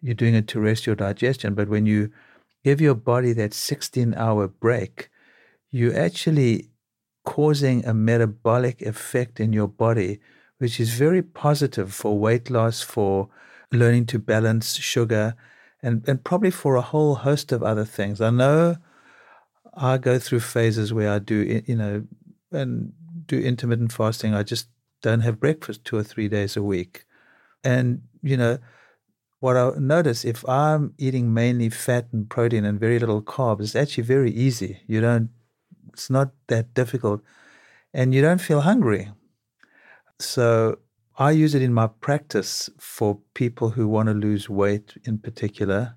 you're 0.00 0.14
doing 0.14 0.34
it 0.34 0.46
to 0.48 0.60
rest 0.60 0.86
your 0.86 0.96
digestion, 0.96 1.54
but 1.54 1.68
when 1.68 1.86
you 1.86 2.12
give 2.64 2.80
your 2.80 2.94
body 2.94 3.32
that 3.32 3.54
16 3.54 4.14
hour 4.14 4.46
break, 4.48 5.08
you 5.70 5.92
actually 5.92 6.68
causing 7.26 7.84
a 7.84 7.92
metabolic 7.92 8.80
effect 8.80 9.38
in 9.40 9.52
your 9.52 9.68
body, 9.68 10.20
which 10.56 10.80
is 10.80 10.90
very 10.90 11.20
positive 11.20 11.92
for 11.92 12.18
weight 12.18 12.48
loss, 12.48 12.80
for 12.80 13.28
learning 13.70 14.06
to 14.06 14.18
balance 14.18 14.76
sugar, 14.76 15.34
and, 15.82 16.08
and 16.08 16.24
probably 16.24 16.50
for 16.50 16.76
a 16.76 16.80
whole 16.80 17.16
host 17.16 17.52
of 17.52 17.62
other 17.62 17.84
things. 17.84 18.20
I 18.20 18.30
know 18.30 18.76
I 19.74 19.98
go 19.98 20.18
through 20.18 20.40
phases 20.40 20.94
where 20.94 21.10
I 21.10 21.18
do, 21.18 21.62
you 21.66 21.76
know, 21.76 22.04
and 22.52 22.92
do 23.26 23.38
intermittent 23.38 23.92
fasting. 23.92 24.32
I 24.32 24.42
just 24.42 24.68
don't 25.02 25.20
have 25.20 25.40
breakfast 25.40 25.84
two 25.84 25.96
or 25.96 26.04
three 26.04 26.28
days 26.28 26.56
a 26.56 26.62
week. 26.62 27.04
And, 27.64 28.02
you 28.22 28.36
know, 28.36 28.58
what 29.40 29.56
I 29.56 29.72
notice 29.78 30.24
if 30.24 30.48
I'm 30.48 30.94
eating 30.96 31.34
mainly 31.34 31.70
fat 31.70 32.06
and 32.12 32.30
protein 32.30 32.64
and 32.64 32.80
very 32.80 32.98
little 32.98 33.20
carbs, 33.20 33.62
it's 33.62 33.76
actually 33.76 34.04
very 34.04 34.30
easy. 34.30 34.80
You 34.86 35.00
don't 35.00 35.30
it's 35.96 36.10
not 36.10 36.28
that 36.48 36.74
difficult. 36.74 37.22
And 37.94 38.14
you 38.14 38.20
don't 38.20 38.42
feel 38.42 38.60
hungry. 38.60 39.12
So 40.18 40.78
I 41.18 41.30
use 41.30 41.54
it 41.54 41.62
in 41.62 41.72
my 41.72 41.86
practice 41.86 42.68
for 42.78 43.18
people 43.32 43.70
who 43.70 43.88
want 43.88 44.08
to 44.10 44.12
lose 44.12 44.50
weight 44.50 44.92
in 45.04 45.16
particular, 45.16 45.96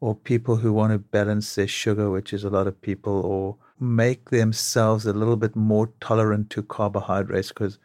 or 0.00 0.16
people 0.16 0.56
who 0.56 0.72
want 0.72 0.92
to 0.92 0.98
balance 0.98 1.54
their 1.54 1.68
sugar, 1.68 2.10
which 2.10 2.32
is 2.32 2.42
a 2.42 2.50
lot 2.50 2.66
of 2.66 2.82
people, 2.82 3.20
or 3.24 3.56
make 3.78 4.30
themselves 4.30 5.06
a 5.06 5.12
little 5.12 5.36
bit 5.36 5.54
more 5.54 5.92
tolerant 6.00 6.50
to 6.50 6.64
carbohydrates 6.64 7.50
because 7.50 7.78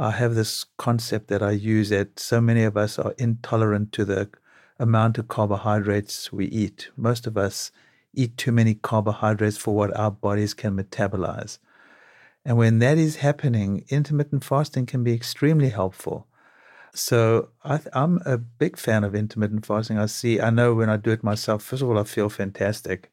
I 0.00 0.10
have 0.10 0.34
this 0.34 0.66
concept 0.78 1.28
that 1.28 1.44
I 1.44 1.52
use 1.52 1.90
that 1.90 2.18
so 2.18 2.40
many 2.40 2.64
of 2.64 2.76
us 2.76 2.98
are 2.98 3.14
intolerant 3.18 3.92
to 3.92 4.04
the 4.04 4.28
amount 4.80 5.16
of 5.18 5.28
carbohydrates 5.28 6.32
we 6.32 6.46
eat. 6.46 6.88
Most 6.96 7.28
of 7.28 7.36
us 7.36 7.70
eat 8.14 8.36
too 8.36 8.52
many 8.52 8.74
carbohydrates 8.74 9.56
for 9.56 9.74
what 9.74 9.96
our 9.96 10.10
bodies 10.10 10.54
can 10.54 10.76
metabolize. 10.76 11.58
And 12.44 12.56
when 12.56 12.78
that 12.78 12.98
is 12.98 13.16
happening, 13.16 13.84
intermittent 13.88 14.44
fasting 14.44 14.86
can 14.86 15.04
be 15.04 15.12
extremely 15.12 15.68
helpful. 15.68 16.26
So 16.94 17.50
I 17.64 17.80
am 17.92 18.20
a 18.24 18.38
big 18.38 18.76
fan 18.76 19.04
of 19.04 19.14
intermittent 19.14 19.66
fasting. 19.66 19.98
I 19.98 20.06
see, 20.06 20.40
I 20.40 20.50
know 20.50 20.74
when 20.74 20.88
I 20.88 20.96
do 20.96 21.10
it 21.10 21.22
myself, 21.22 21.62
first 21.62 21.82
of 21.82 21.88
all, 21.88 21.98
I 21.98 22.04
feel 22.04 22.28
fantastic. 22.28 23.12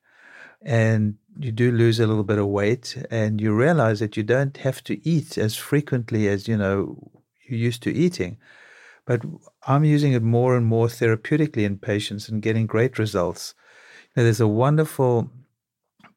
And 0.62 1.16
you 1.38 1.52
do 1.52 1.72
lose 1.72 2.00
a 2.00 2.08
little 2.08 2.24
bit 2.24 2.40
of 2.40 2.48
weight 2.48 2.98
and 3.12 3.42
you 3.42 3.54
realize 3.54 4.00
that 4.00 4.16
you 4.16 4.24
don't 4.24 4.56
have 4.58 4.84
to 4.86 5.08
eat 5.08 5.38
as 5.38 5.56
frequently 5.56 6.28
as, 6.28 6.48
you 6.48 6.58
know, 6.58 7.12
you 7.46 7.58
used 7.58 7.84
to 7.84 7.94
eating. 7.94 8.38
But 9.06 9.22
I'm 9.68 9.84
using 9.84 10.14
it 10.14 10.24
more 10.24 10.56
and 10.56 10.66
more 10.66 10.88
therapeutically 10.88 11.64
in 11.64 11.78
patients 11.78 12.30
and 12.30 12.42
getting 12.42 12.66
great 12.66 12.98
results. 12.98 13.54
There's 14.24 14.40
a 14.40 14.48
wonderful 14.48 15.30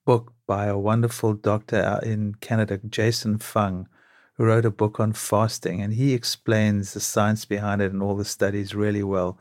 book 0.07 0.33
by 0.47 0.67
a 0.67 0.79
wonderful 0.79 1.35
doctor 1.35 1.83
out 1.83 2.05
in 2.05 2.37
Canada, 2.37 2.79
Jason 2.89 3.39
Fung, 3.39 3.89
who 4.35 4.45
wrote 4.45 4.65
a 4.65 4.71
book 4.71 5.01
on 5.01 5.13
fasting, 5.13 5.83
and 5.83 5.93
he 5.93 6.15
explains 6.15 6.95
the 6.95 7.01
science 7.01 7.45
behind 7.45 7.83
it 7.83 7.91
and 7.91 8.01
all 8.01 8.15
the 8.15 8.25
studies 8.25 8.73
really 8.73 9.03
well. 9.03 9.37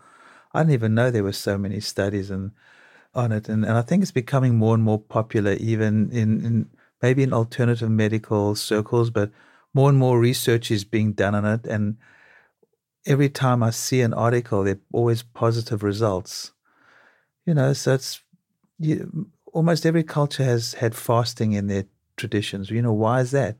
I 0.55 0.61
didn't 0.61 0.73
even 0.73 0.95
know 0.95 1.11
there 1.11 1.23
were 1.23 1.33
so 1.33 1.55
many 1.59 1.79
studies 1.79 2.31
and 2.31 2.49
on 3.13 3.31
it, 3.31 3.47
and, 3.47 3.63
and 3.63 3.77
I 3.77 3.83
think 3.83 4.01
it's 4.01 4.11
becoming 4.11 4.55
more 4.55 4.73
and 4.73 4.83
more 4.83 4.99
popular, 4.99 5.53
even 5.53 6.09
in, 6.11 6.43
in 6.43 6.69
maybe 6.99 7.21
in 7.21 7.33
alternative 7.33 7.91
medical 7.91 8.55
circles, 8.55 9.11
but 9.11 9.29
more 9.71 9.89
and 9.89 9.99
more 9.99 10.19
research 10.19 10.71
is 10.71 10.83
being 10.83 11.13
done 11.13 11.35
on 11.35 11.45
it, 11.45 11.67
and 11.67 11.97
every 13.05 13.29
time 13.29 13.61
I 13.61 13.69
see 13.69 14.01
an 14.01 14.15
article, 14.15 14.63
there 14.63 14.73
are 14.73 14.79
always 14.91 15.21
positive 15.21 15.83
results. 15.83 16.53
You 17.45 17.53
know, 17.53 17.71
so 17.71 17.93
it's 17.93 18.21
you, 18.79 19.29
almost 19.53 19.85
every 19.85 20.03
culture 20.03 20.43
has 20.43 20.75
had 20.75 20.95
fasting 20.95 21.53
in 21.53 21.67
their 21.67 21.85
traditions. 22.15 22.69
You 22.69 22.81
know, 22.81 22.93
why 22.93 23.21
is 23.21 23.31
that? 23.31 23.57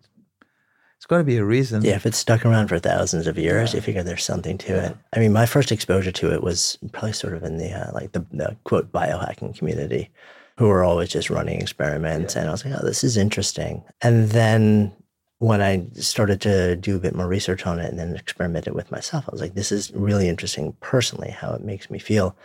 It's 0.98 1.06
got 1.06 1.20
to 1.20 1.24
be 1.24 1.38
a 1.38 1.46
reason. 1.46 1.84
Yeah, 1.84 1.96
if 1.96 2.08
it's 2.08 2.18
stuck 2.18 2.44
around 2.44 2.70
for 2.70 2.80
thousands 2.80 3.28
of 3.28 3.38
years, 3.38 3.72
yeah. 3.72 3.78
you 3.78 3.82
figure 3.82 4.02
there's 4.02 4.24
something 4.24 4.58
to 4.60 4.74
yeah. 4.74 4.86
it. 4.88 4.98
I 5.14 5.20
mean, 5.20 5.32
my 5.32 5.46
first 5.46 5.72
exposure 5.72 6.12
to 6.12 6.34
it 6.34 6.42
was 6.42 6.80
probably 6.92 7.14
sort 7.14 7.36
of 7.36 7.44
in 7.44 7.58
the 7.58 7.72
uh, 7.72 7.92
like 7.94 8.14
the, 8.14 8.26
the, 8.32 8.58
quote 8.64 8.92
biohacking 8.92 9.56
community, 9.56 10.10
who 10.58 10.68
were 10.68 10.84
always 10.84 11.10
just 11.10 11.30
running 11.30 11.62
experiments, 11.62 12.34
yeah. 12.34 12.42
and 12.42 12.50
I 12.50 12.52
was 12.52 12.66
like, 12.66 12.74
oh, 12.80 12.86
this 12.86 13.04
is 13.04 13.16
interesting. 13.16 13.84
And 14.02 14.30
then 14.30 14.92
when 15.40 15.62
I 15.62 15.86
started 15.94 16.42
to 16.42 16.76
do 16.76 16.96
a 16.96 17.00
bit 17.00 17.16
more 17.16 17.28
research 17.28 17.68
on 17.68 17.80
it 17.80 17.90
and 17.90 18.00
then 18.00 18.16
experimented 18.16 18.74
with 18.74 18.92
myself, 18.92 19.26
I 19.28 19.32
was 19.32 19.42
like, 19.42 19.54
this 19.54 19.72
is 19.72 19.92
really 19.94 20.28
interesting 20.28 20.76
personally, 20.80 21.30
how 21.30 21.54
it 21.54 21.62
makes 21.62 21.92
me 21.92 22.00
feel. 22.00 22.36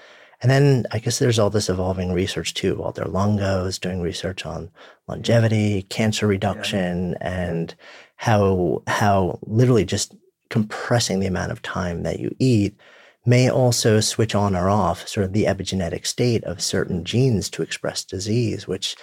And 0.43 0.51
then 0.51 0.87
I 0.91 0.99
guess 0.99 1.19
there's 1.21 1.39
all 1.39 1.51
this 1.51 1.69
evolving 1.69 2.13
research 2.13 2.53
too. 2.53 2.75
Valter 2.75 3.11
Longo 3.11 3.65
is 3.65 3.79
doing 3.79 4.01
research 4.01 4.45
on 4.45 4.71
longevity, 5.07 5.83
cancer 5.85 6.27
reduction, 6.27 7.13
yeah. 7.13 7.47
and 7.47 7.75
how 8.17 8.83
how 8.89 9.39
literally 9.43 9.85
just 9.85 10.15
compressing 10.51 11.21
the 11.21 11.29
amount 11.29 11.53
of 11.53 11.63
time 11.63 12.03
that 12.03 12.19
you 12.19 12.35
eat 12.39 12.77
may 13.25 13.49
also 13.49 14.01
switch 14.01 14.35
on 14.35 14.57
or 14.57 14.69
off 14.69 15.07
sort 15.07 15.25
of 15.25 15.33
the 15.33 15.45
epigenetic 15.45 16.07
state 16.07 16.43
of 16.45 16.61
certain 16.61 17.05
genes 17.05 17.49
to 17.49 17.63
express 17.63 18.05
disease, 18.05 18.67
which 18.67 18.97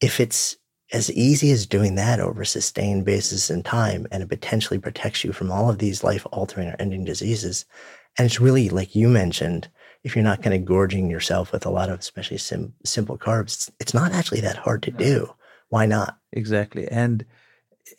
if 0.00 0.20
it's 0.20 0.56
as 0.92 1.12
easy 1.12 1.50
as 1.50 1.66
doing 1.66 1.96
that 1.96 2.18
over 2.18 2.42
a 2.42 2.46
sustained 2.46 3.04
basis 3.04 3.50
in 3.50 3.62
time 3.62 4.06
and 4.10 4.22
it 4.22 4.28
potentially 4.28 4.78
protects 4.78 5.22
you 5.22 5.32
from 5.32 5.52
all 5.52 5.68
of 5.68 5.78
these 5.78 6.02
life 6.02 6.26
altering 6.32 6.68
or 6.68 6.76
ending 6.78 7.04
diseases. 7.04 7.66
And 8.16 8.24
it's 8.24 8.40
really 8.40 8.70
like 8.70 8.96
you 8.96 9.08
mentioned, 9.08 9.68
if 10.04 10.14
you're 10.14 10.24
not 10.24 10.42
kind 10.42 10.54
of 10.54 10.64
gorging 10.64 11.10
yourself 11.10 11.52
with 11.52 11.66
a 11.66 11.70
lot 11.70 11.90
of 11.90 11.98
especially 11.98 12.38
sim- 12.38 12.74
simple 12.84 13.18
carbs, 13.18 13.54
it's, 13.54 13.70
it's, 13.80 13.94
not 13.94 14.12
actually 14.12 14.40
that 14.40 14.56
hard 14.56 14.82
to 14.84 14.90
do. 14.90 15.34
Why 15.68 15.86
not? 15.86 16.18
Exactly. 16.32 16.88
And 16.88 17.24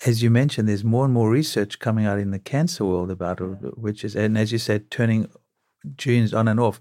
as 0.06 0.24
you 0.24 0.30
mentioned, 0.30 0.68
there's 0.68 0.84
more 0.84 1.06
and 1.06 1.14
more 1.14 1.30
research 1.30 1.80
coming 1.80 2.06
out 2.06 2.20
in 2.20 2.32
the 2.32 2.40
cancer 2.40 2.86
world 2.86 3.12
about 3.12 3.42
it, 3.42 3.78
which 3.78 4.04
is, 4.04 4.16
and 4.16 4.38
as 4.38 4.52
you 4.52 4.58
said, 4.58 4.90
turning 4.90 5.30
genes 5.96 6.34
on 6.34 6.48
and 6.48 6.60
off. 6.60 6.80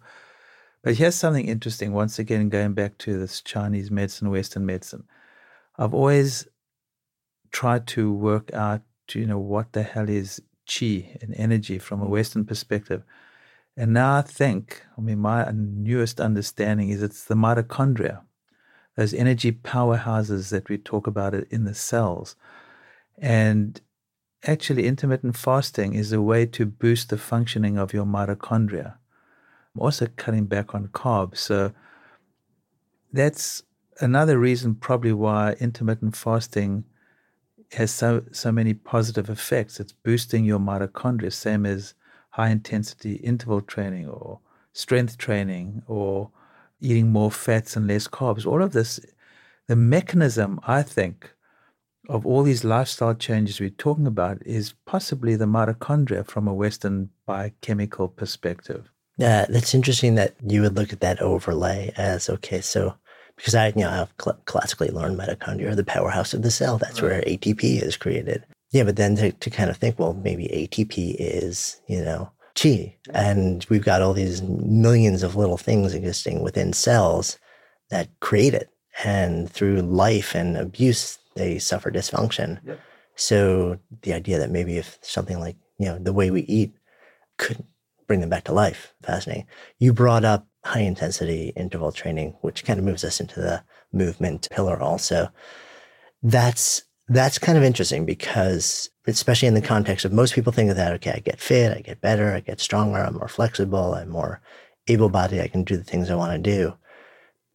But 0.83 0.95
here's 0.95 1.17
something 1.17 1.47
interesting. 1.47 1.93
Once 1.93 2.19
again, 2.19 2.49
going 2.49 2.75
back 2.75 2.99
to 2.99 3.19
this 3.19 3.41
Chinese 3.41 3.91
medicine, 3.91 4.31
Western 4.31 4.65
medicine, 4.65 5.05
I've 5.77 5.95
always 5.95 6.47
tried 7.51 7.87
to 7.89 8.13
work 8.13 8.53
out, 8.53 8.83
you 9.13 9.27
know, 9.27 9.39
what 9.39 9.73
the 9.73 9.83
hell 9.83 10.09
is 10.09 10.41
chi 10.69 11.19
and 11.21 11.35
energy 11.35 11.79
from 11.79 12.03
a 12.03 12.07
mm. 12.07 12.11
Western 12.11 12.45
perspective. 12.45 13.03
And 13.79 13.93
now 13.93 14.17
I 14.17 14.23
think, 14.23 14.83
I 14.97 15.01
mean, 15.01 15.21
my 15.21 15.49
newest 15.55 16.21
understanding 16.21 16.89
is 16.91 17.01
it's 17.01 17.25
the 17.25 17.37
mitochondria, 17.37 18.23
those 18.97 19.15
energy 19.15 19.53
powerhouses 19.53 20.51
that 20.51 20.69
we 20.69 20.79
talk 20.79 21.07
about 21.07 21.33
in 21.33 21.63
the 21.63 21.75
cells. 21.75 22.35
And 23.17 23.81
actually, 24.45 24.89
intermittent 24.89 25.37
fasting 25.37 25.95
is 25.95 26.11
a 26.11 26.21
way 26.21 26.45
to 26.47 26.67
boost 26.67 27.11
the 27.11 27.19
functioning 27.19 27.79
of 27.79 27.93
your 27.93 28.05
mitochondria. 28.05 28.97
I'm 29.77 29.81
also 29.81 30.09
cutting 30.17 30.47
back 30.47 30.75
on 30.75 30.89
carbs. 30.89 31.37
So 31.37 31.73
that's 33.13 33.63
another 34.01 34.41
reason, 34.41 34.75
probably, 34.75 35.13
why 35.13 35.53
intermittent 35.61 36.17
fasting 36.17 36.83
has 37.75 37.93
so, 37.93 38.25
so 38.33 38.51
many 38.51 38.75
positive 38.75 39.31
effects. 39.31 39.79
It's 39.79 39.93
boosting 39.93 40.45
your 40.45 40.59
mitochondria, 40.59 41.33
same 41.33 41.65
as 41.65 41.95
high 42.39 42.51
intensity 42.51 43.15
interval 43.15 43.61
training 43.61 44.09
or 44.09 44.39
strength 44.73 45.19
training 45.19 45.83
or 45.89 46.31
eating 46.81 47.11
more 47.11 47.33
fats 47.33 47.77
and 47.77 47.89
less 47.89 48.07
carbs. 48.07 48.47
All 48.47 48.63
of 48.63 48.73
this, 48.73 49.01
the 49.67 49.75
mechanism, 49.75 50.61
I 50.67 50.83
think, 50.83 51.33
of 52.09 52.25
all 52.25 52.45
these 52.45 52.63
lifestyle 52.65 53.15
changes 53.15 53.59
we're 53.59 53.71
talking 53.71 54.07
about 54.07 54.39
is 54.47 54.75
possibly 54.87 55.35
the 55.35 55.47
mitochondria 55.47 56.25
from 56.25 56.47
a 56.47 56.55
Western 56.55 57.11
biochemical 57.27 58.09
perspective. 58.09 58.91
Yeah, 59.17 59.47
that's 59.49 59.75
interesting 59.75 60.15
that 60.15 60.37
you 60.47 60.63
would 60.63 60.77
look 60.77 60.93
at 60.93 61.01
that 61.01 61.21
overlay 61.21 61.93
as 61.97 62.31
okay, 62.31 62.61
so 62.61 62.95
because 63.35 63.57
I, 63.57 63.69
you 63.69 63.83
know, 63.83 63.91
I've 63.91 64.15
cl- 64.23 64.41
classically 64.45 64.91
learned 64.91 65.19
mitochondria 65.19 65.73
are 65.73 65.75
the 65.75 65.85
powerhouse 65.85 66.35
of 66.35 66.43
the 66.43 66.53
cell. 66.53 66.79
That's 66.79 67.03
where 67.03 67.21
ATP 67.23 67.83
is 67.83 67.97
created. 67.97 68.45
Yeah, 68.71 68.85
but 68.85 68.97
then 68.97 69.17
to, 69.17 69.33
to 69.33 69.51
kind 69.51 69.71
of 69.71 69.77
think, 69.79 69.99
well, 69.99 70.15
maybe 70.15 70.45
ATP 70.45 71.17
is, 71.19 71.81
you 71.87 72.05
know, 72.05 72.31
chi, 72.55 72.97
and 73.15 73.65
we've 73.71 73.85
got 73.85 74.03
all 74.03 74.13
these 74.13 74.43
millions 74.43 75.23
of 75.23 75.37
little 75.37 75.57
things 75.57 75.95
existing 75.95 76.43
within 76.43 76.73
cells 76.73 77.39
that 77.91 78.09
create 78.21 78.55
it, 78.55 78.71
and 79.05 79.51
through 79.51 79.81
life 79.81 80.35
and 80.35 80.57
abuse, 80.57 81.19
they 81.35 81.59
suffer 81.59 81.91
dysfunction. 81.91 82.61
Yep. 82.67 82.81
So 83.15 83.79
the 84.03 84.13
idea 84.13 84.39
that 84.39 84.51
maybe 84.51 84.77
if 84.77 84.99
something 85.03 85.41
like 85.41 85.57
you 85.79 85.87
know 85.87 85.99
the 85.99 86.13
way 86.13 86.31
we 86.31 86.43
eat 86.43 86.75
could 87.39 87.65
bring 88.07 88.21
them 88.21 88.31
back 88.31 88.45
to 88.45 88.53
life, 88.53 88.95
fascinating. 89.03 89.47
You 89.79 89.93
brought 89.93 90.25
up 90.25 90.47
high 90.65 90.81
intensity 90.81 91.53
interval 91.57 91.93
training, 91.93 92.37
which 92.41 92.65
kind 92.65 92.79
of 92.79 92.85
moves 92.85 93.05
us 93.05 93.21
into 93.21 93.41
the 93.41 93.63
movement 93.93 94.49
pillar 94.51 94.81
also. 94.81 95.31
That's 96.23 96.83
that's 97.09 97.39
kind 97.39 97.57
of 97.57 97.65
interesting 97.65 98.05
because 98.05 98.91
especially 99.07 99.49
in 99.49 99.55
the 99.55 99.63
context 99.63 100.05
of 100.05 100.13
most 100.13 100.35
people 100.35 100.53
think 100.53 100.71
of 100.71 100.77
that, 100.77 100.93
okay, 100.95 101.13
I 101.13 101.21
get 101.21 101.41
fit, 101.41 101.77
I 101.77 101.81
get 101.81 102.01
better, 102.01 102.35
I 102.35 102.41
get 102.41 102.61
stronger, 102.61 102.99
I'm 102.99 103.15
more 103.15 103.29
flexible, 103.29 103.95
I'm 103.95 104.11
more 104.11 104.41
able 104.87 105.09
bodied, 105.09 105.41
I 105.41 105.49
can 105.49 105.65
do 105.65 105.77
the 105.77 105.85
things 105.85 106.11
I 106.11 106.15
want 106.15 106.33
to 106.33 106.39
do. 106.39 106.75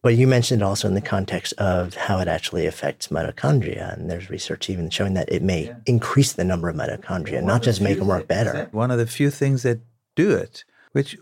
But 0.02 0.16
you 0.16 0.26
mentioned 0.26 0.62
also 0.62 0.86
in 0.86 0.92
the 0.94 1.00
context 1.00 1.54
of 1.54 1.94
how 1.94 2.18
it 2.18 2.28
actually 2.28 2.66
affects 2.66 3.08
mitochondria. 3.08 3.94
And 3.94 4.10
there's 4.10 4.28
research 4.28 4.68
even 4.68 4.90
showing 4.90 5.14
that 5.14 5.32
it 5.32 5.42
may 5.42 5.66
yeah. 5.66 5.76
increase 5.86 6.34
the 6.34 6.44
number 6.44 6.68
of 6.68 6.76
mitochondria, 6.76 7.42
not 7.42 7.62
just 7.62 7.80
make 7.80 7.98
them 7.98 8.08
work 8.08 8.28
better. 8.28 8.68
One 8.72 8.90
of 8.90 8.98
the 8.98 9.06
few 9.06 9.30
things 9.30 9.62
that 9.62 9.80
do 10.14 10.32
it, 10.32 10.64
which 10.92 11.16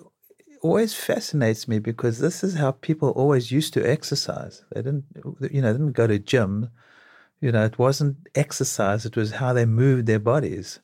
always 0.62 0.94
fascinates 0.94 1.68
me 1.68 1.78
because 1.78 2.18
this 2.18 2.42
is 2.42 2.54
how 2.54 2.72
people 2.72 3.10
always 3.10 3.52
used 3.52 3.72
to 3.74 3.88
exercise. 3.88 4.64
They 4.74 4.82
didn't, 4.82 5.04
you 5.48 5.62
know, 5.62 5.72
didn't 5.72 5.92
go 5.92 6.08
to 6.08 6.18
gym. 6.18 6.70
You 7.42 7.52
know, 7.52 7.64
it 7.64 7.78
wasn't 7.78 8.16
exercise; 8.34 9.04
it 9.04 9.16
was 9.16 9.32
how 9.32 9.52
they 9.52 9.66
moved 9.66 10.06
their 10.06 10.20
bodies. 10.20 10.80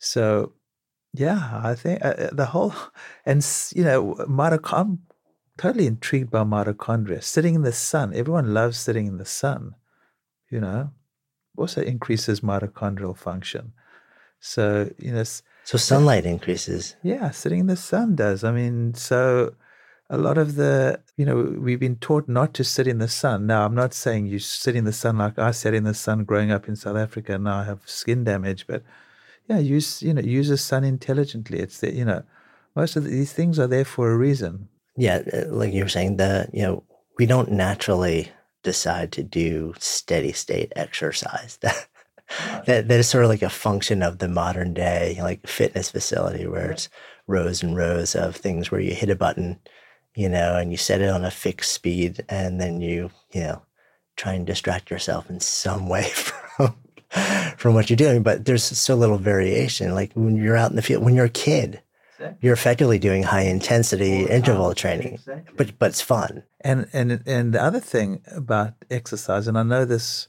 So, 0.00 0.54
yeah, 1.12 1.60
I 1.62 1.74
think 1.76 2.04
uh, 2.04 2.14
uh 2.18 2.30
the 2.32 2.46
whole, 2.46 2.74
and 3.26 3.46
you 3.76 3.84
know, 3.84 4.14
mitochondria 4.26 4.72
I'm 4.80 4.98
totally 5.58 5.86
intrigued 5.86 6.30
by 6.30 6.42
mitochondria. 6.42 7.22
Sitting 7.22 7.54
in 7.54 7.62
the 7.62 7.72
sun, 7.72 8.14
everyone 8.14 8.54
loves 8.54 8.78
sitting 8.78 9.06
in 9.06 9.18
the 9.18 9.26
sun, 9.26 9.74
you 10.50 10.58
know, 10.58 10.90
also 11.56 11.82
increases 11.82 12.40
mitochondrial 12.40 13.16
function. 13.16 13.74
So, 14.40 14.90
you 14.98 15.12
know, 15.12 15.24
so 15.64 15.76
sunlight 15.76 16.24
increases. 16.24 16.96
Yeah, 17.02 17.30
sitting 17.30 17.60
in 17.60 17.66
the 17.66 17.76
sun 17.76 18.16
does. 18.16 18.42
I 18.42 18.52
mean, 18.52 18.94
so 18.94 19.54
a 20.10 20.18
lot 20.18 20.36
of 20.36 20.56
the, 20.56 21.00
you 21.16 21.24
know, 21.24 21.56
we've 21.58 21.80
been 21.80 21.96
taught 21.96 22.28
not 22.28 22.52
to 22.54 22.64
sit 22.64 22.86
in 22.86 22.98
the 22.98 23.08
sun. 23.08 23.46
Now, 23.46 23.64
I'm 23.64 23.74
not 23.74 23.94
saying 23.94 24.26
you 24.26 24.38
sit 24.38 24.76
in 24.76 24.84
the 24.84 24.92
sun 24.92 25.16
like 25.18 25.38
I 25.38 25.52
sat 25.52 25.72
in 25.72 25.84
the 25.84 25.94
sun 25.94 26.24
growing 26.24 26.50
up 26.50 26.68
in 26.68 26.76
South 26.76 26.96
Africa 26.96 27.34
and 27.34 27.44
now 27.44 27.60
I 27.60 27.64
have 27.64 27.80
skin 27.86 28.24
damage, 28.24 28.66
but 28.66 28.82
yeah, 29.48 29.58
use, 29.58 30.02
you 30.02 30.12
know, 30.12 30.20
use 30.20 30.48
the 30.48 30.58
sun 30.58 30.84
intelligently. 30.84 31.60
It's 31.60 31.80
the, 31.80 31.94
you 31.94 32.04
know, 32.04 32.24
most 32.76 32.96
of 32.96 33.04
these 33.04 33.32
things 33.32 33.58
are 33.58 33.66
there 33.66 33.84
for 33.84 34.10
a 34.10 34.16
reason 34.16 34.68
yeah, 35.00 35.22
uh, 35.32 35.44
like 35.48 35.72
you 35.72 35.82
were 35.82 35.88
saying, 35.88 36.16
the 36.16 36.48
you 36.52 36.62
know 36.62 36.82
we 37.18 37.26
don't 37.26 37.50
naturally 37.50 38.30
decide 38.62 39.12
to 39.12 39.22
do 39.22 39.74
steady 39.78 40.32
state 40.32 40.72
exercise. 40.76 41.58
That 42.38 42.66
that 42.66 42.86
that 42.86 43.00
is 43.00 43.08
sort 43.08 43.24
of 43.24 43.30
like 43.30 43.42
a 43.42 43.50
function 43.50 44.04
of 44.04 44.18
the 44.18 44.28
modern 44.28 44.72
day 44.72 45.18
like 45.20 45.48
fitness 45.48 45.90
facility 45.90 46.46
where 46.46 46.70
it's 46.70 46.88
rows 47.26 47.60
and 47.60 47.76
rows 47.76 48.14
of 48.14 48.36
things 48.36 48.70
where 48.70 48.80
you 48.80 48.94
hit 48.94 49.10
a 49.10 49.16
button, 49.16 49.58
you 50.14 50.28
know, 50.28 50.56
and 50.56 50.70
you 50.70 50.76
set 50.76 51.00
it 51.00 51.10
on 51.10 51.24
a 51.24 51.30
fixed 51.30 51.72
speed, 51.72 52.24
and 52.28 52.60
then 52.60 52.80
you 52.80 53.10
you 53.32 53.42
know 53.42 53.62
try 54.16 54.34
and 54.34 54.46
distract 54.46 54.90
yourself 54.90 55.30
in 55.30 55.40
some 55.40 55.88
way 55.88 56.04
from 56.10 56.74
from 57.56 57.74
what 57.74 57.90
you're 57.90 57.96
doing. 57.96 58.22
But 58.22 58.44
there's 58.44 58.64
so 58.64 58.94
little 58.94 59.18
variation. 59.18 59.94
Like 59.94 60.12
when 60.14 60.36
you're 60.36 60.56
out 60.56 60.70
in 60.70 60.76
the 60.76 60.82
field, 60.82 61.04
when 61.04 61.14
you're 61.14 61.24
a 61.26 61.30
kid 61.30 61.82
you're 62.40 62.52
effectively 62.52 62.98
doing 62.98 63.22
high 63.22 63.42
intensity 63.42 64.24
interval 64.26 64.74
training, 64.74 65.14
exactly. 65.14 65.54
but 65.56 65.78
but 65.78 65.90
it's 65.90 66.00
fun. 66.00 66.42
And 66.60 66.88
and 66.92 67.22
and 67.26 67.52
the 67.52 67.62
other 67.62 67.80
thing 67.80 68.22
about 68.34 68.74
exercise, 68.90 69.46
and 69.46 69.58
I 69.58 69.62
know 69.62 69.84
this 69.84 70.28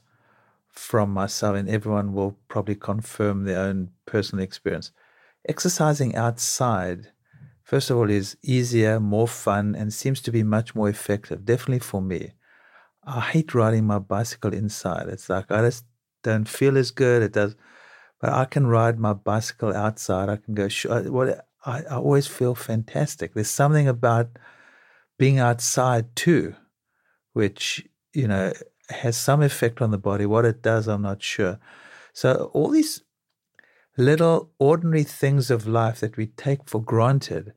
from 0.68 1.10
myself, 1.10 1.56
and 1.56 1.68
everyone 1.68 2.14
will 2.14 2.38
probably 2.48 2.74
confirm 2.74 3.44
their 3.44 3.60
own 3.60 3.90
personal 4.06 4.42
experience. 4.42 4.90
Exercising 5.48 6.14
outside, 6.14 7.08
first 7.64 7.90
of 7.90 7.96
all, 7.96 8.10
is 8.10 8.36
easier, 8.42 9.00
more 9.00 9.28
fun, 9.28 9.74
and 9.74 9.92
seems 9.92 10.20
to 10.22 10.32
be 10.32 10.42
much 10.42 10.74
more 10.74 10.88
effective. 10.88 11.44
Definitely 11.44 11.80
for 11.80 12.02
me. 12.02 12.32
I 13.04 13.20
hate 13.20 13.54
riding 13.54 13.84
my 13.84 13.98
bicycle 13.98 14.52
inside. 14.52 15.08
It's 15.08 15.28
like 15.28 15.50
I 15.50 15.62
just 15.62 15.84
don't 16.22 16.48
feel 16.48 16.78
as 16.78 16.90
good. 16.90 17.22
It 17.22 17.32
does, 17.32 17.56
but 18.20 18.30
I 18.30 18.44
can 18.44 18.66
ride 18.66 18.98
my 18.98 19.12
bicycle 19.12 19.74
outside. 19.74 20.28
I 20.28 20.36
can 20.36 20.54
go. 20.54 20.68
Sh- 20.68 20.86
what 20.86 21.46
I, 21.64 21.82
I 21.82 21.96
always 21.96 22.26
feel 22.26 22.54
fantastic. 22.54 23.34
There's 23.34 23.50
something 23.50 23.88
about 23.88 24.38
being 25.18 25.38
outside 25.38 26.14
too, 26.16 26.54
which, 27.32 27.86
you 28.12 28.28
know, 28.28 28.52
has 28.88 29.16
some 29.16 29.42
effect 29.42 29.80
on 29.80 29.90
the 29.90 29.98
body. 29.98 30.26
What 30.26 30.44
it 30.44 30.62
does, 30.62 30.88
I'm 30.88 31.02
not 31.02 31.22
sure. 31.22 31.58
So, 32.12 32.50
all 32.52 32.68
these 32.68 33.02
little 33.96 34.50
ordinary 34.58 35.04
things 35.04 35.50
of 35.50 35.66
life 35.66 36.00
that 36.00 36.16
we 36.16 36.26
take 36.26 36.68
for 36.68 36.82
granted, 36.82 37.52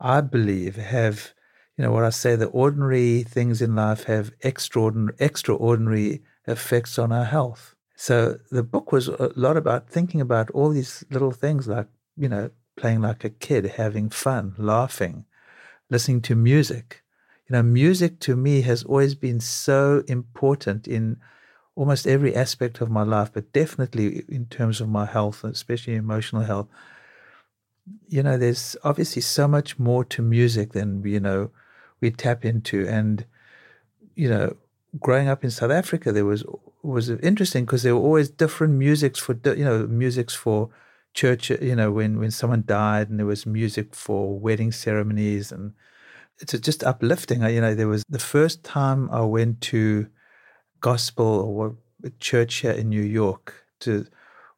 I 0.00 0.20
believe, 0.20 0.76
have, 0.76 1.34
you 1.76 1.84
know, 1.84 1.92
what 1.92 2.04
I 2.04 2.10
say, 2.10 2.36
the 2.36 2.46
ordinary 2.46 3.22
things 3.22 3.60
in 3.60 3.74
life 3.74 4.04
have 4.04 4.32
extraordinary, 4.40 5.16
extraordinary 5.18 6.22
effects 6.46 6.98
on 6.98 7.12
our 7.12 7.24
health. 7.24 7.74
So, 7.96 8.38
the 8.50 8.62
book 8.62 8.92
was 8.92 9.08
a 9.08 9.30
lot 9.36 9.56
about 9.56 9.88
thinking 9.88 10.20
about 10.20 10.50
all 10.50 10.70
these 10.70 11.04
little 11.10 11.30
things 11.30 11.68
like, 11.68 11.86
you 12.16 12.28
know, 12.28 12.50
playing 12.76 13.02
like 13.02 13.24
a 13.24 13.30
kid, 13.30 13.64
having 13.76 14.08
fun, 14.10 14.54
laughing, 14.58 15.26
listening 15.90 16.20
to 16.22 16.34
music. 16.34 17.02
You 17.48 17.54
know, 17.54 17.62
music 17.62 18.20
to 18.20 18.36
me 18.36 18.62
has 18.62 18.82
always 18.84 19.14
been 19.14 19.38
so 19.38 20.02
important 20.08 20.88
in 20.88 21.18
almost 21.76 22.06
every 22.06 22.34
aspect 22.34 22.80
of 22.80 22.90
my 22.90 23.02
life, 23.02 23.32
but 23.32 23.52
definitely 23.52 24.24
in 24.28 24.46
terms 24.46 24.80
of 24.80 24.88
my 24.88 25.06
health, 25.06 25.44
especially 25.44 25.94
emotional 25.94 26.42
health. 26.42 26.68
You 28.08 28.22
know, 28.22 28.38
there's 28.38 28.76
obviously 28.84 29.22
so 29.22 29.46
much 29.48 29.78
more 29.78 30.04
to 30.06 30.22
music 30.22 30.72
than, 30.72 31.04
you 31.04 31.20
know, 31.20 31.50
we 32.00 32.10
tap 32.10 32.44
into. 32.44 32.86
And, 32.88 33.26
you 34.14 34.28
know, 34.28 34.56
growing 35.00 35.28
up 35.28 35.44
in 35.44 35.50
South 35.50 35.70
Africa, 35.70 36.12
there 36.12 36.24
was 36.24 36.44
was 36.82 37.08
interesting 37.08 37.64
because 37.64 37.82
there 37.82 37.96
were 37.96 38.02
always 38.02 38.28
different 38.28 38.74
musics 38.74 39.18
for, 39.18 39.34
you 39.44 39.64
know, 39.64 39.86
musics 39.86 40.34
for 40.34 40.70
church, 41.14 41.50
you 41.50 41.74
know, 41.74 41.90
when, 41.90 42.18
when 42.18 42.30
someone 42.30 42.64
died 42.66 43.08
and 43.08 43.18
there 43.18 43.26
was 43.26 43.46
music 43.46 43.94
for 43.94 44.38
wedding 44.38 44.70
ceremonies 44.70 45.50
and 45.50 45.72
it's 46.40 46.52
just 46.58 46.84
uplifting. 46.84 47.42
You 47.42 47.60
know, 47.60 47.74
there 47.74 47.88
was 47.88 48.04
the 48.08 48.18
first 48.18 48.64
time 48.64 49.08
I 49.10 49.22
went 49.22 49.60
to 49.62 50.08
gospel 50.84 51.26
or 51.26 51.76
church 52.20 52.56
here 52.56 52.76
in 52.80 52.90
New 52.90 53.08
York 53.22 53.64
to 53.80 54.06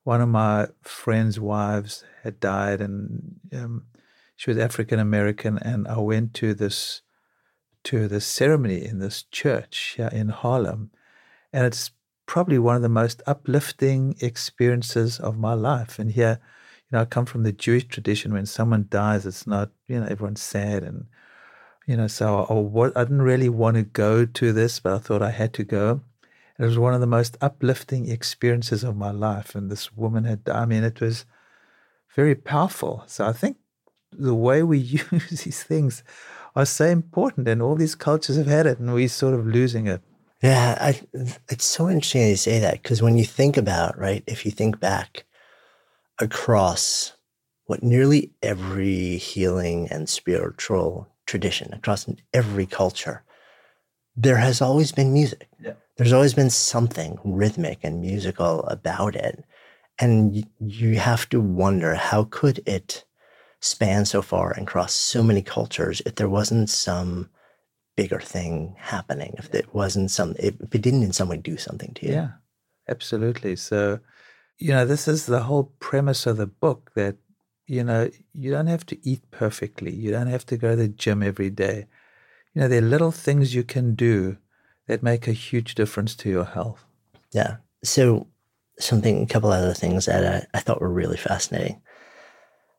one 0.02 0.20
of 0.20 0.28
my 0.28 0.66
friend's 0.82 1.38
wives 1.38 2.04
had 2.24 2.40
died 2.40 2.80
and 2.80 3.36
um, 3.52 3.86
she 4.34 4.50
was 4.50 4.58
African 4.58 4.98
American 4.98 5.56
and 5.58 5.86
I 5.86 5.98
went 5.98 6.34
to 6.34 6.52
this 6.52 7.02
to 7.84 8.08
the 8.08 8.20
ceremony 8.20 8.84
in 8.84 8.98
this 8.98 9.22
church 9.30 9.94
here 9.96 10.10
in 10.12 10.30
Harlem 10.30 10.90
and 11.52 11.64
it's 11.64 11.92
probably 12.26 12.58
one 12.58 12.76
of 12.76 12.82
the 12.82 12.88
most 12.88 13.22
uplifting 13.26 14.16
experiences 14.20 15.18
of 15.18 15.38
my 15.38 15.54
life. 15.54 15.98
And 15.98 16.10
here, 16.10 16.40
you 16.90 16.96
know, 16.96 17.02
I 17.02 17.04
come 17.04 17.24
from 17.24 17.44
the 17.44 17.52
Jewish 17.52 17.86
tradition. 17.86 18.32
When 18.32 18.46
someone 18.46 18.88
dies, 18.90 19.24
it's 19.24 19.46
not, 19.46 19.70
you 19.86 20.00
know, 20.00 20.06
everyone's 20.06 20.42
sad. 20.42 20.82
And, 20.82 21.06
you 21.86 21.96
know, 21.96 22.08
so 22.08 22.44
I, 22.50 23.00
I 23.00 23.04
didn't 23.04 23.22
really 23.22 23.48
want 23.48 23.76
to 23.76 23.84
go 23.84 24.26
to 24.26 24.52
this, 24.52 24.80
but 24.80 24.92
I 24.92 24.98
thought 24.98 25.22
I 25.22 25.30
had 25.30 25.54
to 25.54 25.64
go. 25.64 26.02
It 26.58 26.64
was 26.64 26.78
one 26.78 26.94
of 26.94 27.00
the 27.00 27.06
most 27.06 27.36
uplifting 27.40 28.10
experiences 28.10 28.82
of 28.82 28.96
my 28.96 29.10
life. 29.10 29.54
And 29.54 29.70
this 29.70 29.92
woman 29.92 30.24
had, 30.24 30.48
I 30.48 30.64
mean, 30.64 30.84
it 30.84 31.00
was 31.00 31.26
very 32.14 32.34
powerful. 32.34 33.04
So 33.06 33.26
I 33.26 33.32
think 33.32 33.58
the 34.10 34.34
way 34.34 34.62
we 34.62 34.78
use 35.10 35.44
these 35.44 35.62
things 35.62 36.02
are 36.54 36.66
so 36.66 36.86
important, 36.86 37.46
and 37.48 37.60
all 37.60 37.74
these 37.74 37.94
cultures 37.94 38.36
have 38.36 38.46
had 38.46 38.66
it, 38.66 38.78
and 38.78 38.92
we're 38.92 39.08
sort 39.08 39.34
of 39.34 39.46
losing 39.46 39.86
it. 39.86 40.00
Yeah, 40.42 40.76
I, 40.80 41.00
it's 41.48 41.66
so 41.66 41.88
interesting 41.88 42.28
you 42.28 42.36
say 42.36 42.58
that 42.60 42.82
because 42.82 43.02
when 43.02 43.18
you 43.18 43.24
think 43.24 43.56
about 43.56 43.98
right, 43.98 44.24
if 44.26 44.44
you 44.44 44.50
think 44.50 44.80
back 44.80 45.24
across 46.18 47.12
what 47.66 47.82
nearly 47.82 48.32
every 48.42 49.16
healing 49.16 49.88
and 49.90 50.08
spiritual 50.08 51.08
tradition, 51.26 51.72
across 51.74 52.06
every 52.32 52.64
culture, 52.64 53.22
there 54.16 54.36
has 54.36 54.62
always 54.62 54.92
been 54.92 55.12
music. 55.12 55.48
Yeah. 55.60 55.72
There's 55.96 56.12
always 56.12 56.34
been 56.34 56.50
something 56.50 57.18
rhythmic 57.24 57.78
and 57.82 58.00
musical 58.00 58.64
about 58.64 59.16
it. 59.16 59.44
And 59.98 60.46
you 60.60 60.98
have 60.98 61.28
to 61.30 61.40
wonder 61.40 61.94
how 61.94 62.24
could 62.24 62.62
it 62.66 63.04
span 63.60 64.04
so 64.04 64.20
far 64.20 64.52
and 64.52 64.66
cross 64.66 64.92
so 64.92 65.22
many 65.22 65.40
cultures 65.40 66.02
if 66.04 66.16
there 66.16 66.28
wasn't 66.28 66.68
some 66.68 67.30
bigger 67.96 68.20
thing 68.20 68.76
happening, 68.78 69.34
if 69.38 69.54
it 69.54 69.74
wasn't 69.74 70.10
some, 70.10 70.34
if 70.38 70.54
it 70.60 70.82
didn't 70.82 71.02
in 71.02 71.12
some 71.12 71.30
way 71.30 71.38
do 71.38 71.56
something 71.56 71.94
to 71.94 72.06
you. 72.06 72.12
Yeah, 72.12 72.28
absolutely. 72.88 73.56
So, 73.56 74.00
you 74.58 74.72
know, 74.72 74.84
this 74.84 75.08
is 75.08 75.24
the 75.24 75.44
whole 75.44 75.72
premise 75.80 76.26
of 76.26 76.36
the 76.36 76.46
book 76.46 76.92
that, 76.94 77.16
you 77.66 77.82
know, 77.82 78.10
you 78.34 78.50
don't 78.50 78.66
have 78.66 78.84
to 78.86 79.08
eat 79.08 79.30
perfectly. 79.30 79.92
You 79.94 80.10
don't 80.10 80.26
have 80.26 80.44
to 80.46 80.58
go 80.58 80.70
to 80.70 80.76
the 80.76 80.88
gym 80.88 81.22
every 81.22 81.48
day. 81.48 81.86
You 82.52 82.60
know, 82.60 82.68
there 82.68 82.82
are 82.82 82.86
little 82.86 83.12
things 83.12 83.54
you 83.54 83.64
can 83.64 83.94
do 83.94 84.36
that 84.86 85.02
make 85.02 85.26
a 85.26 85.32
huge 85.32 85.74
difference 85.74 86.14
to 86.16 86.28
your 86.28 86.44
health. 86.44 86.84
Yeah. 87.32 87.56
So, 87.82 88.26
something, 88.78 89.22
a 89.22 89.26
couple 89.26 89.50
other 89.50 89.74
things 89.74 90.06
that 90.06 90.46
I, 90.54 90.58
I 90.58 90.60
thought 90.60 90.80
were 90.80 90.92
really 90.92 91.16
fascinating. 91.16 91.80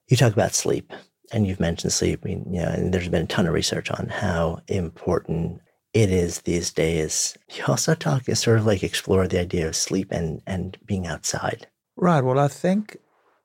You 0.07 0.17
talk 0.17 0.33
about 0.33 0.53
sleep 0.53 0.93
and 1.31 1.45
you've 1.45 1.59
mentioned 1.59 1.91
sleep. 1.91 2.21
I 2.23 2.29
mean, 2.29 2.45
you 2.51 2.61
know, 2.61 2.69
and 2.69 2.93
there's 2.93 3.09
been 3.09 3.23
a 3.23 3.27
ton 3.27 3.47
of 3.47 3.53
research 3.53 3.91
on 3.91 4.07
how 4.07 4.61
important 4.67 5.61
it 5.93 6.11
is 6.11 6.41
these 6.41 6.71
days. 6.71 7.37
You 7.53 7.63
also 7.67 7.95
talk, 7.95 8.23
sort 8.25 8.59
of 8.59 8.65
like 8.65 8.83
explore 8.83 9.27
the 9.27 9.39
idea 9.39 9.67
of 9.67 9.75
sleep 9.75 10.11
and, 10.11 10.41
and 10.45 10.77
being 10.85 11.07
outside. 11.07 11.67
Right. 11.95 12.23
Well, 12.23 12.39
I 12.39 12.47
think 12.47 12.97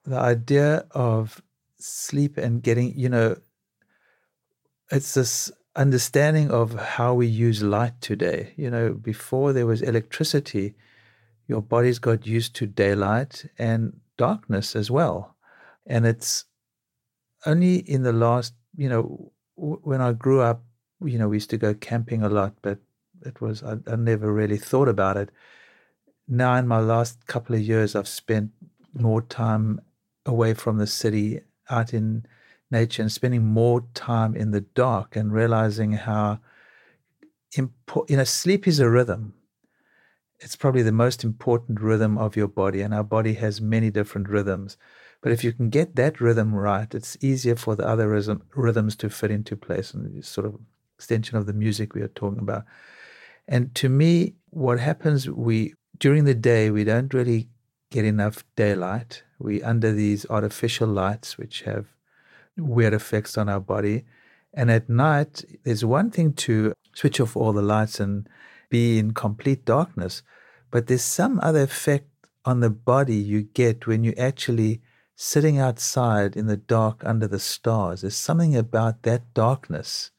the 0.05 0.19
idea 0.19 0.85
of 0.91 1.43
sleep 1.79 2.37
and 2.37 2.63
getting, 2.63 2.99
you 2.99 3.09
know, 3.09 3.37
it's 4.91 5.15
this 5.15 5.51
understanding 5.75 6.51
of 6.51 6.75
how 6.75 7.15
we 7.15 7.27
use 7.27 7.63
light 7.63 8.01
today. 8.01 8.53
You 8.57 8.71
know, 8.71 8.95
before 8.95 9.53
there 9.53 9.67
was 9.67 9.83
electricity, 9.83 10.75
your 11.47 11.63
body's 11.63 11.99
got 11.99 12.27
used 12.27 12.55
to 12.57 12.67
daylight 12.67 13.47
and 13.59 14.01
darkness 14.17 14.77
as 14.77 14.91
well. 14.91 15.37
And 15.87 16.07
it's 16.07 16.45
only 17.47 17.77
in 17.77 18.03
the 18.03 18.13
last, 18.13 18.55
you 18.77 18.89
know, 18.89 19.33
w- 19.57 19.81
when 19.83 20.01
I 20.01 20.13
grew 20.13 20.41
up, 20.41 20.63
you 21.05 21.19
know, 21.19 21.29
we 21.29 21.37
used 21.37 21.51
to 21.51 21.59
go 21.59 21.75
camping 21.75 22.23
a 22.23 22.29
lot, 22.29 22.55
but 22.63 22.79
it 23.25 23.41
was, 23.41 23.63
I, 23.63 23.79
I 23.87 23.97
never 23.97 24.33
really 24.33 24.59
thought 24.59 24.89
about 24.89 25.17
it. 25.17 25.31
Now, 26.29 26.55
in 26.55 26.69
my 26.69 26.79
last 26.79 27.27
couple 27.27 27.57
of 27.57 27.63
years, 27.63 27.97
I've 27.97 28.09
spent 28.09 28.53
more 28.95 29.23
time 29.23 29.81
away 30.25 30.55
from 30.55 30.79
the 30.79 30.87
city, 30.87 31.41
out 31.69 31.93
in 31.93 32.27
nature, 32.73 33.03
and 33.03 33.13
spending 33.13 33.45
more 33.45 33.85
time 33.95 34.35
in 34.35 34.51
the 34.51 34.63
dark 34.63 35.15
and 35.15 35.33
realizing 35.33 35.93
how 35.93 36.41
important, 37.57 38.11
you 38.11 38.17
know, 38.17 38.25
sleep 38.25 38.67
is 38.67 38.81
a 38.81 38.89
rhythm. 38.89 39.35
It's 40.41 40.57
probably 40.57 40.83
the 40.83 40.91
most 40.91 41.23
important 41.23 41.81
rhythm 41.81 42.19
of 42.19 42.35
your 42.35 42.49
body, 42.49 42.81
and 42.81 42.93
our 42.93 43.05
body 43.05 43.35
has 43.35 43.61
many 43.61 43.91
different 43.91 44.29
rhythms. 44.29 44.77
But 45.21 45.31
if 45.31 45.45
you 45.45 45.53
can 45.53 45.71
get 45.71 45.95
that 45.95 46.21
rhythm 46.21 46.53
right, 46.53 46.93
it's 46.93 47.17
easier 47.21 47.55
for 47.55 47.77
the 47.77 47.87
other 47.87 48.09
rhythm, 48.09 48.43
rhythms 48.57 48.97
to 48.97 49.09
fit 49.09 49.31
into 49.31 49.57
place 49.57 49.95
and 49.95 50.25
sort 50.25 50.47
of 50.47 50.59
extension 50.97 51.39
of 51.39 51.47
the 51.47 51.53
music 51.53 51.95
we 51.95 52.03
are 52.03 52.09
talking 52.09 52.41
about. 52.41 52.65
And 53.47 53.73
to 53.77 53.89
me, 53.89 54.35
what 54.51 54.81
happens, 54.81 55.31
we 55.31 55.75
during 55.99 56.25
the 56.25 56.35
day 56.35 56.71
we 56.71 56.83
don't 56.83 57.15
really 57.15 57.49
get 57.91 58.05
enough 58.05 58.45
daylight. 58.57 59.23
We 59.39 59.63
under 59.63 59.93
these 59.93 60.27
artificial 60.29 60.89
lights 60.89 61.39
which 61.39 61.63
have 61.63 61.87
weird 62.57 62.95
effects 62.95 63.39
on 63.39 63.49
our 63.49 63.61
body. 63.61 64.05
And 64.55 64.71
at 64.71 64.89
night, 64.89 65.45
there's 65.65 65.85
one 65.85 66.11
thing 66.11 66.35
to 66.35 66.75
switch 66.95 67.21
off 67.21 67.37
all 67.37 67.53
the 67.53 67.63
lights 67.63 68.01
and 68.01 68.29
be 68.69 68.99
in 68.99 69.13
complete 69.13 69.65
darkness, 69.65 70.23
but 70.71 70.87
there's 70.87 71.03
some 71.05 71.39
other 71.43 71.63
effect 71.63 72.09
on 72.45 72.61
the 72.61 72.71
body 72.71 73.17
you 73.17 73.43
get 73.43 73.87
when 73.87 74.05
you 74.05 74.13
actually 74.19 74.81
sitting 75.15 75.59
outside 75.59 76.37
in 76.37 76.47
the 76.47 76.57
dark 76.57 77.03
under 77.05 77.29
the 77.29 77.39
stars. 77.39 78.01
There's 78.01 78.17
something 78.17 78.57
about 78.57 79.03
that 79.03 79.33
darkness. 79.35 80.11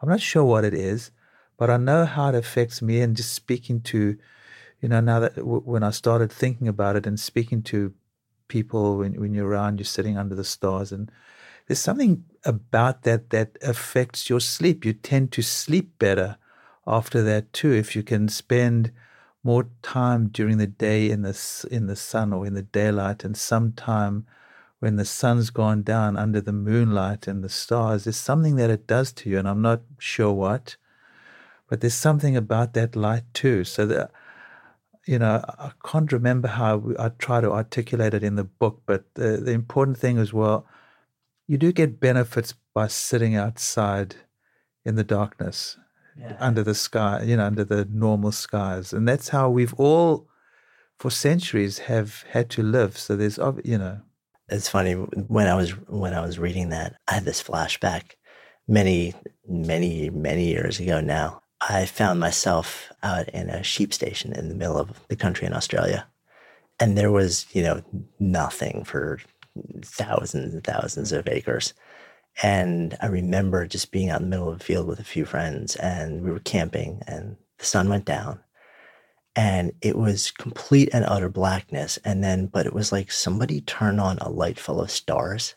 I'm 0.00 0.08
not 0.08 0.20
sure 0.20 0.44
what 0.44 0.64
it 0.64 0.72
is, 0.72 1.10
but 1.58 1.68
I 1.68 1.76
know 1.76 2.06
how 2.06 2.30
it 2.30 2.34
affects 2.34 2.80
me. 2.80 3.00
And 3.00 3.16
just 3.16 3.34
speaking 3.34 3.82
to, 3.82 4.16
you 4.80 4.88
know, 4.88 5.00
now 5.00 5.20
that 5.20 5.36
w- 5.36 5.60
when 5.60 5.82
I 5.82 5.90
started 5.90 6.32
thinking 6.32 6.68
about 6.68 6.96
it 6.96 7.06
and 7.06 7.20
speaking 7.20 7.62
to 7.64 7.92
people 8.48 8.98
when, 8.98 9.20
when 9.20 9.34
you're 9.34 9.48
around, 9.48 9.78
you're 9.78 9.84
sitting 9.84 10.16
under 10.16 10.34
the 10.34 10.44
stars, 10.44 10.90
and 10.90 11.10
there's 11.70 11.78
something 11.78 12.24
about 12.44 13.04
that 13.04 13.30
that 13.30 13.56
affects 13.62 14.28
your 14.28 14.40
sleep. 14.40 14.84
You 14.84 14.92
tend 14.92 15.30
to 15.30 15.40
sleep 15.40 16.00
better 16.00 16.36
after 16.84 17.22
that 17.22 17.52
too 17.52 17.72
if 17.72 17.94
you 17.94 18.02
can 18.02 18.28
spend 18.28 18.90
more 19.44 19.68
time 19.80 20.30
during 20.32 20.58
the 20.58 20.66
day 20.66 21.08
in 21.08 21.22
the 21.22 21.68
in 21.70 21.86
the 21.86 21.94
sun 21.94 22.32
or 22.32 22.44
in 22.44 22.54
the 22.54 22.62
daylight, 22.62 23.22
and 23.22 23.36
some 23.36 23.70
time 23.70 24.26
when 24.80 24.96
the 24.96 25.04
sun's 25.04 25.50
gone 25.50 25.84
down 25.84 26.16
under 26.16 26.40
the 26.40 26.52
moonlight 26.52 27.28
and 27.28 27.44
the 27.44 27.48
stars. 27.48 28.02
There's 28.02 28.16
something 28.16 28.56
that 28.56 28.70
it 28.70 28.88
does 28.88 29.12
to 29.12 29.30
you, 29.30 29.38
and 29.38 29.48
I'm 29.48 29.62
not 29.62 29.82
sure 29.96 30.32
what, 30.32 30.76
but 31.68 31.82
there's 31.82 31.94
something 31.94 32.36
about 32.36 32.74
that 32.74 32.96
light 32.96 33.32
too. 33.32 33.62
So 33.62 33.86
that 33.86 34.10
you 35.06 35.20
know, 35.20 35.40
I 35.46 35.70
can't 35.84 36.10
remember 36.10 36.48
how 36.48 36.82
I 36.98 37.10
try 37.10 37.40
to 37.40 37.52
articulate 37.52 38.12
it 38.12 38.24
in 38.24 38.34
the 38.34 38.42
book, 38.42 38.82
but 38.86 39.04
the, 39.14 39.36
the 39.36 39.52
important 39.52 39.98
thing 39.98 40.18
is 40.18 40.32
well, 40.32 40.66
you 41.50 41.58
do 41.58 41.72
get 41.72 41.98
benefits 41.98 42.54
by 42.76 42.86
sitting 42.86 43.34
outside 43.34 44.14
in 44.84 44.94
the 44.94 45.02
darkness 45.02 45.76
yeah. 46.16 46.36
under 46.38 46.62
the 46.62 46.76
sky, 46.76 47.24
you 47.24 47.36
know, 47.36 47.44
under 47.44 47.64
the 47.64 47.84
normal 47.90 48.30
skies. 48.30 48.92
And 48.92 49.08
that's 49.08 49.30
how 49.30 49.50
we've 49.50 49.74
all, 49.74 50.28
for 51.00 51.10
centuries, 51.10 51.78
have 51.78 52.24
had 52.30 52.50
to 52.50 52.62
live. 52.62 52.96
So 52.96 53.16
there's, 53.16 53.36
you 53.64 53.78
know. 53.78 54.00
It's 54.48 54.68
funny 54.68 54.92
when 54.92 55.48
I 55.48 55.56
was 55.56 55.70
when 55.88 56.14
I 56.14 56.20
was 56.20 56.38
reading 56.38 56.68
that, 56.68 56.94
I 57.08 57.14
had 57.14 57.24
this 57.24 57.42
flashback 57.42 58.12
many, 58.68 59.14
many, 59.48 60.08
many 60.08 60.46
years 60.46 60.78
ago. 60.78 61.00
Now 61.00 61.42
I 61.60 61.84
found 61.84 62.20
myself 62.20 62.92
out 63.02 63.28
in 63.30 63.50
a 63.50 63.64
sheep 63.64 63.92
station 63.92 64.32
in 64.32 64.48
the 64.48 64.54
middle 64.54 64.78
of 64.78 65.04
the 65.08 65.16
country 65.16 65.48
in 65.48 65.52
Australia, 65.52 66.06
and 66.78 66.96
there 66.96 67.10
was, 67.10 67.46
you 67.52 67.62
know, 67.64 67.82
nothing 68.20 68.84
for 68.84 69.18
thousands 69.82 70.54
and 70.54 70.64
thousands 70.64 71.12
of 71.12 71.28
acres. 71.28 71.74
And 72.42 72.96
I 73.00 73.06
remember 73.06 73.66
just 73.66 73.90
being 73.90 74.10
out 74.10 74.20
in 74.20 74.30
the 74.30 74.36
middle 74.36 74.50
of 74.50 74.58
the 74.58 74.64
field 74.64 74.86
with 74.86 75.00
a 75.00 75.04
few 75.04 75.24
friends 75.24 75.76
and 75.76 76.22
we 76.22 76.30
were 76.30 76.40
camping 76.40 77.02
and 77.06 77.36
the 77.58 77.64
sun 77.64 77.88
went 77.88 78.04
down 78.04 78.40
and 79.36 79.72
it 79.80 79.96
was 79.96 80.30
complete 80.30 80.90
and 80.92 81.04
utter 81.04 81.28
blackness. 81.28 81.98
And 82.04 82.22
then, 82.22 82.46
but 82.46 82.66
it 82.66 82.72
was 82.72 82.92
like 82.92 83.12
somebody 83.12 83.60
turned 83.60 84.00
on 84.00 84.18
a 84.18 84.28
light 84.28 84.58
full 84.58 84.80
of 84.80 84.90
stars. 84.90 85.54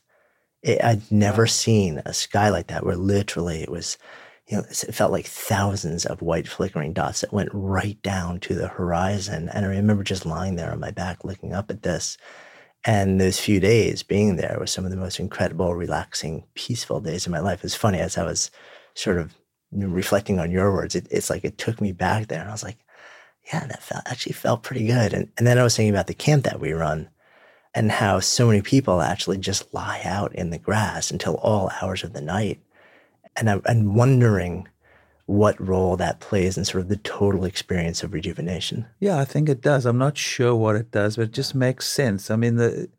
It, 0.62 0.84
I'd 0.84 1.12
never 1.12 1.48
seen 1.48 2.02
a 2.06 2.14
sky 2.14 2.50
like 2.50 2.68
that 2.68 2.86
where 2.86 2.96
literally 2.96 3.62
it 3.62 3.72
was, 3.72 3.98
you 4.48 4.58
know, 4.58 4.64
it 4.70 4.94
felt 4.94 5.12
like 5.12 5.26
thousands 5.26 6.06
of 6.06 6.22
white 6.22 6.48
flickering 6.48 6.94
dots 6.94 7.22
that 7.22 7.34
went 7.34 7.50
right 7.52 8.02
down 8.02 8.40
to 8.42 8.56
the 8.56 8.68
horizon. 8.68 9.50
And 9.54 9.66
I 9.66 9.70
remember 9.70 10.04
just 10.04 10.26
lying 10.26 10.56
there 10.56 10.72
on 10.72 10.80
my 10.80 10.92
back 10.92 11.24
looking 11.24 11.54
up 11.54 11.72
at 11.72 11.84
this 11.84 12.18
and 12.86 13.20
those 13.20 13.40
few 13.40 13.60
days 13.60 14.04
being 14.04 14.36
there 14.36 14.58
was 14.60 14.72
some 14.72 14.84
of 14.86 14.92
the 14.92 14.98
most 14.98 15.20
incredible, 15.20 15.74
relaxing, 15.74 16.44
peaceful 16.54 17.00
days 17.00 17.26
of 17.26 17.32
my 17.32 17.40
life. 17.40 17.64
It's 17.64 17.76
funny 17.76 18.00
as 18.00 18.18
I 18.18 18.26
was 18.26 18.52
sort 18.94 19.18
of 19.18 19.34
reflecting 19.72 20.40
on 20.40 20.52
your 20.52 20.74
words, 20.74 20.96
it, 20.96 21.08
it's 21.10 21.30
like 21.30 21.44
it 21.44 21.58
took 21.58 21.82
me 21.82 21.92
back 21.92 22.28
there. 22.28 22.42
And 22.42 22.50
I 22.50 22.54
was 22.54 22.64
like, 22.64 22.78
yeah, 23.52 23.66
that 23.66 23.84
felt, 23.84 24.04
actually 24.06 24.34
felt 24.34 24.64
pretty 24.64 24.86
good. 24.86 25.14
And, 25.14 25.32
and 25.38 25.48
then 25.48 25.58
I 25.58 25.64
was 25.64 25.76
thinking 25.76 25.94
about 25.94 26.08
the 26.08 26.14
camp 26.14 26.44
that 26.44 26.60
we 26.60 26.74
run 26.74 27.10
and 27.74 27.92
how 27.92 28.20
so 28.20 28.48
many 28.48 28.62
people 28.62 29.02
actually 29.02 29.38
just 29.38 29.74
lie 29.74 30.02
out 30.04 30.34
in 30.36 30.52
the 30.52 30.60
grass 30.60 31.10
until 31.10 31.36
all 31.36 31.72
hours 31.82 32.04
of 32.04 32.14
the 32.14 32.22
night. 32.22 32.62
And 33.36 33.50
I'm, 33.50 33.96
wondering 33.96 34.68
what 35.26 35.60
role 35.60 35.96
that 35.96 36.20
plays 36.20 36.58
in 36.58 36.66
sort 36.66 36.82
of 36.82 36.90
the 36.90 36.98
total 36.98 37.46
experience 37.46 38.04
of 38.04 38.14
rejuvenation. 38.14 38.86
Yeah, 39.00 39.20
I 39.20 39.26
think 39.26 39.48
it 39.48 39.62
does. 39.62 39.86
I'm 39.86 39.98
not 39.98 40.18
sure 40.18 40.54
what 40.54 40.76
it 40.76 40.92
does, 40.92 41.16
but 41.16 41.24
it 41.24 41.32
just 41.32 41.56
makes 41.56 41.90
sense. 41.90 42.30
I 42.30 42.36
mean, 42.36 42.58
the, 42.58 42.90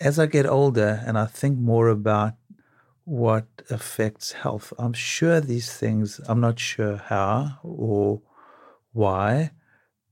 as 0.00 0.18
I 0.18 0.26
get 0.26 0.46
older 0.46 1.02
and 1.06 1.16
I 1.16 1.26
think 1.26 1.58
more 1.58 1.88
about 1.88 2.34
what 3.04 3.46
affects 3.70 4.32
health, 4.32 4.72
I'm 4.78 4.92
sure 4.92 5.40
these 5.40 5.72
things, 5.72 6.20
I'm 6.26 6.40
not 6.40 6.58
sure 6.58 6.96
how 6.96 7.58
or 7.62 8.20
why, 8.92 9.52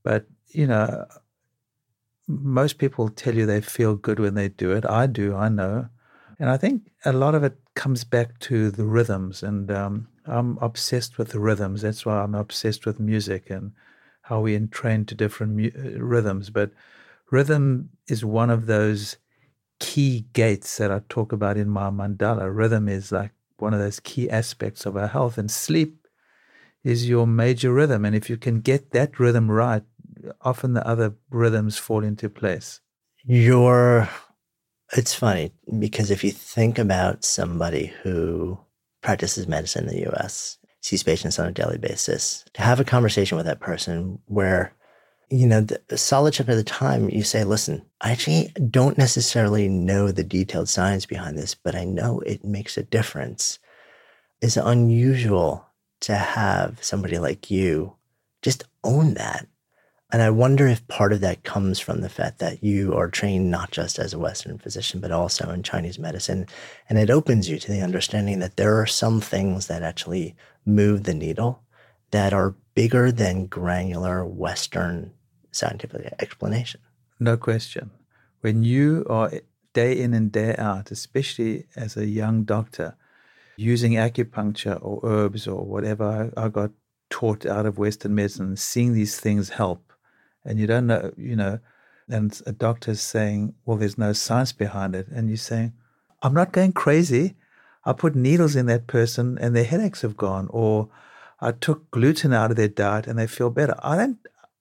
but, 0.03 0.27
you 0.47 0.65
know, 0.65 1.05
most 2.27 2.77
people 2.77 3.09
tell 3.09 3.35
you 3.35 3.45
they 3.45 3.59
feel 3.59 3.95
good 3.95 4.19
when 4.19 4.35
they 4.35 4.47
do 4.47 4.71
it. 4.71 4.85
I 4.85 5.07
do, 5.07 5.35
I 5.35 5.49
know. 5.49 5.89
And 6.39 6.49
I 6.49 6.57
think 6.57 6.88
a 7.05 7.13
lot 7.13 7.35
of 7.35 7.43
it 7.43 7.57
comes 7.75 8.03
back 8.03 8.39
to 8.39 8.71
the 8.71 8.85
rhythms 8.85 9.43
and 9.43 9.71
um, 9.71 10.07
I'm 10.25 10.57
obsessed 10.59 11.17
with 11.17 11.29
the 11.29 11.39
rhythms. 11.39 11.81
That's 11.81 12.05
why 12.05 12.21
I'm 12.21 12.35
obsessed 12.35 12.85
with 12.85 12.99
music 12.99 13.49
and 13.49 13.71
how 14.23 14.41
we 14.41 14.55
entrain 14.55 15.05
to 15.07 15.15
different 15.15 15.53
mu- 15.53 15.71
uh, 15.75 15.99
rhythms. 15.99 16.49
But 16.49 16.71
rhythm 17.31 17.89
is 18.07 18.23
one 18.23 18.49
of 18.49 18.65
those 18.65 19.17
key 19.79 20.25
gates 20.33 20.77
that 20.77 20.91
I 20.91 21.01
talk 21.09 21.31
about 21.31 21.57
in 21.57 21.69
my 21.69 21.89
mandala. 21.89 22.53
Rhythm 22.53 22.89
is 22.89 23.11
like 23.11 23.31
one 23.57 23.73
of 23.73 23.79
those 23.79 23.99
key 23.99 24.29
aspects 24.29 24.85
of 24.85 24.95
our 24.97 25.07
health. 25.07 25.37
And 25.37 25.49
sleep 25.49 26.07
is 26.83 27.09
your 27.09 27.25
major 27.25 27.73
rhythm. 27.73 28.05
And 28.05 28.15
if 28.15 28.29
you 28.29 28.37
can 28.37 28.61
get 28.61 28.91
that 28.91 29.19
rhythm 29.19 29.49
right, 29.49 29.83
often 30.41 30.73
the 30.73 30.85
other 30.87 31.15
rhythms 31.29 31.77
fall 31.77 32.03
into 32.03 32.29
place. 32.29 32.81
Your, 33.25 34.09
it's 34.93 35.13
funny 35.13 35.51
because 35.77 36.11
if 36.11 36.23
you 36.23 36.31
think 36.31 36.79
about 36.79 37.23
somebody 37.23 37.93
who 38.03 38.59
practices 39.01 39.47
medicine 39.47 39.87
in 39.87 39.95
the 39.95 40.11
US, 40.11 40.57
sees 40.81 41.03
patients 41.03 41.37
on 41.39 41.47
a 41.47 41.51
daily 41.51 41.77
basis, 41.77 42.45
to 42.53 42.61
have 42.61 42.79
a 42.79 42.85
conversation 42.85 43.37
with 43.37 43.45
that 43.45 43.59
person 43.59 44.19
where 44.25 44.73
you 45.29 45.45
know, 45.45 45.61
the 45.61 45.97
solid 45.97 46.33
chunk 46.33 46.49
of 46.49 46.55
the 46.55 46.63
time 46.63 47.09
you 47.09 47.23
say, 47.23 47.43
listen, 47.43 47.85
I 48.01 48.11
actually 48.11 48.51
don't 48.69 48.97
necessarily 48.97 49.69
know 49.69 50.11
the 50.11 50.23
detailed 50.23 50.69
science 50.69 51.05
behind 51.05 51.37
this, 51.37 51.53
but 51.53 51.75
I 51.75 51.83
know 51.83 52.19
it 52.21 52.43
makes 52.43 52.77
a 52.77 52.83
difference. 52.83 53.59
It's 54.41 54.57
unusual 54.57 55.67
to 56.01 56.15
have 56.15 56.83
somebody 56.83 57.19
like 57.19 57.51
you 57.51 57.95
just 58.41 58.63
own 58.83 59.13
that. 59.15 59.47
And 60.11 60.23
I 60.23 60.31
wonder 60.31 60.67
if 60.67 60.87
part 60.87 61.13
of 61.13 61.21
that 61.21 61.43
comes 61.43 61.79
from 61.79 62.01
the 62.01 62.09
fact 62.09 62.39
that 62.39 62.63
you 62.63 62.95
are 62.95 63.09
trained 63.09 63.51
not 63.51 63.69
just 63.69 63.99
as 63.99 64.11
a 64.11 64.19
Western 64.19 64.57
physician, 64.57 64.99
but 64.99 65.11
also 65.11 65.51
in 65.51 65.61
Chinese 65.61 65.99
medicine. 65.99 66.47
And 66.89 66.97
it 66.97 67.11
opens 67.11 67.47
you 67.47 67.59
to 67.59 67.71
the 67.71 67.81
understanding 67.81 68.39
that 68.39 68.57
there 68.57 68.79
are 68.81 68.87
some 68.87 69.21
things 69.21 69.67
that 69.67 69.83
actually 69.83 70.35
move 70.65 71.03
the 71.03 71.13
needle 71.13 71.61
that 72.09 72.33
are 72.33 72.55
bigger 72.73 73.11
than 73.11 73.45
granular 73.45 74.25
Western 74.25 75.13
scientific 75.51 76.13
explanation. 76.19 76.81
No 77.19 77.37
question. 77.37 77.91
When 78.41 78.63
you 78.63 79.05
are 79.09 79.31
day 79.73 79.99
in 79.99 80.13
and 80.13 80.31
day 80.31 80.55
out, 80.57 80.89
especially 80.89 81.67
as 81.75 81.95
a 81.95 82.07
young 82.07 82.45
doctor, 82.45 82.95
using 83.57 83.91
acupuncture 83.93 84.79
or 84.81 85.01
herbs 85.03 85.47
or 85.47 85.65
whatever 85.65 86.31
I, 86.35 86.47
got 86.47 86.71
taught 87.09 87.45
out 87.45 87.65
of 87.65 87.77
Western 87.77 88.15
medicine, 88.15 88.55
seeing 88.55 88.93
these 88.93 89.19
things 89.19 89.49
help, 89.49 89.88
and 90.45 90.59
you 90.59 90.67
don't 90.67 90.87
know, 90.87 91.11
you 91.17 91.35
know, 91.35 91.59
and 92.09 92.41
a 92.45 92.51
doctor's 92.51 93.01
saying, 93.01 93.53
well, 93.65 93.77
there's 93.77 93.97
no 93.97 94.13
science 94.13 94.51
behind 94.51 94.95
it. 94.95 95.07
And 95.07 95.29
you're 95.29 95.37
saying, 95.37 95.73
I'm 96.21 96.33
not 96.33 96.51
going 96.51 96.73
crazy. 96.73 97.35
I 97.85 97.93
put 97.93 98.15
needles 98.15 98.55
in 98.55 98.65
that 98.65 98.87
person 98.87 99.37
and 99.39 99.55
their 99.55 99.63
headaches 99.63 100.01
have 100.01 100.17
gone. 100.17 100.47
Or 100.49 100.89
I 101.39 101.51
took 101.51 101.91
gluten 101.91 102.33
out 102.33 102.51
of 102.51 102.57
their 102.57 102.67
diet 102.67 103.07
and 103.07 103.17
they 103.17 103.27
feel 103.27 103.51
better. 103.51 103.75
I 103.83 103.95
don't, 103.95 104.17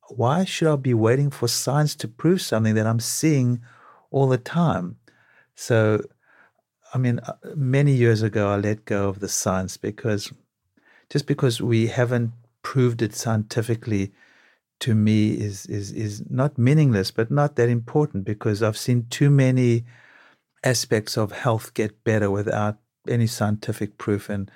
why 0.09 0.45
should 0.45 0.68
I 0.68 0.76
be 0.76 0.95
waiting 0.95 1.31
for 1.31 1.49
science 1.49 1.95
to 1.97 2.09
prove 2.09 2.43
something 2.43 2.74
that 2.74 2.87
I'm 2.87 3.01
seeing 3.01 3.62
all 4.11 4.29
the 4.29 4.39
time? 4.39 4.97
So, 5.55 6.03
I 6.95 6.99
mean, 6.99 7.18
uh, 7.20 7.35
many 7.57 7.93
years 7.93 8.22
ago, 8.22 8.51
I 8.51 8.57
let 8.57 8.85
go 8.85 9.09
of 9.09 9.20
the 9.20 9.29
science 9.29 9.76
because 9.76 10.33
just 11.11 11.26
because 11.26 11.61
we 11.61 11.89
haven't 11.89 12.33
proved 12.62 13.03
it 13.03 13.14
scientifically 13.14 14.12
to 14.81 14.95
me 14.95 15.31
is 15.33 15.66
is 15.66 15.93
is 15.93 16.22
not 16.31 16.59
meaningless, 16.59 17.11
but 17.11 17.31
not 17.31 17.57
that 17.57 17.68
important 17.68 18.24
because 18.24 18.62
I've 18.62 18.76
seen 18.76 19.07
too 19.11 19.31
many 19.31 19.85
aspects 20.64 21.16
of 21.16 21.33
health 21.33 21.74
get 21.74 22.05
better 22.05 22.31
without 22.31 22.79
any 23.09 23.26
scientific 23.26 23.99
proof. 23.99 24.29
And 24.29 24.51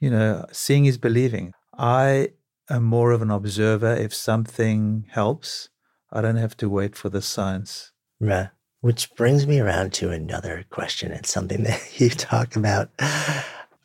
you 0.00 0.10
know, 0.10 0.46
seeing 0.52 0.84
is 0.84 0.98
believing. 0.98 1.52
I 1.78 2.30
am 2.68 2.84
more 2.84 3.12
of 3.12 3.22
an 3.22 3.30
observer. 3.30 3.94
If 3.94 4.14
something 4.14 5.06
helps, 5.10 5.68
I 6.12 6.20
don't 6.20 6.36
have 6.36 6.56
to 6.58 6.68
wait 6.68 6.96
for 6.96 7.08
the 7.08 7.22
science. 7.22 7.92
Right. 8.20 8.50
Which 8.80 9.14
brings 9.14 9.46
me 9.46 9.58
around 9.58 9.92
to 9.94 10.10
another 10.10 10.64
question. 10.70 11.12
It's 11.12 11.30
something 11.30 11.62
that 11.64 12.00
you 12.00 12.10
talk 12.10 12.56
about 12.56 12.90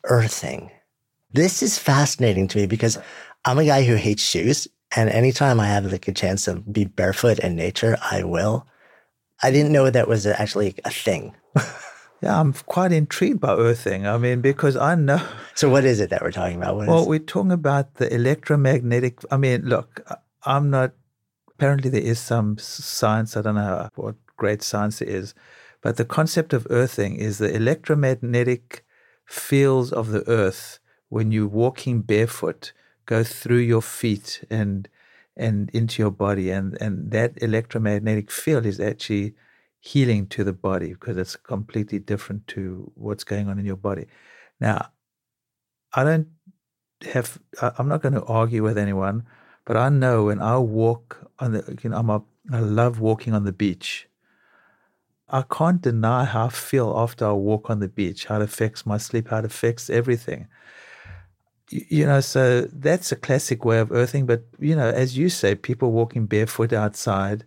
earthing. 0.04 0.70
This 1.32 1.62
is 1.62 1.78
fascinating 1.78 2.46
to 2.48 2.58
me 2.58 2.66
because 2.66 2.98
I'm 3.44 3.58
a 3.58 3.64
guy 3.64 3.84
who 3.84 3.94
hates 3.94 4.22
shoes. 4.22 4.68
And 4.94 5.08
anytime 5.08 5.58
I 5.58 5.66
have 5.66 5.90
like 5.90 6.08
a 6.08 6.12
chance 6.12 6.44
to 6.44 6.56
be 6.56 6.84
barefoot 6.84 7.38
in 7.38 7.56
nature, 7.56 7.96
I 8.10 8.24
will. 8.24 8.66
I 9.42 9.50
didn't 9.50 9.72
know 9.72 9.90
that 9.90 10.08
was 10.08 10.26
actually 10.26 10.74
a 10.84 10.90
thing. 10.90 11.34
Yeah, 12.22 12.38
I'm 12.38 12.52
quite 12.52 12.92
intrigued 12.92 13.40
by 13.40 13.56
earthing. 13.56 14.06
I 14.06 14.16
mean, 14.16 14.40
because 14.40 14.76
I 14.76 14.94
know. 14.94 15.20
So, 15.54 15.68
what 15.68 15.84
is 15.84 16.00
it 16.00 16.08
that 16.10 16.22
we're 16.22 16.30
talking 16.30 16.56
about? 16.56 16.76
What 16.76 16.86
well, 16.86 17.02
is... 17.02 17.06
we're 17.06 17.18
talking 17.18 17.52
about 17.52 17.96
the 17.96 18.12
electromagnetic. 18.14 19.20
I 19.30 19.36
mean, 19.36 19.62
look, 19.62 20.00
I'm 20.44 20.70
not. 20.70 20.92
Apparently, 21.50 21.90
there 21.90 22.00
is 22.00 22.18
some 22.18 22.56
science. 22.58 23.36
I 23.36 23.42
don't 23.42 23.56
know 23.56 23.88
what 23.96 24.14
great 24.36 24.62
science 24.62 25.02
it 25.02 25.08
is, 25.08 25.34
but 25.82 25.96
the 25.96 26.04
concept 26.04 26.52
of 26.54 26.66
earthing 26.70 27.16
is 27.16 27.38
the 27.38 27.54
electromagnetic 27.54 28.84
fields 29.26 29.92
of 29.92 30.08
the 30.08 30.26
earth 30.28 30.78
when 31.10 31.32
you're 31.32 31.46
walking 31.46 32.00
barefoot 32.00 32.72
go 33.06 33.24
through 33.24 33.58
your 33.58 33.82
feet 33.82 34.44
and 34.50 34.88
and 35.36 35.70
into 35.70 36.02
your 36.02 36.10
body, 36.10 36.50
and 36.50 36.80
and 36.80 37.10
that 37.10 37.42
electromagnetic 37.42 38.30
field 38.30 38.66
is 38.66 38.80
actually 38.80 39.34
healing 39.80 40.26
to 40.28 40.44
the 40.44 40.52
body 40.52 40.90
because 40.90 41.16
it's 41.16 41.36
completely 41.36 41.98
different 41.98 42.46
to 42.46 42.90
what's 42.94 43.24
going 43.24 43.48
on 43.48 43.58
in 43.58 43.64
your 43.64 43.76
body. 43.76 44.06
Now, 44.60 44.90
I 45.92 46.04
don't 46.04 46.28
have, 47.12 47.38
I'm 47.60 47.88
not 47.88 48.02
going 48.02 48.14
to 48.14 48.24
argue 48.24 48.62
with 48.62 48.78
anyone, 48.78 49.24
but 49.64 49.76
I 49.76 49.88
know 49.88 50.24
when 50.24 50.40
I 50.40 50.58
walk 50.58 51.18
on 51.40 51.52
the, 51.52 51.78
you 51.82 51.90
know, 51.90 51.96
I'm 51.96 52.10
a, 52.10 52.22
I 52.52 52.60
love 52.60 53.00
walking 53.00 53.34
on 53.34 53.44
the 53.44 53.52
beach. 53.52 54.08
I 55.28 55.42
can't 55.42 55.80
deny 55.80 56.24
how 56.24 56.46
I 56.46 56.50
feel 56.50 56.94
after 56.96 57.26
I 57.26 57.32
walk 57.32 57.70
on 57.70 57.80
the 57.80 57.88
beach, 57.88 58.26
how 58.26 58.36
it 58.36 58.42
affects 58.42 58.84
my 58.86 58.98
sleep, 58.98 59.28
how 59.28 59.38
it 59.38 59.44
affects 59.44 59.90
everything. 59.90 60.46
You 61.72 62.04
know, 62.04 62.20
so 62.20 62.62
that's 62.70 63.12
a 63.12 63.16
classic 63.16 63.64
way 63.64 63.78
of 63.78 63.90
earthing. 63.90 64.26
But, 64.26 64.44
you 64.58 64.76
know, 64.76 64.90
as 64.90 65.16
you 65.16 65.30
say, 65.30 65.54
people 65.54 65.90
walking 65.90 66.26
barefoot 66.26 66.72
outside, 66.72 67.44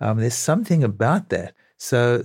um, 0.00 0.18
there's 0.18 0.34
something 0.34 0.84
about 0.84 1.30
that. 1.30 1.54
So, 1.78 2.22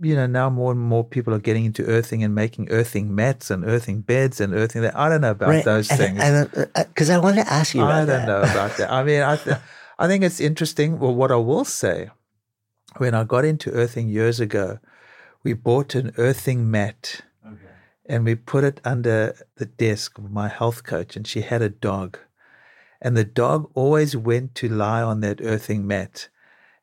you 0.00 0.16
know, 0.16 0.26
now 0.26 0.50
more 0.50 0.72
and 0.72 0.80
more 0.80 1.04
people 1.04 1.32
are 1.32 1.38
getting 1.38 1.64
into 1.64 1.84
earthing 1.84 2.24
and 2.24 2.34
making 2.34 2.70
earthing 2.70 3.14
mats 3.14 3.50
and 3.50 3.64
earthing 3.64 4.00
beds 4.00 4.40
and 4.40 4.52
earthing 4.52 4.82
that. 4.82 4.96
I 4.96 5.08
don't 5.08 5.20
know 5.20 5.30
about 5.30 5.48
right. 5.48 5.64
those 5.64 5.88
things. 5.88 6.18
Because 6.74 7.10
uh, 7.10 7.14
uh 7.14 7.16
I 7.16 7.20
wanted 7.20 7.44
to 7.44 7.52
ask 7.52 7.74
you 7.74 7.82
I 7.84 7.98
don't 7.98 8.08
that. 8.08 8.26
know 8.26 8.40
about 8.40 8.76
that. 8.78 8.90
I 8.90 9.04
mean, 9.04 9.22
I, 9.22 9.36
th- 9.36 9.58
I 9.98 10.08
think 10.08 10.24
it's 10.24 10.40
interesting. 10.40 10.98
Well, 10.98 11.14
what 11.14 11.30
I 11.30 11.36
will 11.36 11.64
say, 11.64 12.10
when 12.96 13.14
I 13.14 13.22
got 13.22 13.44
into 13.44 13.70
earthing 13.70 14.08
years 14.08 14.40
ago, 14.40 14.80
we 15.44 15.52
bought 15.52 15.94
an 15.94 16.12
earthing 16.18 16.68
mat. 16.68 17.20
And 18.06 18.24
we 18.24 18.34
put 18.34 18.64
it 18.64 18.80
under 18.84 19.34
the 19.56 19.66
desk 19.66 20.18
of 20.18 20.30
my 20.30 20.48
health 20.48 20.84
coach, 20.84 21.16
and 21.16 21.26
she 21.26 21.40
had 21.40 21.62
a 21.62 21.68
dog. 21.68 22.18
And 23.00 23.16
the 23.16 23.24
dog 23.24 23.70
always 23.74 24.16
went 24.16 24.54
to 24.56 24.68
lie 24.68 25.02
on 25.02 25.20
that 25.20 25.40
earthing 25.42 25.86
mat. 25.86 26.28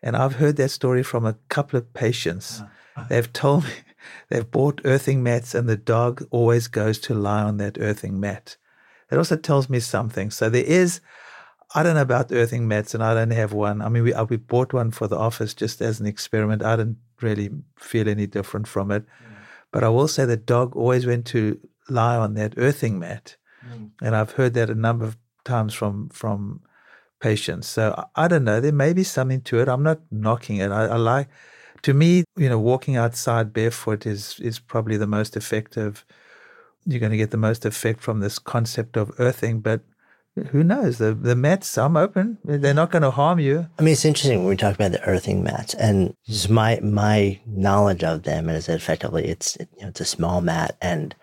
And 0.03 0.15
I've 0.15 0.35
heard 0.35 0.55
that 0.57 0.69
story 0.69 1.03
from 1.03 1.25
a 1.25 1.37
couple 1.49 1.77
of 1.77 1.93
patients. 1.93 2.61
Uh-huh. 2.61 3.05
They've 3.09 3.31
told 3.31 3.63
me 3.65 3.71
they've 4.29 4.49
bought 4.49 4.81
earthing 4.83 5.23
mats 5.23 5.55
and 5.55 5.69
the 5.69 5.77
dog 5.77 6.25
always 6.31 6.67
goes 6.67 6.99
to 6.99 7.13
lie 7.13 7.43
on 7.43 7.57
that 7.57 7.77
earthing 7.79 8.19
mat. 8.19 8.57
That 9.09 9.17
also 9.17 9.35
tells 9.35 9.69
me 9.69 9.79
something. 9.79 10.31
So 10.31 10.49
there 10.49 10.63
is, 10.63 11.01
I 11.75 11.83
don't 11.83 11.95
know 11.95 12.01
about 12.01 12.31
earthing 12.31 12.67
mats 12.67 12.93
and 12.93 13.03
I 13.03 13.13
don't 13.13 13.31
have 13.31 13.53
one. 13.53 13.81
I 13.81 13.89
mean, 13.89 14.03
we, 14.03 14.13
uh, 14.13 14.25
we 14.25 14.37
bought 14.37 14.73
one 14.73 14.91
for 14.91 15.07
the 15.07 15.17
office 15.17 15.53
just 15.53 15.81
as 15.81 15.99
an 15.99 16.07
experiment. 16.07 16.63
I 16.63 16.77
didn't 16.77 16.97
really 17.21 17.49
feel 17.77 18.07
any 18.07 18.25
different 18.25 18.67
from 18.67 18.91
it. 18.91 19.03
Mm. 19.03 19.30
But 19.71 19.83
I 19.83 19.89
will 19.89 20.07
say 20.07 20.25
the 20.25 20.37
dog 20.37 20.75
always 20.75 21.05
went 21.05 21.25
to 21.27 21.59
lie 21.89 22.17
on 22.17 22.33
that 22.35 22.53
earthing 22.57 22.99
mat. 22.99 23.37
Mm. 23.65 23.91
And 24.01 24.15
I've 24.15 24.31
heard 24.31 24.53
that 24.53 24.69
a 24.69 24.75
number 24.75 25.05
of 25.05 25.17
times 25.45 25.73
from, 25.73 26.09
from 26.09 26.61
patients. 27.19 27.67
So 27.67 28.05
I 28.15 28.27
don't 28.27 28.43
know. 28.43 28.59
There 28.59 28.71
may 28.71 28.93
be 28.93 29.03
something 29.03 29.41
to 29.41 29.59
it. 29.59 29.69
I'm 29.69 29.83
not 29.83 29.99
knocking 30.11 30.57
it. 30.57 30.71
I, 30.71 30.85
I 30.87 30.97
like, 30.97 31.29
to 31.83 31.93
me, 31.93 32.23
you 32.35 32.49
know, 32.49 32.59
walking 32.59 32.95
outside 32.95 33.53
barefoot 33.53 34.05
is 34.05 34.39
is 34.39 34.59
probably 34.59 34.97
the 34.97 35.07
most 35.07 35.35
effective. 35.35 36.05
You're 36.85 36.99
going 36.99 37.11
to 37.11 37.17
get 37.17 37.31
the 37.31 37.37
most 37.37 37.65
effect 37.65 38.01
from 38.01 38.19
this 38.19 38.39
concept 38.39 38.97
of 38.97 39.11
earthing, 39.19 39.61
but 39.61 39.81
who 40.51 40.63
knows? 40.63 40.97
The 40.97 41.13
the 41.13 41.35
mats, 41.35 41.77
I'm 41.77 41.97
open. 41.97 42.37
They're 42.43 42.73
not 42.73 42.91
going 42.91 43.01
to 43.01 43.11
harm 43.11 43.39
you. 43.39 43.67
I 43.77 43.81
mean, 43.81 43.93
it's 43.93 44.05
interesting 44.05 44.39
when 44.39 44.47
we 44.47 44.57
talk 44.57 44.75
about 44.75 44.91
the 44.91 45.03
earthing 45.03 45.43
mats, 45.43 45.73
and 45.73 46.15
just 46.25 46.49
my 46.49 46.79
my 46.81 47.39
knowledge 47.45 48.03
of 48.03 48.23
them 48.23 48.49
is 48.49 48.67
that 48.67 48.75
effectively 48.75 49.25
it's 49.25 49.57
you 49.59 49.81
know, 49.81 49.89
it's 49.89 50.01
a 50.01 50.05
small 50.05 50.41
mat, 50.41 50.77
and 50.81 51.15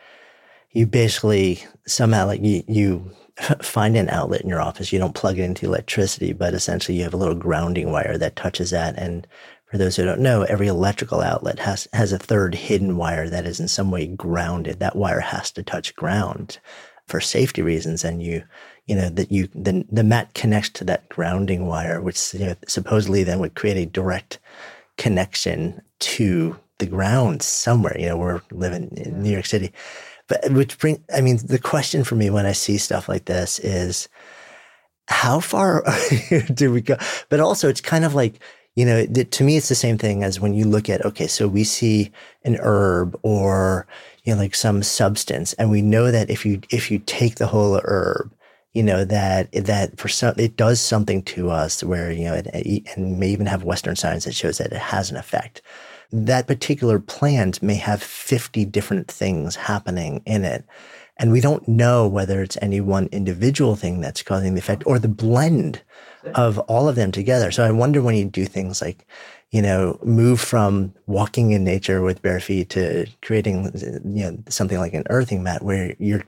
you 0.73 0.87
basically 0.87 1.65
somehow 1.87 2.27
like 2.27 2.43
you 2.43 2.63
you 2.69 3.11
find 3.63 3.97
an 3.97 4.09
outlet 4.11 4.43
in 4.43 4.49
your 4.49 4.61
office. 4.61 4.93
You 4.93 4.99
don't 4.99 5.15
plug 5.15 5.39
it 5.39 5.45
into 5.45 5.67
electricity, 5.67 6.33
but 6.33 6.55
essentially 6.55 6.99
you 6.99 7.05
have 7.05 7.15
a 7.15 7.19
little 7.19 7.35
grounding 7.35 7.91
wire 7.91 8.19
that 8.19 8.37
touches 8.37 8.71
that. 8.71 8.97
And 8.99 9.27
for 9.71 9.79
those 9.79 9.97
who 9.97 10.05
don't 10.05 10.21
know, 10.21 10.43
every 10.43 10.67
electrical 10.67 11.21
outlet 11.21 11.59
has, 11.61 11.89
has 11.93 12.13
a 12.13 12.19
third 12.19 12.55
hidden 12.55 12.97
wire 12.97 13.29
that 13.29 13.47
is 13.47 13.61
in 13.61 13.69
some 13.69 13.91
way 13.91 14.07
grounded. 14.07 14.81
That 14.81 14.97
wire 14.97 15.21
has 15.21 15.51
to 15.53 15.63
touch 15.63 15.95
ground 15.95 16.59
for 17.07 17.21
safety 17.21 17.63
reasons. 17.63 18.05
And 18.05 18.23
you, 18.23 18.45
you 18.89 18.97
know, 18.97 19.11
that 19.11 19.33
you, 19.33 19.49
the, 19.55 19.85
the 19.93 20.05
mat 20.05 20.35
connects 20.35 20.71
to 20.71 20.85
that 20.87 21.09
grounding 21.11 21.67
wire, 21.67 22.01
which 22.03 22.35
you 22.35 22.47
know, 22.47 22.57
supposedly 22.69 23.25
then 23.25 23.41
would 23.41 23.55
create 23.57 23.77
a 23.79 23.87
direct 23.87 24.41
connection 24.99 25.83
to 26.01 26.59
the 26.79 26.87
ground 26.87 27.43
somewhere. 27.43 27.97
You 27.99 28.09
know, 28.09 28.19
we're 28.19 28.43
living 28.53 28.91
in 28.97 29.23
New 29.23 29.31
York 29.33 29.47
City 29.47 29.73
But 30.29 30.53
which 30.53 30.79
bring, 30.79 31.03
I 31.15 31.21
mean, 31.23 31.39
the 31.45 31.59
question 31.61 32.05
for 32.05 32.17
me 32.17 32.31
when 32.31 32.47
I 32.47 32.53
see 32.53 32.79
stuff 32.79 33.09
like 33.09 33.27
this 33.27 33.59
is, 33.61 34.09
how 35.09 35.41
far 35.41 35.85
do 36.55 36.73
we 36.73 36.83
go? 36.83 36.97
But 37.31 37.41
also, 37.41 37.69
it's 37.69 37.81
kind 37.81 38.05
of 38.05 38.15
like 38.15 38.41
you 38.77 38.87
know, 38.87 39.07
to 39.07 39.45
me, 39.45 39.57
it's 39.57 39.69
the 39.69 39.75
same 39.75 39.99
thing 39.99 40.23
as 40.23 40.41
when 40.41 40.55
you 40.55 40.65
look 40.65 40.89
at 40.89 41.05
okay, 41.05 41.27
so 41.27 41.49
we 41.49 41.65
see 41.65 42.13
an 42.45 42.57
herb 42.61 43.19
or 43.25 43.89
you 44.25 44.35
know, 44.35 44.41
like 44.41 44.55
some 44.55 44.83
substance, 44.85 45.53
and 45.55 45.71
we 45.71 45.83
know 45.83 46.13
that 46.13 46.31
if 46.31 46.47
you 46.47 46.61
if 46.71 46.91
you 46.91 47.01
take 47.01 47.37
the 47.37 47.49
whole 47.49 47.81
herb, 47.85 48.33
you 48.75 48.83
know 48.83 49.05
that 49.05 49.51
that 49.53 49.99
for 49.99 50.09
some 50.09 50.35
it 50.39 50.57
does 50.57 50.81
something 50.81 51.23
to 51.23 51.51
us 51.51 51.83
where 51.83 52.13
you 52.13 52.25
know 52.25 52.35
it, 52.35 52.47
and 52.97 53.19
may 53.19 53.29
even 53.29 53.47
have 53.47 53.65
Western 53.65 53.97
science 53.97 54.25
that 54.25 54.35
shows 54.35 54.59
that 54.59 54.73
it 54.73 54.79
has 54.79 55.11
an 55.11 55.17
effect 55.17 55.63
that 56.13 56.47
particular 56.47 56.99
plant 56.99 57.63
may 57.63 57.75
have 57.75 58.03
50 58.03 58.65
different 58.67 59.09
things 59.09 59.57
happening 59.57 60.23
in 60.25 60.45
it. 60.45 60.65
And 61.19 61.33
we 61.33 61.41
don't 61.41 61.67
know 61.67 62.07
whether 62.07 62.43
it's 62.43 62.57
any 62.63 62.81
one 62.81 63.09
individual 63.11 63.75
thing 63.75 64.01
that's 64.01 64.23
causing 64.23 64.55
the 64.55 64.61
effect 64.61 64.85
or 64.87 64.99
the 64.99 65.09
blend 65.09 65.83
of 66.35 66.59
all 66.61 66.89
of 66.89 66.95
them 66.95 67.11
together. 67.11 67.51
So 67.51 67.65
I 67.65 67.73
wonder 67.73 68.01
when 68.01 68.15
you 68.15 68.25
do 68.25 68.45
things 68.45 68.81
like, 68.81 69.05
you 69.51 69.61
know, 69.61 69.99
move 70.05 70.41
from 70.41 70.95
walking 71.07 71.51
in 71.51 71.65
nature 71.65 72.03
with 72.03 72.23
bare 72.23 72.39
feet 72.39 72.71
to 72.71 73.07
creating, 73.21 73.73
you 74.05 74.31
know, 74.31 74.39
something 74.49 74.79
like 74.79 74.95
an 74.95 75.05
earthing 75.11 75.43
mat 75.43 75.63
where 75.63 75.95
you're, 75.99 76.23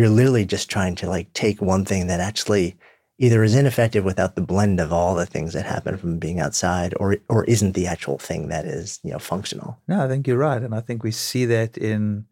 you're 0.00 0.08
literally 0.08 0.46
just 0.46 0.70
trying 0.70 0.94
to 0.94 1.06
like 1.06 1.30
take 1.34 1.60
one 1.60 1.84
thing 1.84 2.06
that 2.06 2.20
actually 2.20 2.74
either 3.18 3.44
is 3.44 3.54
ineffective 3.54 4.02
without 4.02 4.34
the 4.34 4.40
blend 4.40 4.80
of 4.80 4.94
all 4.94 5.14
the 5.14 5.26
things 5.26 5.52
that 5.52 5.66
happen 5.66 5.98
from 5.98 6.18
being 6.18 6.40
outside 6.40 6.94
or 6.98 7.18
or 7.28 7.44
isn't 7.44 7.72
the 7.72 7.86
actual 7.86 8.16
thing 8.16 8.48
that 8.48 8.64
is 8.64 8.98
you 9.02 9.10
know 9.12 9.18
functional. 9.18 9.78
No 9.86 10.02
i 10.02 10.08
think 10.08 10.26
you're 10.26 10.38
right 10.38 10.62
and 10.62 10.74
i 10.74 10.80
think 10.80 11.02
we 11.02 11.10
see 11.10 11.44
that 11.44 11.76
in 11.76 12.24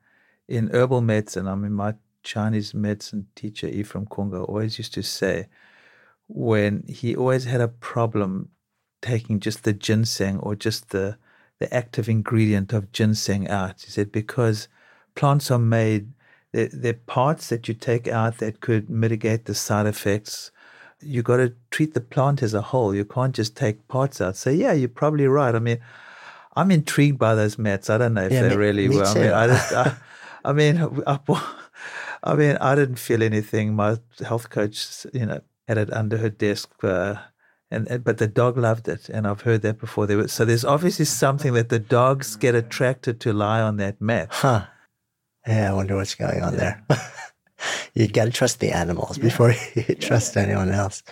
in 0.49 0.71
herbal 0.73 1.03
medicine. 1.03 1.47
I 1.47 1.55
mean 1.57 1.75
my 1.75 1.95
chinese 2.23 2.73
medicine 2.73 3.27
teacher 3.37 3.69
ephraim 3.69 4.07
kunga 4.07 4.49
always 4.49 4.79
used 4.79 4.95
to 4.95 5.03
say 5.03 5.47
when 6.27 6.85
he 6.89 7.15
always 7.15 7.45
had 7.45 7.61
a 7.61 7.69
problem 7.69 8.49
taking 9.03 9.41
just 9.41 9.65
the 9.65 9.75
ginseng 9.75 10.39
or 10.39 10.55
just 10.55 10.89
the 10.89 11.19
the 11.61 11.73
active 11.73 12.09
ingredient 12.09 12.73
of 12.73 12.93
ginseng 12.93 13.47
out 13.47 13.83
he 13.83 13.91
said 13.91 14.11
because 14.11 14.69
plants 15.15 15.51
are 15.51 15.59
made 15.59 16.13
they're, 16.53 16.71
they're 16.73 16.95
parts 16.95 17.49
that 17.49 17.69
you 17.69 17.75
take 17.75 18.09
out 18.09 18.39
that 18.39 18.61
could 18.61 18.89
mitigate 18.89 19.45
the 19.45 19.55
side 19.55 19.87
effects 19.87 20.51
you 21.01 21.23
got 21.23 21.37
to 21.37 21.55
treat 21.71 21.95
the 21.95 22.01
plant 22.01 22.43
as 22.43 22.55
a 22.55 22.61
whole. 22.61 22.95
You 22.95 23.05
can't 23.05 23.35
just 23.35 23.57
take 23.57 23.87
parts 23.89 24.21
out. 24.21 24.37
So 24.37 24.51
yeah, 24.51 24.73
you're 24.73 24.89
probably 24.89 25.27
right. 25.27 25.55
I 25.55 25.59
mean, 25.59 25.79
I'm 26.57 26.71
intrigued 26.71 27.19
by 27.19 27.35
those 27.35 27.59
mats. 27.59 27.89
I 27.91 27.99
don't 27.99 28.15
know 28.15 28.25
if 28.25 28.33
yeah, 28.33 28.43
they're 28.43 28.51
me, 28.51 28.57
really 28.57 28.89
me 28.89 28.97
well. 28.97 29.15
Too. 29.15 29.21
I 29.21 29.25
mean, 29.25 29.33
I, 29.33 29.47
just, 29.47 29.73
I, 29.75 29.97
I 30.45 30.53
mean, 30.53 31.03
I, 31.07 31.19
I, 32.25 32.35
mean, 32.35 32.57
I 32.61 32.75
didn't 32.75 32.99
feel 32.99 33.23
anything. 33.23 33.75
My 33.75 33.99
health 34.25 34.51
coach, 34.51 35.07
you 35.13 35.27
know, 35.27 35.41
had 35.67 35.79
it 35.79 35.93
under 35.93 36.17
her 36.19 36.31
desk. 36.31 36.73
Uh, 36.83 37.17
and, 37.71 37.87
and, 37.89 38.03
but 38.03 38.19
the 38.19 38.27
dog 38.27 38.57
loved 38.57 38.89
it, 38.89 39.11
and 39.11 39.27
I've 39.27 39.43
heard 39.43 39.61
that 39.63 39.79
before. 39.79 40.07
There 40.07 40.17
was, 40.17 40.33
so 40.33 40.47
there's 40.47 40.65
obviously 40.65 41.05
something 41.05 41.53
that 41.53 41.69
the 41.69 41.79
dogs 41.79 42.35
get 42.35 42.55
attracted 42.55 43.21
to 43.21 43.33
lie 43.33 43.61
on 43.61 43.77
that 43.77 44.01
mat. 44.01 44.29
Huh? 44.31 44.65
Yeah, 45.49 45.71
I 45.71 45.75
wonder 45.75 45.97
what's 45.97 46.15
going 46.15 46.43
on 46.43 46.55
yeah. 46.55 46.77
there. 46.89 47.01
you 47.95 48.07
got 48.07 48.27
to 48.27 48.31
trust 48.31 48.61
the 48.61 48.71
animals 48.71 49.17
yeah. 49.17 49.25
before 49.25 49.55
you 49.75 49.95
trust 49.95 50.37
anyone 50.37 50.71
else. 50.71 51.03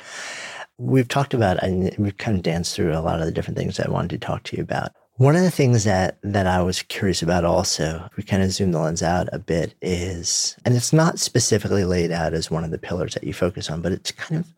We've 0.79 1.09
talked 1.09 1.33
about, 1.33 1.63
and 1.63 1.95
we've 1.99 2.19
kind 2.19 2.37
of 2.37 2.43
danced 2.43 2.77
through 2.77 2.93
a 2.93 3.01
lot 3.01 3.21
of 3.21 3.27
the 3.27 3.33
different 3.33 3.57
things 3.57 3.81
I 3.81 3.91
wanted 3.91 4.11
to 4.11 4.27
talk 4.27 4.43
to 4.45 4.57
you 4.57 4.63
about. 4.63 4.93
One 5.15 5.35
of 5.35 5.41
the 5.41 5.51
things 5.51 5.85
that 5.85 6.19
that 6.23 6.47
I 6.47 6.63
was 6.63 6.83
curious 6.83 7.23
about 7.23 7.47
also, 7.47 8.11
we 8.19 8.23
kind 8.23 8.43
of 8.43 8.53
zoom 8.53 8.73
the 8.73 8.81
lens 8.81 9.03
out 9.03 9.31
a 9.33 9.39
bit, 9.39 9.75
is, 9.81 10.55
and 10.67 10.77
it's 10.77 10.93
not 10.93 11.19
specifically 11.19 11.85
laid 11.85 12.13
out 12.13 12.35
as 12.35 12.51
one 12.51 12.65
of 12.65 12.71
the 12.71 12.79
pillars 12.79 13.15
that 13.15 13.25
you 13.25 13.33
focus 13.33 13.71
on, 13.71 13.81
but 13.81 13.93
it's 13.93 14.13
kind 14.13 14.39
of 14.39 14.53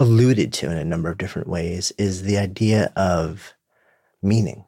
alluded 0.00 0.52
to 0.54 0.68
in 0.68 0.76
a 0.76 0.84
number 0.84 1.08
of 1.08 1.18
different 1.18 1.46
ways, 1.46 1.92
is 1.96 2.24
the 2.24 2.38
idea 2.38 2.92
of 2.96 3.54
meaning 4.20 4.64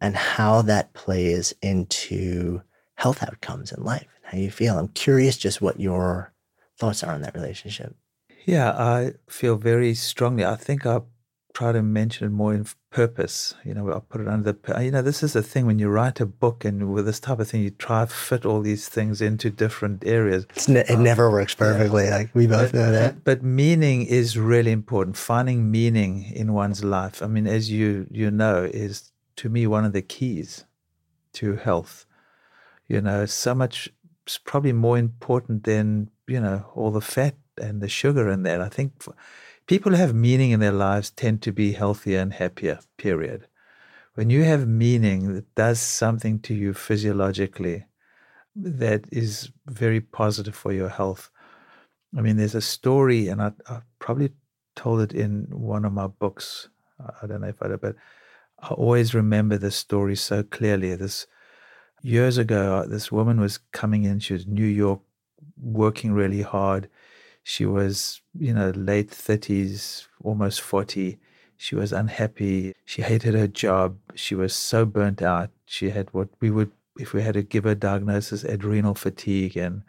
and 0.00 0.16
how 0.16 0.62
that 0.62 0.94
plays 0.94 1.52
into 1.60 2.62
health 2.94 3.22
outcomes 3.22 3.72
in 3.72 3.82
life 3.82 4.08
and 4.16 4.32
how 4.32 4.38
you 4.38 4.50
feel. 4.50 4.78
I'm 4.78 4.88
curious 4.88 5.36
just 5.36 5.60
what 5.60 5.80
your 5.80 6.32
thoughts 6.78 7.02
are 7.02 7.14
on 7.14 7.22
that 7.22 7.34
relationship. 7.34 7.96
Yeah, 8.46 8.72
I 8.72 9.14
feel 9.28 9.56
very 9.56 9.94
strongly. 9.94 10.44
I 10.44 10.56
think 10.56 10.84
I 10.84 11.00
try 11.54 11.70
to 11.72 11.82
mention 11.82 12.26
it 12.26 12.30
more 12.30 12.52
in 12.52 12.66
purpose. 12.90 13.54
You 13.64 13.74
know, 13.74 13.90
I'll 13.90 14.00
put 14.00 14.20
it 14.20 14.28
under 14.28 14.52
the. 14.52 14.82
You 14.82 14.90
know, 14.90 15.02
this 15.02 15.22
is 15.22 15.32
the 15.32 15.42
thing 15.42 15.66
when 15.66 15.78
you 15.78 15.88
write 15.88 16.20
a 16.20 16.26
book 16.26 16.64
and 16.64 16.92
with 16.92 17.06
this 17.06 17.20
type 17.20 17.38
of 17.38 17.48
thing, 17.48 17.62
you 17.62 17.70
try 17.70 18.04
to 18.04 18.10
fit 18.12 18.44
all 18.44 18.60
these 18.60 18.88
things 18.88 19.22
into 19.22 19.48
different 19.50 20.04
areas. 20.04 20.46
Ne- 20.68 20.80
it 20.80 20.90
uh, 20.90 20.98
never 20.98 21.30
works 21.30 21.54
perfectly. 21.54 22.04
Yeah. 22.04 22.16
Like 22.18 22.34
we 22.34 22.46
both 22.46 22.72
but, 22.72 22.78
know 22.78 22.92
that. 22.92 23.24
But 23.24 23.42
meaning 23.42 24.04
is 24.04 24.36
really 24.36 24.72
important. 24.72 25.16
Finding 25.16 25.70
meaning 25.70 26.30
in 26.34 26.52
one's 26.52 26.84
life. 26.84 27.22
I 27.22 27.28
mean, 27.28 27.46
as 27.46 27.70
you 27.70 28.06
you 28.10 28.30
know, 28.30 28.64
is 28.64 29.12
to 29.36 29.48
me 29.48 29.66
one 29.66 29.84
of 29.84 29.92
the 29.92 30.02
keys 30.02 30.64
to 31.34 31.56
health. 31.56 32.04
You 32.86 33.00
know, 33.00 33.26
so 33.26 33.54
much 33.54 33.90
it's 34.24 34.38
probably 34.38 34.72
more 34.72 34.98
important 34.98 35.64
than 35.64 36.10
you 36.26 36.40
know 36.40 36.66
all 36.74 36.90
the 36.90 37.00
fat 37.00 37.36
and 37.60 37.80
the 37.80 37.88
sugar 37.88 38.28
in 38.30 38.42
that. 38.42 38.60
I 38.60 38.68
think 38.68 39.04
people 39.66 39.92
who 39.92 39.98
have 39.98 40.14
meaning 40.14 40.50
in 40.50 40.60
their 40.60 40.72
lives 40.72 41.10
tend 41.10 41.42
to 41.42 41.52
be 41.52 41.72
healthier 41.72 42.20
and 42.20 42.32
happier. 42.32 42.80
Period. 42.96 43.46
When 44.14 44.30
you 44.30 44.44
have 44.44 44.68
meaning 44.68 45.34
that 45.34 45.54
does 45.54 45.80
something 45.80 46.38
to 46.40 46.54
you 46.54 46.72
physiologically 46.72 47.86
that 48.56 49.04
is 49.10 49.50
very 49.66 50.00
positive 50.00 50.54
for 50.54 50.72
your 50.72 50.88
health. 50.88 51.30
I 52.16 52.20
mean, 52.20 52.36
there's 52.36 52.54
a 52.54 52.60
story, 52.60 53.26
and 53.28 53.42
I, 53.42 53.52
I 53.68 53.80
probably 53.98 54.30
told 54.76 55.00
it 55.00 55.12
in 55.12 55.48
one 55.50 55.84
of 55.84 55.92
my 55.92 56.06
books. 56.06 56.68
I 57.20 57.26
don't 57.26 57.40
know 57.40 57.48
if 57.48 57.60
I 57.60 57.68
did, 57.68 57.80
but 57.80 57.96
I 58.60 58.68
always 58.68 59.14
remember 59.14 59.58
this 59.58 59.76
story 59.76 60.14
so 60.14 60.44
clearly. 60.44 60.94
This 60.94 61.26
years 62.04 62.36
ago, 62.36 62.76
uh, 62.76 62.86
this 62.86 63.10
woman 63.10 63.40
was 63.40 63.58
coming 63.72 64.04
in. 64.04 64.20
She 64.20 64.34
was 64.34 64.46
New 64.46 64.66
York, 64.66 65.00
working 65.60 66.12
really 66.12 66.42
hard. 66.42 66.88
She 67.42 67.64
was, 67.64 68.20
you 68.38 68.52
know, 68.52 68.70
late 68.70 69.10
30s, 69.10 70.06
almost 70.22 70.60
40. 70.60 71.18
She 71.56 71.74
was 71.74 71.92
unhappy. 71.92 72.74
She 72.84 73.02
hated 73.02 73.34
her 73.34 73.48
job. 73.48 73.96
She 74.14 74.34
was 74.34 74.54
so 74.54 74.84
burnt 74.84 75.22
out. 75.22 75.50
She 75.64 75.90
had 75.90 76.12
what 76.12 76.28
we 76.40 76.50
would, 76.50 76.72
if 76.98 77.14
we 77.14 77.22
had 77.22 77.34
to 77.34 77.42
give 77.42 77.64
her 77.64 77.74
diagnosis, 77.74 78.44
adrenal 78.44 78.94
fatigue. 78.94 79.56
And, 79.56 79.82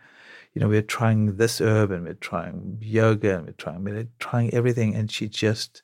you 0.53 0.61
know, 0.61 0.69
we 0.69 0.77
we're 0.77 0.83
trying 0.83 1.35
this 1.35 1.59
herb 1.59 1.91
and 1.91 2.03
we 2.03 2.11
we're 2.11 2.15
trying 2.15 2.77
yoga 2.81 3.35
and 3.35 3.41
we 3.41 3.47
we're 3.47 3.57
trying, 3.57 3.83
we 3.83 3.91
we're 3.91 4.07
trying 4.19 4.53
everything. 4.53 4.95
And 4.95 5.11
she 5.11 5.27
just 5.27 5.83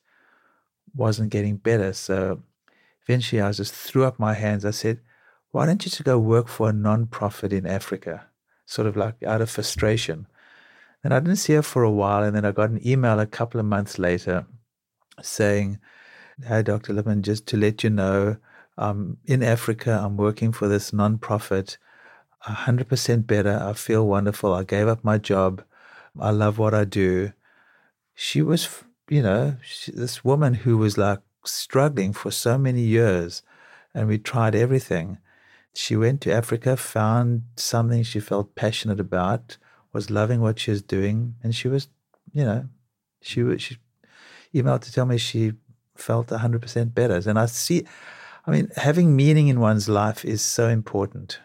wasn't 0.96 1.30
getting 1.30 1.58
better. 1.58 1.92
So 1.92 2.42
eventually 3.06 3.42
I 3.42 3.52
just 3.52 3.74
threw 3.74 4.06
up 4.06 4.18
my 4.18 4.34
hands. 4.34 4.64
I 4.64 4.72
said, 4.72 5.02
why 5.52 5.66
don't 5.66 5.84
you 5.84 5.92
just 5.92 6.04
go 6.04 6.18
work 6.18 6.48
for 6.48 6.70
a 6.70 6.74
non-profit 6.74 7.52
in 7.54 7.68
Africa? 7.68 8.28
Sort 8.66 8.88
of 8.88 8.96
like 8.96 9.22
out 9.24 9.42
of 9.42 9.50
frustration. 9.50 10.28
And 11.04 11.14
I 11.14 11.20
didn't 11.20 11.38
see 11.38 11.54
her 11.54 11.62
for 11.62 11.84
a 11.84 11.92
while. 11.92 12.24
And 12.24 12.36
then 12.36 12.46
I 12.46 12.52
got 12.52 12.70
an 12.70 12.86
email 12.88 13.20
a 13.20 13.26
couple 13.26 13.60
of 13.60 13.66
months 13.66 14.00
later 14.00 14.46
saying, 15.22 15.80
Hey, 16.48 16.64
Dr. 16.64 16.94
Lipman, 16.94 17.22
just 17.22 17.46
to 17.48 17.58
let 17.58 17.84
you 17.84 17.90
know, 17.90 18.38
I'm 18.78 19.18
in 19.26 19.44
Africa. 19.44 20.02
I'm 20.04 20.18
working 20.18 20.52
for 20.52 20.68
this 20.68 20.94
non-profit. 20.94 21.78
100% 22.48 23.28
better. 23.28 23.60
I 23.62 23.74
feel 23.74 24.08
wonderful. 24.08 24.54
I 24.54 24.64
gave 24.64 24.88
up 24.88 25.04
my 25.04 25.18
job. 25.18 25.64
I 26.20 26.32
love 26.32 26.58
what 26.58 26.74
I 26.74 26.86
do. 26.86 27.34
She 28.16 28.42
was, 28.42 28.84
you 29.10 29.22
know, 29.22 29.58
she, 29.64 29.92
this 29.92 30.24
woman 30.24 30.54
who 30.54 30.78
was 30.78 30.98
like 30.98 31.20
struggling 31.46 32.14
for 32.14 32.32
so 32.32 32.58
many 32.58 32.82
years, 32.82 33.44
and 33.94 34.08
we 34.08 34.18
tried 34.18 34.56
everything. 34.56 35.20
She 35.74 35.96
went 35.96 36.22
to 36.22 36.34
Africa, 36.34 36.76
found 36.76 37.44
something 37.56 38.04
she 38.04 38.20
felt 38.20 38.56
passionate 38.56 39.00
about, 39.00 39.58
was 39.94 40.10
loving 40.10 40.42
what 40.42 40.60
she 40.60 40.72
was 40.72 40.82
doing, 40.82 41.36
and 41.44 41.56
she 41.56 41.68
was, 41.68 41.88
you 42.34 42.44
know, 42.44 42.66
she 43.22 43.44
was 43.44 43.62
she 43.62 43.78
emailed 44.54 44.82
to 44.82 44.92
tell 44.92 45.06
me 45.06 45.18
she 45.18 45.54
felt 45.96 46.28
100% 46.28 46.94
better. 46.94 47.22
And 47.30 47.40
I 47.40 47.46
see, 47.46 47.86
I 48.46 48.52
mean, 48.52 48.70
having 48.76 49.16
meaning 49.16 49.48
in 49.48 49.60
one's 49.60 49.88
life 49.88 50.26
is 50.26 50.42
so 50.42 50.68
important. 50.68 51.40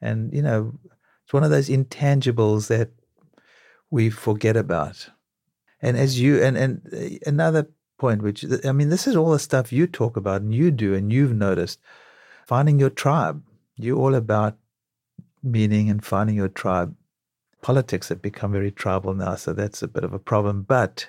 And, 0.00 0.32
you 0.32 0.42
know, 0.42 0.74
it's 1.24 1.32
one 1.32 1.44
of 1.44 1.50
those 1.50 1.68
intangibles 1.68 2.68
that 2.68 2.90
we 3.90 4.10
forget 4.10 4.56
about. 4.56 5.08
And 5.80 5.96
as 5.96 6.20
you, 6.20 6.42
and, 6.42 6.56
and 6.56 6.82
uh, 6.92 7.18
another 7.26 7.68
point, 7.98 8.22
which, 8.22 8.44
I 8.64 8.72
mean, 8.72 8.90
this 8.90 9.06
is 9.06 9.16
all 9.16 9.30
the 9.30 9.38
stuff 9.38 9.72
you 9.72 9.86
talk 9.86 10.16
about 10.16 10.42
and 10.42 10.54
you 10.54 10.70
do 10.70 10.94
and 10.94 11.12
you've 11.12 11.34
noticed 11.34 11.80
finding 12.46 12.78
your 12.78 12.90
tribe. 12.90 13.42
You're 13.76 13.98
all 13.98 14.14
about 14.14 14.56
meaning 15.42 15.90
and 15.90 16.04
finding 16.04 16.36
your 16.36 16.48
tribe. 16.48 16.94
Politics 17.62 18.08
have 18.08 18.22
become 18.22 18.52
very 18.52 18.70
tribal 18.70 19.14
now, 19.14 19.36
so 19.36 19.52
that's 19.52 19.82
a 19.82 19.88
bit 19.88 20.04
of 20.04 20.12
a 20.12 20.18
problem. 20.18 20.62
But, 20.62 21.08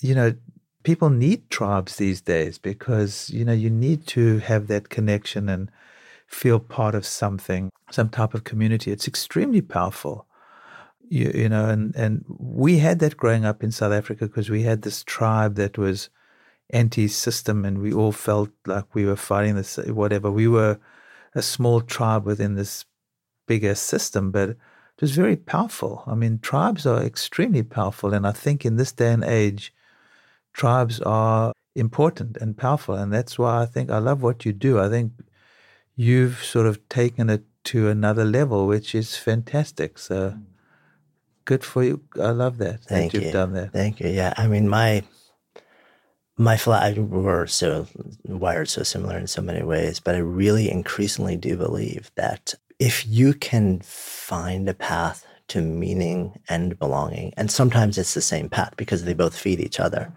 you 0.00 0.14
know, 0.14 0.34
people 0.82 1.10
need 1.10 1.50
tribes 1.50 1.96
these 1.96 2.20
days 2.20 2.58
because, 2.58 3.30
you 3.30 3.44
know, 3.44 3.52
you 3.52 3.70
need 3.70 4.06
to 4.08 4.38
have 4.38 4.66
that 4.66 4.88
connection 4.88 5.48
and 5.48 5.70
feel 6.26 6.58
part 6.58 6.94
of 6.94 7.06
something, 7.06 7.70
some 7.90 8.08
type 8.08 8.34
of 8.34 8.44
community. 8.44 8.90
It's 8.90 9.08
extremely 9.08 9.60
powerful. 9.60 10.26
You, 11.08 11.30
you 11.34 11.48
know, 11.48 11.66
and, 11.66 11.94
and 11.96 12.24
we 12.28 12.78
had 12.78 12.98
that 12.98 13.16
growing 13.16 13.44
up 13.44 13.62
in 13.62 13.72
South 13.72 13.92
Africa 13.92 14.26
because 14.26 14.50
we 14.50 14.62
had 14.62 14.82
this 14.82 15.02
tribe 15.04 15.54
that 15.54 15.78
was 15.78 16.10
anti-system 16.70 17.64
and 17.64 17.78
we 17.78 17.92
all 17.92 18.12
felt 18.12 18.50
like 18.66 18.94
we 18.94 19.04
were 19.04 19.16
fighting 19.16 19.56
this 19.56 19.76
whatever. 19.76 20.30
We 20.30 20.48
were 20.48 20.78
a 21.34 21.42
small 21.42 21.80
tribe 21.80 22.24
within 22.24 22.54
this 22.54 22.84
bigger 23.46 23.74
system 23.74 24.30
but 24.30 24.50
it 24.50 25.00
was 25.00 25.12
very 25.12 25.36
powerful. 25.36 26.02
I 26.06 26.14
mean 26.14 26.38
tribes 26.40 26.86
are 26.86 27.02
extremely 27.02 27.62
powerful 27.62 28.12
and 28.12 28.26
i 28.26 28.32
think 28.32 28.64
in 28.64 28.76
this 28.76 28.92
day 28.92 29.12
and 29.12 29.24
age 29.24 29.72
tribes 30.52 31.00
are 31.00 31.52
important 31.74 32.36
and 32.38 32.56
powerful 32.56 32.96
and 32.96 33.12
that's 33.12 33.38
why 33.38 33.62
i 33.62 33.66
think 33.66 33.88
i 33.90 33.98
love 33.98 34.22
what 34.22 34.44
you 34.44 34.52
do. 34.52 34.80
I 34.80 34.88
think 34.88 35.12
you've 35.98 36.42
sort 36.44 36.66
of 36.66 36.88
taken 36.88 37.28
it 37.28 37.44
to 37.64 37.88
another 37.88 38.24
level 38.24 38.66
which 38.66 38.94
is 38.94 39.16
fantastic. 39.16 39.98
So 39.98 40.30
mm. 40.30 40.44
good 41.44 41.64
for 41.64 41.82
you. 41.82 42.00
I 42.18 42.30
love 42.30 42.56
that 42.58 42.84
Thank 42.84 43.12
that 43.12 43.18
you've 43.18 43.26
you. 43.26 43.32
done 43.32 43.52
that. 43.54 43.72
Thank 43.72 44.00
you. 44.00 44.08
Yeah, 44.08 44.32
I 44.36 44.46
mean, 44.46 44.68
my 44.68 45.02
my 46.38 46.56
flat 46.56 46.96
we're 46.96 47.46
so 47.46 47.86
wired 48.24 48.68
so 48.68 48.82
similar 48.84 49.18
in 49.18 49.26
so 49.26 49.42
many 49.42 49.62
ways, 49.62 50.00
but 50.00 50.14
I 50.14 50.18
really 50.18 50.70
increasingly 50.70 51.36
do 51.36 51.56
believe 51.56 52.10
that 52.14 52.54
if 52.78 53.04
you 53.06 53.34
can 53.34 53.80
find 53.80 54.68
a 54.68 54.74
path 54.74 55.26
to 55.48 55.60
meaning 55.60 56.38
and 56.48 56.78
belonging, 56.78 57.34
and 57.36 57.50
sometimes 57.50 57.98
it's 57.98 58.14
the 58.14 58.20
same 58.20 58.48
path 58.48 58.74
because 58.76 59.04
they 59.04 59.14
both 59.14 59.36
feed 59.36 59.60
each 59.60 59.80
other, 59.80 60.12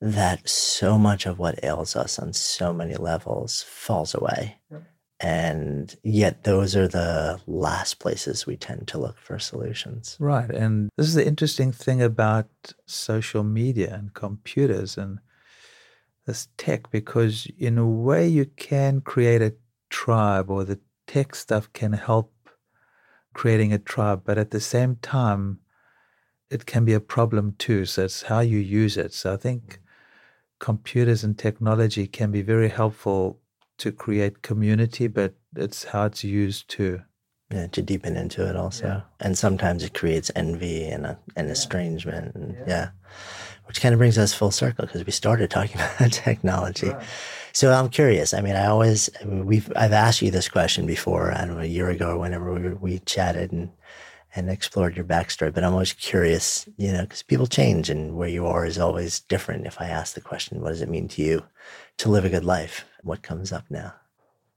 that 0.00 0.46
so 0.48 0.98
much 0.98 1.24
of 1.24 1.38
what 1.38 1.62
ails 1.62 1.96
us 1.96 2.18
on 2.18 2.32
so 2.32 2.72
many 2.72 2.94
levels 2.96 3.62
falls 3.62 4.14
away. 4.14 4.58
And 5.20 5.94
yet, 6.02 6.42
those 6.42 6.74
are 6.74 6.88
the 6.88 7.40
last 7.46 8.00
places 8.00 8.44
we 8.44 8.56
tend 8.56 8.88
to 8.88 8.98
look 8.98 9.18
for 9.18 9.38
solutions. 9.38 10.16
Right. 10.18 10.50
And 10.50 10.90
this 10.96 11.06
is 11.06 11.14
the 11.14 11.24
interesting 11.24 11.70
thing 11.70 12.02
about 12.02 12.48
social 12.86 13.44
media 13.44 13.94
and 13.94 14.12
computers 14.12 14.98
and 14.98 15.20
this 16.26 16.48
tech, 16.56 16.90
because 16.90 17.46
in 17.58 17.78
a 17.78 17.88
way 17.88 18.28
you 18.28 18.46
can 18.46 19.00
create 19.00 19.42
a 19.42 19.54
tribe 19.90 20.50
or 20.50 20.64
the 20.64 20.78
tech 21.06 21.34
stuff 21.34 21.72
can 21.72 21.92
help 21.92 22.32
creating 23.34 23.72
a 23.72 23.78
tribe, 23.78 24.22
but 24.24 24.38
at 24.38 24.50
the 24.50 24.60
same 24.60 24.96
time, 24.96 25.58
it 26.50 26.66
can 26.66 26.84
be 26.84 26.92
a 26.92 27.00
problem 27.00 27.54
too. 27.58 27.84
So 27.86 28.04
it's 28.04 28.22
how 28.22 28.40
you 28.40 28.58
use 28.58 28.96
it. 28.96 29.14
So 29.14 29.34
I 29.34 29.36
think 29.36 29.80
computers 30.58 31.24
and 31.24 31.38
technology 31.38 32.06
can 32.06 32.30
be 32.30 32.42
very 32.42 32.68
helpful 32.68 33.40
to 33.78 33.90
create 33.90 34.42
community, 34.42 35.08
but 35.08 35.34
it's 35.56 35.84
how 35.84 36.04
it's 36.04 36.22
used 36.22 36.68
too. 36.68 37.00
yeah, 37.52 37.66
to 37.68 37.82
deepen 37.82 38.16
into 38.16 38.48
it 38.48 38.56
also. 38.56 38.86
Yeah. 38.86 39.00
And 39.20 39.36
sometimes 39.36 39.82
it 39.82 39.94
creates 39.94 40.30
envy 40.34 40.84
and, 40.84 41.06
a, 41.06 41.18
and 41.36 41.50
estrangement. 41.50 42.34
And, 42.34 42.56
yeah. 42.66 42.90
Which 43.72 43.80
kind 43.80 43.94
of 43.94 43.98
brings 44.00 44.18
us 44.18 44.34
full 44.34 44.50
circle 44.50 44.84
because 44.84 45.06
we 45.06 45.12
started 45.12 45.50
talking 45.50 45.80
about 45.96 46.12
technology. 46.12 46.92
So 47.54 47.72
I'm 47.72 47.88
curious. 47.88 48.34
I 48.34 48.42
mean, 48.42 48.54
I 48.54 48.66
always, 48.66 49.08
I 49.18 49.24
mean, 49.24 49.46
we've, 49.46 49.72
I've 49.74 49.94
asked 49.94 50.20
you 50.20 50.30
this 50.30 50.46
question 50.46 50.84
before, 50.84 51.32
I 51.32 51.46
don't 51.46 51.56
know, 51.56 51.62
a 51.62 51.64
year 51.64 51.88
ago 51.88 52.10
or 52.10 52.18
whenever 52.18 52.52
we, 52.52 52.68
we 52.74 52.98
chatted 52.98 53.50
and, 53.50 53.70
and 54.36 54.50
explored 54.50 54.94
your 54.94 55.06
backstory, 55.06 55.54
but 55.54 55.64
I'm 55.64 55.72
always 55.72 55.94
curious, 55.94 56.68
you 56.76 56.92
know, 56.92 57.04
because 57.04 57.22
people 57.22 57.46
change 57.46 57.88
and 57.88 58.14
where 58.14 58.28
you 58.28 58.44
are 58.46 58.66
is 58.66 58.78
always 58.78 59.20
different. 59.20 59.66
If 59.66 59.80
I 59.80 59.86
ask 59.86 60.12
the 60.12 60.20
question, 60.20 60.60
what 60.60 60.68
does 60.68 60.82
it 60.82 60.90
mean 60.90 61.08
to 61.08 61.22
you 61.22 61.42
to 61.96 62.10
live 62.10 62.26
a 62.26 62.28
good 62.28 62.44
life? 62.44 62.84
What 63.02 63.22
comes 63.22 63.52
up 63.54 63.64
now? 63.70 63.94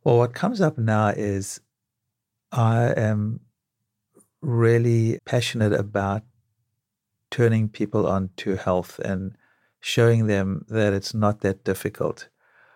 Well, 0.03 0.17
what 0.17 0.33
comes 0.33 0.59
up 0.59 0.77
now 0.77 1.07
is 1.07 1.61
I 2.51 2.91
am 2.97 3.39
really 4.41 5.19
passionate 5.23 5.71
about 5.71 6.23
turning 7.29 7.69
people 7.69 8.07
on 8.07 8.29
to 8.37 8.55
health 8.55 8.99
and 8.99 9.35
showing 9.79 10.27
them 10.27 10.65
that 10.67 10.93
it's 10.93 11.13
not 11.13 11.41
that 11.41 11.63
difficult. 11.63 12.27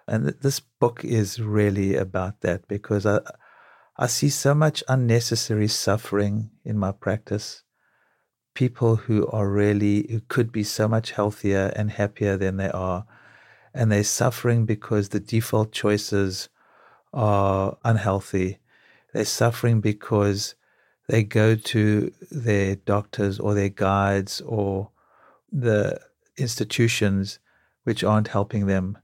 And 0.07 0.25
th- 0.25 0.37
this 0.41 0.59
book 0.59 1.03
is 1.03 1.39
really 1.39 1.95
about 1.95 2.41
that 2.41 2.67
because 2.67 3.05
I, 3.05 3.21
I 3.97 4.07
see 4.07 4.29
so 4.29 4.53
much 4.53 4.83
unnecessary 4.87 5.67
suffering 5.67 6.51
in 6.63 6.77
my 6.77 6.91
practice. 6.91 7.63
People 8.53 8.95
who 8.95 9.27
are 9.27 9.49
really, 9.49 10.07
who 10.09 10.21
could 10.27 10.51
be 10.51 10.63
so 10.63 10.87
much 10.87 11.11
healthier 11.11 11.71
and 11.75 11.91
happier 11.91 12.37
than 12.37 12.57
they 12.57 12.69
are. 12.69 13.05
And 13.73 13.91
they're 13.91 14.03
suffering 14.03 14.65
because 14.65 15.09
the 15.09 15.19
default 15.19 15.71
choices 15.71 16.49
are 17.13 17.77
unhealthy. 17.83 18.59
They're 19.13 19.25
suffering 19.25 19.81
because 19.81 20.55
they 21.09 21.23
go 21.23 21.55
to 21.55 22.13
their 22.29 22.75
doctors 22.75 23.39
or 23.39 23.55
their 23.55 23.69
guides 23.69 24.41
or 24.41 24.91
the 25.51 25.99
institutions 26.37 27.39
which 27.83 28.03
aren't 28.03 28.27
helping 28.27 28.67
them. 28.67 28.95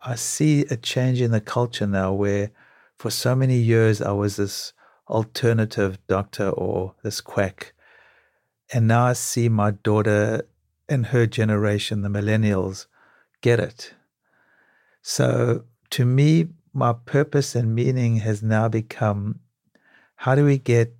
I 0.00 0.14
see 0.14 0.66
a 0.66 0.76
change 0.76 1.20
in 1.20 1.32
the 1.32 1.40
culture 1.40 1.88
now 1.88 2.12
where 2.12 2.52
for 2.96 3.10
so 3.10 3.34
many 3.34 3.56
years 3.56 4.00
I 4.00 4.12
was 4.12 4.36
this 4.36 4.72
alternative 5.08 5.98
doctor 6.06 6.50
or 6.50 6.94
this 7.02 7.20
quack. 7.20 7.72
And 8.72 8.86
now 8.86 9.06
I 9.06 9.14
see 9.14 9.48
my 9.48 9.72
daughter 9.72 10.46
and 10.88 11.06
her 11.06 11.26
generation, 11.26 12.02
the 12.02 12.08
millennials, 12.08 12.86
get 13.40 13.58
it. 13.58 13.94
So 15.02 15.64
to 15.90 16.04
me, 16.04 16.50
my 16.72 16.92
purpose 16.92 17.56
and 17.56 17.74
meaning 17.74 18.18
has 18.18 18.44
now 18.44 18.68
become 18.68 19.40
how 20.14 20.36
do 20.36 20.44
we 20.44 20.58
get 20.58 20.94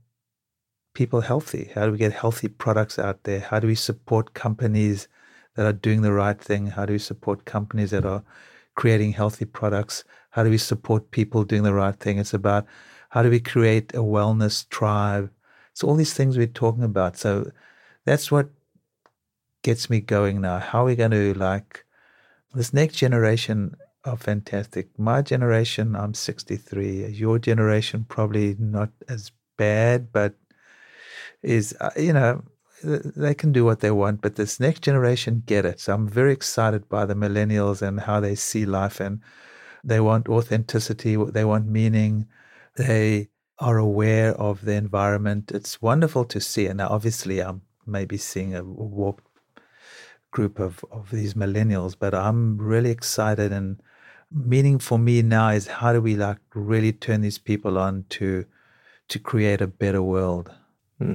people 0.99 1.21
healthy? 1.21 1.71
How 1.77 1.87
do 1.87 1.93
we 1.93 1.99
get 1.99 2.13
healthy 2.13 2.49
products 2.49 2.99
out 2.99 3.23
there? 3.23 3.39
How 3.39 3.61
do 3.61 3.69
we 3.69 3.77
support 3.77 4.35
companies 4.35 5.07
that 5.55 5.65
are 5.65 5.73
doing 5.73 6.03
the 6.03 6.13
right 6.13 6.41
thing? 6.41 6.67
How 6.67 6.87
do 6.87 6.93
we 6.93 6.99
support 6.99 7.45
companies 7.45 7.93
that 7.93 8.05
are 8.05 8.25
creating 8.75 9.13
healthy 9.13 9.45
products? 9.45 10.03
How 10.31 10.43
do 10.43 10.51
we 10.51 10.59
support 10.59 11.13
people 11.13 11.45
doing 11.45 11.63
the 11.63 11.73
right 11.73 11.95
thing? 11.95 12.19
It's 12.19 12.35
about 12.35 12.67
how 13.11 13.23
do 13.23 13.31
we 13.31 13.39
create 13.39 13.95
a 13.95 13.99
wellness 13.99 14.69
tribe? 14.71 15.31
It's 15.71 15.85
all 15.85 15.95
these 15.95 16.15
things 16.15 16.37
we're 16.37 16.49
talking 16.49 16.83
about. 16.83 17.17
So 17.17 17.53
that's 18.05 18.33
what 18.33 18.49
gets 19.63 19.89
me 19.89 20.01
going 20.01 20.41
now. 20.41 20.59
How 20.59 20.83
are 20.83 20.87
we 20.87 20.97
going 20.97 21.13
to 21.13 21.33
like 21.35 21.85
this 22.55 22.75
next 22.75 22.97
generation 22.97 23.77
are 24.05 24.17
fantastic. 24.17 24.89
My 24.99 25.23
generation, 25.23 25.95
I'm 25.95 26.15
63. 26.15 27.07
Your 27.11 27.39
generation, 27.39 28.05
probably 28.09 28.57
not 28.59 28.91
as 29.09 29.31
bad, 29.57 30.11
but 30.13 30.35
is, 31.43 31.75
uh, 31.81 31.91
you 31.97 32.13
know, 32.13 32.43
they 32.83 33.35
can 33.35 33.53
do 33.53 33.65
what 33.65 33.81
they 33.81 33.91
want, 33.91 34.21
but 34.21 34.37
this 34.37 34.61
next 34.61 34.83
generation 34.83 35.43
get 35.47 35.65
it. 35.65 35.81
So 35.81 35.95
I'm 35.95 36.09
very 36.09 36.33
excited 36.33 36.89
by 36.89 37.07
the 37.07 37.15
millennials 37.15 37.83
and 37.83 38.01
how 38.01 38.21
they 38.21 38.35
see 38.35 38.65
life 38.67 39.01
and 39.01 39.21
they 39.83 40.01
want 40.01 40.29
authenticity, 40.29 41.17
they 41.17 41.45
want 41.45 41.67
meaning, 41.67 42.27
they 42.77 43.29
are 43.59 43.79
aware 43.79 44.33
of 44.35 44.65
the 44.65 44.75
environment. 44.75 45.51
It's 45.53 45.83
wonderful 45.83 46.25
to 46.27 46.41
see. 46.41 46.67
And 46.67 46.79
now, 46.79 46.89
obviously, 46.89 47.41
I'm 47.41 47.63
maybe 47.87 48.17
seeing 48.17 48.55
a 48.55 48.63
warped 48.63 49.25
group 50.31 50.59
of, 50.61 50.85
of 50.93 51.11
these 51.11 51.35
millennials, 51.35 51.97
but 51.99 52.15
I'm 52.15 52.59
really 52.59 52.91
excited 52.91 53.53
and 53.53 53.81
meaning 54.31 54.79
for 54.79 54.99
me 54.99 55.23
now 55.23 55.49
is 55.49 55.67
how 55.67 55.93
do 55.93 56.01
we 56.01 56.15
like 56.15 56.39
really 56.55 56.93
turn 56.93 57.23
these 57.23 57.39
people 57.39 57.79
on 57.79 58.05
to 58.11 58.45
to 59.09 59.19
create 59.19 59.63
a 59.63 59.67
better 59.67 60.03
world. 60.03 60.53
Hmm. 60.99 61.15